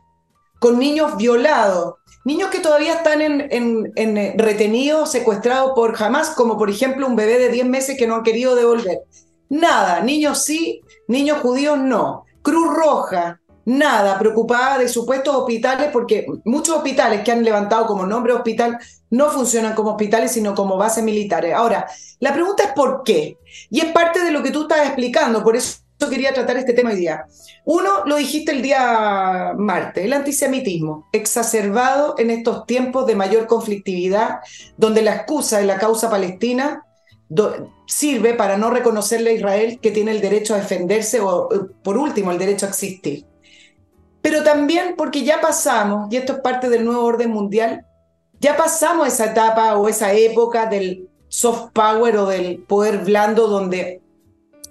con 0.65 0.79
niños 0.79 1.15
violados, 1.15 1.93
niños 2.23 2.49
que 2.49 2.57
todavía 2.57 2.95
están 2.95 3.21
eh, 3.21 4.33
retenidos, 4.35 5.11
secuestrados 5.11 5.73
por 5.75 5.93
Hamas, 6.01 6.31
como 6.31 6.57
por 6.57 6.71
ejemplo 6.71 7.05
un 7.05 7.15
bebé 7.15 7.37
de 7.37 7.49
10 7.49 7.67
meses 7.67 7.95
que 7.95 8.07
no 8.07 8.15
han 8.15 8.23
querido 8.23 8.55
devolver. 8.55 9.01
Nada, 9.47 9.99
niños 9.99 10.43
sí, 10.43 10.81
niños 11.07 11.37
judíos 11.41 11.77
no. 11.77 12.25
Cruz 12.41 12.73
Roja, 12.73 13.39
nada, 13.63 14.17
preocupada 14.17 14.79
de 14.79 14.89
supuestos 14.89 15.35
hospitales, 15.35 15.91
porque 15.93 16.25
muchos 16.45 16.77
hospitales 16.77 17.21
que 17.23 17.31
han 17.31 17.43
levantado 17.43 17.85
como 17.85 18.07
nombre 18.07 18.33
hospital 18.33 18.79
no 19.11 19.29
funcionan 19.29 19.75
como 19.75 19.91
hospitales, 19.91 20.31
sino 20.31 20.55
como 20.55 20.77
bases 20.77 21.03
militares. 21.03 21.53
Ahora, 21.53 21.85
la 22.19 22.33
pregunta 22.33 22.63
es 22.63 22.71
por 22.71 23.03
qué. 23.03 23.37
Y 23.69 23.81
es 23.81 23.91
parte 23.91 24.23
de 24.23 24.31
lo 24.31 24.41
que 24.41 24.49
tú 24.49 24.63
estás 24.63 24.87
explicando, 24.87 25.43
por 25.43 25.55
eso 25.55 25.84
quería 26.09 26.33
tratar 26.33 26.57
este 26.57 26.73
tema 26.73 26.91
hoy 26.91 26.97
día. 26.97 27.25
Uno, 27.65 28.05
lo 28.05 28.15
dijiste 28.15 28.51
el 28.51 28.61
día 28.61 29.53
martes, 29.57 30.05
el 30.05 30.13
antisemitismo, 30.13 31.07
exacerbado 31.11 32.15
en 32.17 32.29
estos 32.29 32.65
tiempos 32.65 33.05
de 33.07 33.15
mayor 33.15 33.47
conflictividad, 33.47 34.39
donde 34.77 35.01
la 35.01 35.15
excusa 35.15 35.59
de 35.59 35.65
la 35.65 35.77
causa 35.77 36.09
palestina 36.09 36.83
sirve 37.87 38.33
para 38.33 38.57
no 38.57 38.69
reconocerle 38.69 39.31
a 39.31 39.33
Israel 39.33 39.79
que 39.81 39.91
tiene 39.91 40.11
el 40.11 40.21
derecho 40.21 40.53
a 40.53 40.57
defenderse 40.57 41.19
o, 41.21 41.49
por 41.83 41.97
último, 41.97 42.31
el 42.31 42.37
derecho 42.37 42.65
a 42.65 42.69
existir. 42.69 43.25
Pero 44.21 44.43
también 44.43 44.95
porque 44.97 45.23
ya 45.23 45.41
pasamos, 45.41 46.11
y 46.11 46.17
esto 46.17 46.33
es 46.33 46.39
parte 46.39 46.69
del 46.69 46.85
nuevo 46.85 47.03
orden 47.03 47.31
mundial, 47.31 47.85
ya 48.39 48.57
pasamos 48.57 49.07
esa 49.07 49.25
etapa 49.31 49.77
o 49.77 49.87
esa 49.87 50.13
época 50.13 50.67
del 50.67 51.09
soft 51.27 51.71
power 51.73 52.17
o 52.17 52.25
del 52.27 52.59
poder 52.59 52.99
blando 52.99 53.47
donde 53.47 54.01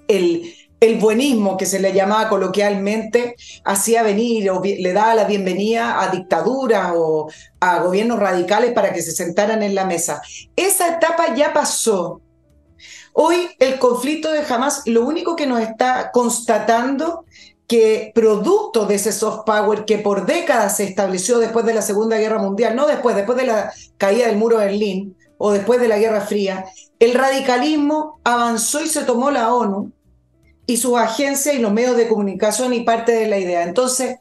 el, 0.09 0.55
el 0.85 0.99
buenismo 0.99 1.57
que 1.57 1.65
se 1.65 1.81
le 1.81 1.95
llamaba 1.95 2.29
coloquialmente 2.29 3.37
hacía 3.65 4.03
venir 4.03 4.51
o 4.51 4.63
le 4.63 4.93
daba 4.93 5.15
la 5.15 5.25
bienvenida 5.25 6.03
a 6.03 6.09
dictaduras 6.09 6.93
o 6.95 7.31
a 7.59 7.79
gobiernos 7.81 8.19
radicales 8.19 8.73
para 8.73 8.93
que 8.93 9.01
se 9.01 9.13
sentaran 9.13 9.63
en 9.63 9.75
la 9.75 9.87
mesa. 9.87 10.21
Esa 10.57 10.97
etapa 10.97 11.35
ya 11.35 11.55
pasó. 11.55 12.21
Hoy 13.15 13.49
el 13.61 13.79
conflicto 13.79 14.31
de 14.31 14.43
Hamas 14.47 14.83
lo 14.85 15.07
único 15.07 15.37
que 15.37 15.47
nos 15.47 15.61
está 15.61 16.11
constatando 16.13 17.25
que 17.67 18.13
producto 18.15 18.85
de 18.85 18.97
ese 18.97 19.13
soft 19.13 19.45
power 19.47 19.87
que 19.87 19.97
por 19.97 20.27
décadas 20.27 20.77
se 20.77 20.85
estableció 20.85 21.39
después 21.39 21.65
de 21.65 21.73
la 21.73 21.81
Segunda 21.81 22.19
Guerra 22.19 22.39
Mundial, 22.39 22.77
no 22.77 22.87
después, 22.87 23.17
después 23.17 23.39
de 23.39 23.47
la 23.47 23.73
caída 23.97 24.27
del 24.27 24.37
muro 24.37 24.59
de 24.59 24.67
Berlín 24.67 25.17
o 25.39 25.51
después 25.51 25.81
de 25.81 25.89
la 25.89 25.97
Guerra 25.97 26.21
Fría, 26.21 26.67
el 26.99 27.15
radicalismo 27.15 28.21
avanzó 28.23 28.83
y 28.83 28.89
se 28.89 29.05
tomó 29.05 29.31
la 29.31 29.55
ONU 29.55 29.94
y 30.67 30.77
sus 30.77 30.97
agencias 30.99 31.55
y 31.55 31.59
los 31.59 31.73
medios 31.73 31.97
de 31.97 32.09
comunicación 32.09 32.73
y 32.73 32.81
parte 32.81 33.13
de 33.13 33.29
la 33.29 33.39
idea. 33.39 33.63
Entonces, 33.63 34.17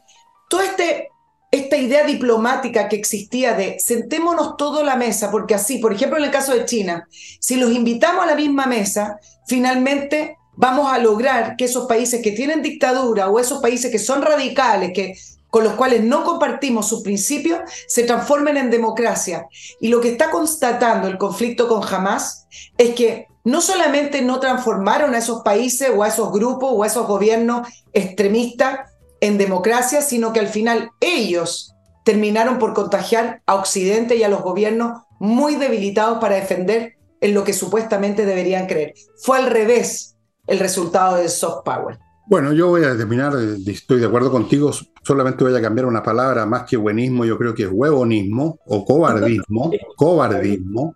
toda 0.50 0.66
este, 0.66 1.10
esta 1.52 1.78
idea 1.78 2.04
diplomática 2.04 2.90
que 2.90 2.96
existía 2.96 3.54
de 3.54 3.78
sentémonos 3.80 4.58
todos 4.58 4.82
a 4.82 4.86
la 4.86 4.96
mesa, 4.96 5.32
porque 5.32 5.56
así, 5.56 5.78
por 5.78 5.94
ejemplo, 5.94 6.18
en 6.18 6.26
el 6.26 6.32
caso 6.32 6.54
de 6.54 6.66
China, 6.66 7.08
si 7.40 7.56
los 7.56 7.72
invitamos 7.72 8.24
a 8.24 8.28
la 8.28 8.36
misma 8.36 8.66
mesa, 8.66 9.18
finalmente 9.48 10.38
vamos 10.56 10.92
a 10.92 10.98
lograr 10.98 11.56
que 11.56 11.66
esos 11.66 11.88
países 11.88 12.22
que 12.22 12.32
tienen 12.32 12.62
dictadura 12.62 13.30
o 13.30 13.40
esos 13.40 13.62
países 13.62 13.92
que 13.92 14.00
son 14.00 14.22
radicales, 14.22 14.92
que 14.94 15.16
con 15.50 15.64
los 15.64 15.74
cuales 15.74 16.04
no 16.04 16.24
compartimos 16.24 16.88
sus 16.88 17.04
principios, 17.04 17.60
se 17.88 18.04
transformen 18.04 18.58
en 18.58 18.72
democracia. 18.72 19.46
Y 19.80 19.90
lo 19.90 20.02
que 20.02 20.10
está 20.10 20.32
constatando 20.32 21.08
el 21.08 21.20
conflicto 21.20 21.68
con 21.68 21.84
Hamas 21.84 22.48
es 22.76 22.96
que 22.96 23.28
no 23.44 23.62
solamente 23.62 24.22
no 24.22 24.40
transformaron 24.40 25.14
a 25.14 25.18
esos 25.18 25.42
países 25.42 25.90
o 25.96 26.04
a 26.04 26.08
esos 26.08 26.32
grupos 26.32 26.70
o 26.74 26.84
a 26.84 26.88
esos 26.88 27.08
gobiernos 27.08 27.68
extremistas 27.92 28.92
en 29.20 29.38
democracia, 29.38 30.02
sino 30.02 30.34
que 30.34 30.40
al 30.40 30.48
final 30.48 30.92
ellos 31.00 31.74
terminaron 32.06 32.60
por 32.60 32.74
contagiar 32.74 33.42
a 33.46 33.56
Occidente 33.56 34.16
y 34.16 34.24
a 34.24 34.30
los 34.30 34.42
gobiernos 34.42 35.04
muy 35.20 35.56
debilitados 35.56 36.20
para 36.20 36.36
defender 36.36 36.96
en 37.22 37.34
lo 37.34 37.44
que 37.44 37.54
supuestamente 37.54 38.26
deberían 38.26 38.68
creer. 38.68 38.94
Fue 39.22 39.38
al 39.38 39.50
revés 39.50 40.18
el 40.48 40.60
resultado 40.60 41.18
del 41.18 41.30
soft 41.30 41.64
power. 41.64 41.98
Bueno, 42.28 42.54
yo 42.54 42.68
voy 42.68 42.84
a 42.84 42.98
terminar, 42.98 43.34
estoy 43.68 44.00
de 44.00 44.06
acuerdo 44.06 44.32
contigo, 44.32 44.72
solamente 45.04 45.44
voy 45.44 45.56
a 45.56 45.62
cambiar 45.62 45.86
una 45.86 46.04
palabra 46.04 46.46
más 46.46 46.64
que 46.64 46.78
buenismo, 46.78 47.26
yo 47.26 47.38
creo 47.38 47.54
que 47.54 47.64
es 47.64 47.70
huevonismo 47.72 48.60
o 48.66 48.86
cobardismo, 48.86 49.72
cobardismo, 49.98 50.96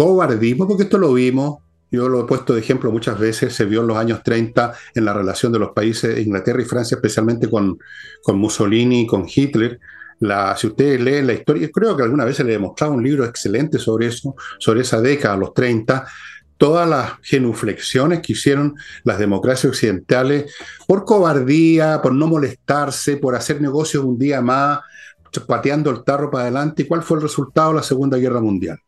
cobardismo, 0.00 0.66
porque 0.66 0.84
esto 0.84 0.96
lo 0.96 1.12
vimos, 1.12 1.58
yo 1.90 2.08
lo 2.08 2.22
he 2.22 2.24
puesto 2.24 2.54
de 2.54 2.60
ejemplo 2.60 2.90
muchas 2.90 3.18
veces, 3.18 3.54
se 3.54 3.66
vio 3.66 3.82
en 3.82 3.88
los 3.88 3.98
años 3.98 4.22
30 4.22 4.72
en 4.94 5.04
la 5.04 5.12
relación 5.12 5.52
de 5.52 5.58
los 5.58 5.72
países, 5.72 6.18
Inglaterra 6.24 6.62
y 6.62 6.64
Francia, 6.64 6.94
especialmente 6.94 7.50
con, 7.50 7.78
con 8.22 8.38
Mussolini 8.38 9.02
y 9.02 9.06
con 9.06 9.26
Hitler. 9.28 9.78
Si 10.56 10.66
ustedes 10.68 11.02
leen 11.02 11.26
la 11.26 11.34
historia, 11.34 11.68
creo 11.70 11.98
que 11.98 12.02
alguna 12.02 12.24
vez 12.24 12.36
se 12.36 12.44
le 12.44 12.50
he 12.50 12.52
demostrado 12.54 12.94
un 12.94 13.04
libro 13.04 13.26
excelente 13.26 13.78
sobre 13.78 14.06
eso, 14.06 14.34
sobre 14.58 14.80
esa 14.80 15.02
década, 15.02 15.36
los 15.36 15.52
30, 15.52 16.06
todas 16.56 16.88
las 16.88 17.12
genuflexiones 17.20 18.20
que 18.20 18.32
hicieron 18.32 18.76
las 19.04 19.18
democracias 19.18 19.70
occidentales 19.70 20.50
por 20.86 21.04
cobardía, 21.04 22.00
por 22.02 22.14
no 22.14 22.26
molestarse, 22.26 23.18
por 23.18 23.34
hacer 23.34 23.60
negocios 23.60 24.02
un 24.02 24.18
día 24.18 24.40
más, 24.40 24.80
pateando 25.46 25.90
el 25.90 26.02
tarro 26.02 26.30
para 26.30 26.44
adelante. 26.44 26.82
¿Y 26.82 26.86
cuál 26.86 27.02
fue 27.02 27.18
el 27.18 27.22
resultado 27.22 27.70
de 27.70 27.76
la 27.76 27.82
Segunda 27.82 28.18
Guerra 28.18 28.40
Mundial? 28.40 28.80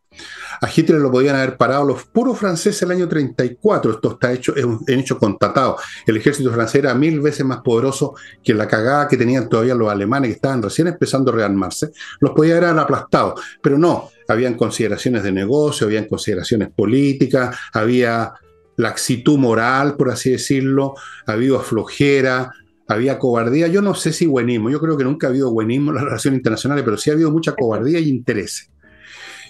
A 0.61 0.69
Hitler 0.73 0.99
lo 0.99 1.11
podían 1.11 1.35
haber 1.35 1.57
parado 1.57 1.85
los 1.85 2.03
puros 2.05 2.37
franceses 2.37 2.81
el 2.83 2.91
año 2.91 3.07
34. 3.07 3.91
Esto 3.93 4.11
está 4.13 4.31
hecho, 4.31 4.55
es 4.55 4.63
un 4.63 4.83
hecho 4.87 5.17
constatado. 5.17 5.77
El 6.05 6.17
ejército 6.17 6.51
francés 6.51 6.75
era 6.75 6.93
mil 6.93 7.19
veces 7.19 7.45
más 7.45 7.61
poderoso 7.61 8.15
que 8.43 8.53
la 8.53 8.67
cagada 8.67 9.07
que 9.07 9.17
tenían 9.17 9.49
todavía 9.49 9.75
los 9.75 9.89
alemanes 9.89 10.29
que 10.29 10.35
estaban 10.35 10.61
recién 10.61 10.87
empezando 10.87 11.31
a 11.31 11.35
rearmarse. 11.35 11.91
Los 12.19 12.31
podía 12.31 12.57
haber 12.57 12.77
aplastado. 12.77 13.35
Pero 13.61 13.77
no, 13.77 14.09
habían 14.27 14.55
consideraciones 14.55 15.23
de 15.23 15.31
negocio, 15.31 15.87
habían 15.87 16.05
consideraciones 16.05 16.69
políticas, 16.69 17.57
había 17.73 18.33
laxitud 18.77 19.37
moral, 19.37 19.95
por 19.95 20.09
así 20.09 20.31
decirlo, 20.31 20.95
había 21.27 21.59
flojera, 21.59 22.51
había 22.87 23.19
cobardía. 23.19 23.67
Yo 23.67 23.81
no 23.81 23.95
sé 23.95 24.13
si 24.13 24.25
buenismo, 24.25 24.69
yo 24.69 24.79
creo 24.79 24.97
que 24.97 25.03
nunca 25.03 25.27
ha 25.27 25.29
habido 25.29 25.51
buenismo 25.51 25.91
en 25.91 25.95
las 25.95 26.03
relaciones 26.05 26.39
internacionales, 26.39 26.83
pero 26.83 26.97
sí 26.97 27.09
ha 27.09 27.13
habido 27.13 27.31
mucha 27.31 27.55
cobardía 27.55 27.99
y 27.99 28.09
interés. 28.09 28.69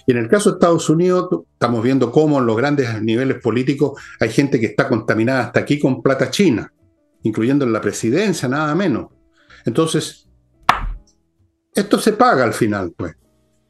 Y 0.06 0.12
en 0.12 0.18
el 0.18 0.28
caso 0.28 0.50
de 0.50 0.54
Estados 0.54 0.88
Unidos, 0.90 1.28
estamos 1.52 1.82
viendo 1.82 2.10
cómo 2.12 2.38
en 2.38 2.46
los 2.46 2.56
grandes 2.56 3.00
niveles 3.02 3.40
políticos 3.40 4.00
hay 4.20 4.28
gente 4.28 4.60
que 4.60 4.66
está 4.66 4.88
contaminada 4.88 5.44
hasta 5.44 5.60
aquí 5.60 5.78
con 5.78 6.02
plata 6.02 6.30
china, 6.30 6.70
incluyendo 7.22 7.64
en 7.64 7.72
la 7.72 7.80
presidencia, 7.80 8.48
nada 8.48 8.74
menos. 8.74 9.06
Entonces, 9.64 10.28
esto 11.74 11.98
se 11.98 12.12
paga 12.12 12.44
al 12.44 12.52
final, 12.52 12.92
pues. 12.96 13.14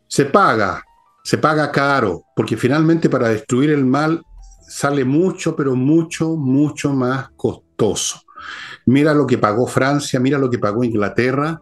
Se 0.08 0.26
paga, 0.26 0.82
se 1.22 1.38
paga 1.38 1.70
caro, 1.70 2.24
porque 2.34 2.56
finalmente 2.56 3.08
para 3.08 3.28
destruir 3.28 3.70
el 3.70 3.84
mal 3.84 4.20
sale 4.68 5.04
mucho, 5.04 5.54
pero 5.54 5.76
mucho, 5.76 6.36
mucho 6.36 6.92
más 6.92 7.30
costoso. 7.36 8.20
Mira 8.87 9.14
lo 9.14 9.26
que 9.26 9.39
pagó 9.39 9.66
Francia, 9.66 10.20
mira 10.20 10.39
lo 10.39 10.51
que 10.51 10.59
pagó 10.59 10.85
Inglaterra 10.85 11.61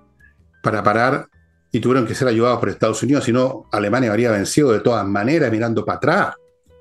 para 0.62 0.82
parar 0.82 1.28
y 1.70 1.80
tuvieron 1.80 2.06
que 2.06 2.14
ser 2.14 2.28
ayudados 2.28 2.60
por 2.60 2.68
Estados 2.68 3.02
Unidos, 3.02 3.24
si 3.24 3.32
no, 3.32 3.66
Alemania 3.72 4.10
habría 4.10 4.30
vencido 4.30 4.72
de 4.72 4.80
todas 4.80 5.06
maneras 5.06 5.50
mirando 5.50 5.84
para 5.84 5.96
atrás. 5.96 6.34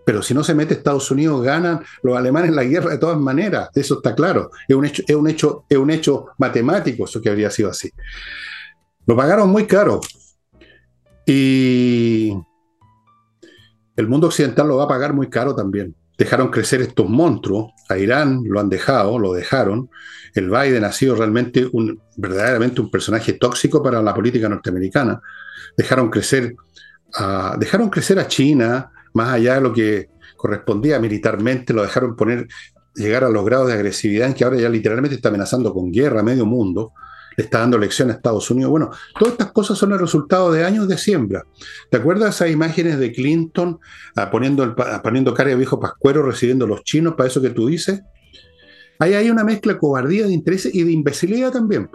Pero 0.05 0.21
si 0.21 0.33
no 0.33 0.43
se 0.43 0.55
mete 0.55 0.73
Estados 0.73 1.09
Unidos, 1.11 1.43
ganan 1.43 1.81
los 2.01 2.17
alemanes 2.17 2.51
la 2.51 2.63
guerra 2.63 2.91
de 2.91 2.97
todas 2.97 3.17
maneras. 3.17 3.69
Eso 3.75 3.95
está 3.95 4.15
claro. 4.15 4.49
Es 4.67 4.75
un 4.75 4.85
hecho, 4.85 5.03
es 5.07 5.15
un 5.15 5.29
hecho, 5.29 5.65
es 5.69 5.77
un 5.77 5.91
hecho 5.91 6.27
matemático 6.37 7.05
eso 7.05 7.21
que 7.21 7.29
habría 7.29 7.49
sido 7.51 7.69
así. 7.69 7.89
Lo 9.05 9.15
pagaron 9.15 9.49
muy 9.49 9.65
caro. 9.67 10.01
Y 11.25 12.35
el 13.95 14.07
mundo 14.07 14.27
occidental 14.27 14.67
lo 14.67 14.77
va 14.77 14.85
a 14.85 14.87
pagar 14.87 15.13
muy 15.13 15.29
caro 15.29 15.55
también. 15.55 15.95
Dejaron 16.21 16.49
crecer 16.49 16.81
estos 16.81 17.09
monstruos. 17.09 17.71
A 17.89 17.97
Irán 17.97 18.43
lo 18.45 18.59
han 18.59 18.69
dejado, 18.69 19.17
lo 19.17 19.33
dejaron 19.33 19.89
el 20.33 20.49
Biden 20.49 20.83
ha 20.83 20.91
sido 20.91 21.15
realmente 21.15 21.67
un, 21.71 22.01
verdaderamente 22.15 22.81
un 22.81 22.89
personaje 22.89 23.33
tóxico 23.33 23.83
para 23.83 24.01
la 24.01 24.13
política 24.13 24.47
norteamericana. 24.47 25.21
Dejaron 25.75 26.09
crecer, 26.09 26.55
a, 27.15 27.57
dejaron 27.59 27.89
crecer 27.89 28.19
a 28.19 28.27
China 28.27 28.91
más 29.13 29.33
allá 29.33 29.55
de 29.55 29.61
lo 29.61 29.73
que 29.73 30.09
correspondía 30.37 30.99
militarmente, 30.99 31.73
lo 31.73 31.83
dejaron 31.83 32.15
poner, 32.15 32.47
llegar 32.95 33.23
a 33.23 33.29
los 33.29 33.45
grados 33.45 33.67
de 33.67 33.73
agresividad 33.73 34.27
en 34.27 34.33
que 34.33 34.43
ahora 34.43 34.57
ya 34.57 34.69
literalmente 34.69 35.15
está 35.15 35.29
amenazando 35.29 35.73
con 35.73 35.91
guerra 35.91 36.21
a 36.21 36.23
medio 36.23 36.45
mundo, 36.45 36.93
está 37.41 37.59
dando 37.59 37.77
lección 37.77 38.09
a 38.09 38.13
Estados 38.13 38.49
Unidos. 38.51 38.71
Bueno, 38.71 38.91
todas 39.17 39.33
estas 39.33 39.51
cosas 39.51 39.77
son 39.77 39.91
el 39.91 39.99
resultado 39.99 40.51
de 40.51 40.63
años 40.63 40.87
de 40.87 40.97
siembra. 40.97 41.43
¿Te 41.89 41.97
acuerdas 41.97 42.35
esas 42.35 42.49
imágenes 42.49 42.99
de 42.99 43.11
Clinton 43.11 43.79
ah, 44.15 44.29
poniendo, 44.31 44.63
el, 44.63 44.73
poniendo 45.01 45.33
cara 45.33 45.49
de 45.49 45.55
viejo 45.55 45.79
pascuero 45.79 46.23
recibiendo 46.23 46.65
a 46.65 46.67
los 46.67 46.83
chinos 46.83 47.15
para 47.15 47.29
eso 47.29 47.41
que 47.41 47.49
tú 47.49 47.67
dices? 47.67 48.01
Ahí 48.99 49.13
hay 49.13 49.29
una 49.29 49.43
mezcla 49.43 49.73
de 49.73 49.79
cobardía, 49.79 50.27
de 50.27 50.33
interés 50.33 50.69
y 50.71 50.83
de 50.83 50.91
imbecilidad 50.91 51.51
también. 51.51 51.89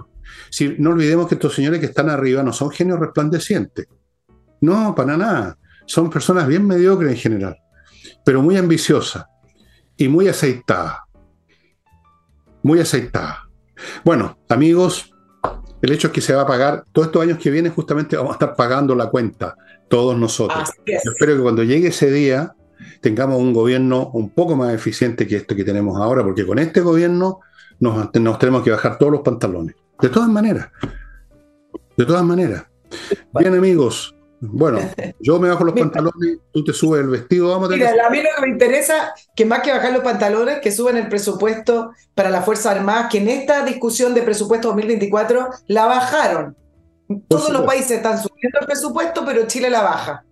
Si, 0.51 0.75
no 0.79 0.91
olvidemos 0.91 1.29
que 1.29 1.37
estos 1.37 1.55
señores 1.55 1.81
que 1.81 1.87
están 1.87 2.11
arriba 2.11 2.43
no 2.43 2.53
son 2.53 2.71
genios 2.71 2.99
resplandecientes. 2.99 3.87
No, 4.61 4.95
para 4.95 5.17
nada. 5.17 5.59
Son 5.87 6.11
personas 6.11 6.49
bien 6.49 6.67
mediocres 6.67 7.13
en 7.13 7.17
general, 7.17 7.57
pero 8.25 8.43
muy 8.43 8.57
ambiciosas 8.57 9.25
y 9.97 10.09
muy 10.09 10.29
aceitadas. 10.29 10.99
Muy 12.63 12.81
aceitadas. 12.81 13.39
Bueno, 14.05 14.39
amigos, 14.49 15.13
el 15.87 15.93
hecho 15.93 16.09
es 16.09 16.13
que 16.13 16.21
se 16.21 16.35
va 16.35 16.43
a 16.43 16.47
pagar, 16.47 16.85
todos 16.91 17.07
estos 17.07 17.23
años 17.23 17.39
que 17.39 17.49
vienen 17.49 17.73
justamente 17.73 18.17
vamos 18.17 18.33
a 18.33 18.35
estar 18.35 18.57
pagando 18.57 18.97
la 18.97 19.07
cuenta, 19.07 19.57
todos 19.89 20.19
nosotros. 20.19 20.69
espero 20.85 21.37
que 21.37 21.43
cuando 21.43 21.63
llegue 21.63 21.89
ese 21.89 22.11
día 22.11 22.57
tengamos 23.01 23.39
un 23.39 23.53
gobierno 23.53 24.11
un 24.13 24.31
poco 24.31 24.57
más 24.57 24.75
eficiente 24.75 25.29
que 25.29 25.37
esto 25.37 25.55
que 25.55 25.63
tenemos 25.63 25.97
ahora, 26.01 26.25
porque 26.25 26.45
con 26.45 26.59
este 26.59 26.81
gobierno 26.81 27.39
nos, 27.79 28.11
tenemos 28.11 28.65
que 28.65 28.71
bajar 28.73 28.99
todos 28.99 29.13
los 29.13 29.21
pantalones. 29.21 29.77
De 30.01 30.09
todas 30.09 30.29
maneras. 30.29 30.71
De 31.97 32.05
todas 32.05 32.25
maneras. 32.25 32.65
Bien, 33.39 33.55
amigos. 33.55 34.16
Bueno, 34.53 34.79
yo 35.21 35.39
me 35.39 35.49
bajo 35.49 35.65
los 35.65 35.75
pantalones, 35.75 36.39
tú 36.53 36.65
te 36.65 36.73
subes 36.73 37.03
el 37.03 37.09
vestido, 37.09 37.49
vamos 37.49 37.71
a 37.71 37.73
Mira, 37.73 37.91
a 38.07 38.11
mí 38.11 38.19
lo 38.19 38.29
que 38.35 38.43
me 38.43 38.49
interesa, 38.49 39.15
que 39.35 39.45
más 39.45 39.61
que 39.61 39.73
bajar 39.73 39.93
los 39.93 40.03
pantalones, 40.03 40.61
que 40.61 40.73
suban 40.73 40.97
el 40.97 41.09
presupuesto 41.09 41.93
para 42.15 42.31
la 42.31 42.43
Fuerza 42.43 42.71
Armada, 42.71 43.09
que 43.09 43.19
en 43.19 43.29
esta 43.29 43.65
discusión 43.65 44.15
de 44.15 44.23
presupuesto 44.23 44.69
2024 44.69 45.49
la 45.69 45.87
bajaron. 45.87 46.57
Todos 47.29 47.51
los 47.51 47.63
países 47.63 47.93
están 47.93 48.19
subiendo 48.21 48.59
el 48.61 48.67
presupuesto, 48.67 49.25
pero 49.25 49.47
Chile 49.47 49.71
la 49.71 49.83
baja. 49.83 50.25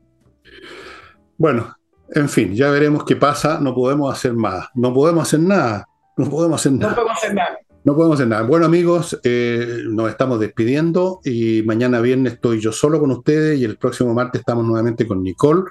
Bueno, 1.37 1.77
en 2.11 2.29
fin, 2.29 2.55
ya 2.55 2.71
veremos 2.71 3.05
qué 3.05 3.17
pasa. 3.17 3.59
No 3.61 3.75
podemos 3.75 4.13
hacer 4.13 4.33
más. 4.33 4.69
No 4.75 4.93
podemos 4.93 5.27
hacer 5.27 5.41
nada. 5.41 5.87
No 6.17 6.29
podemos 6.29 6.61
hacer 6.61 6.73
nada. 6.73 6.91
No 6.91 6.97
podemos 6.97 7.19
hacer 7.19 7.35
nada. 7.35 7.59
No 7.85 7.95
podemos 7.95 8.17
hacer 8.17 8.29
nada. 8.29 8.43
Bueno, 8.43 8.65
amigos, 8.65 9.21
eh, 9.25 9.83
nos 9.85 10.09
estamos 10.09 10.41
despidiendo 10.41 11.21
y 11.23 11.63
mañana 11.65 12.01
viernes 12.01 12.35
estoy 12.35 12.59
yo 12.59 12.73
solo 12.73 12.99
con 12.99 13.11
ustedes 13.11 13.61
y 13.61 13.65
el 13.65 13.77
próximo 13.77 14.15
martes 14.15 14.41
estamos 14.41 14.65
nuevamente 14.65 15.07
con 15.07 15.23
Nicole 15.23 15.65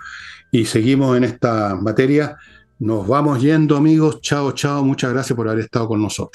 y 0.51 0.65
seguimos 0.65 1.17
en 1.17 1.23
esta 1.23 1.75
materia 1.75 2.37
Nos 2.79 3.07
vamos 3.07 3.41
yendo, 3.41 3.77
amigos. 3.77 4.21
Chao, 4.21 4.51
chao. 4.51 4.83
Muchas 4.83 5.11
gracias 5.11 5.35
por 5.35 5.47
haber 5.47 5.63
estado 5.63 5.87
con 5.87 6.01
nosotros. 6.01 6.31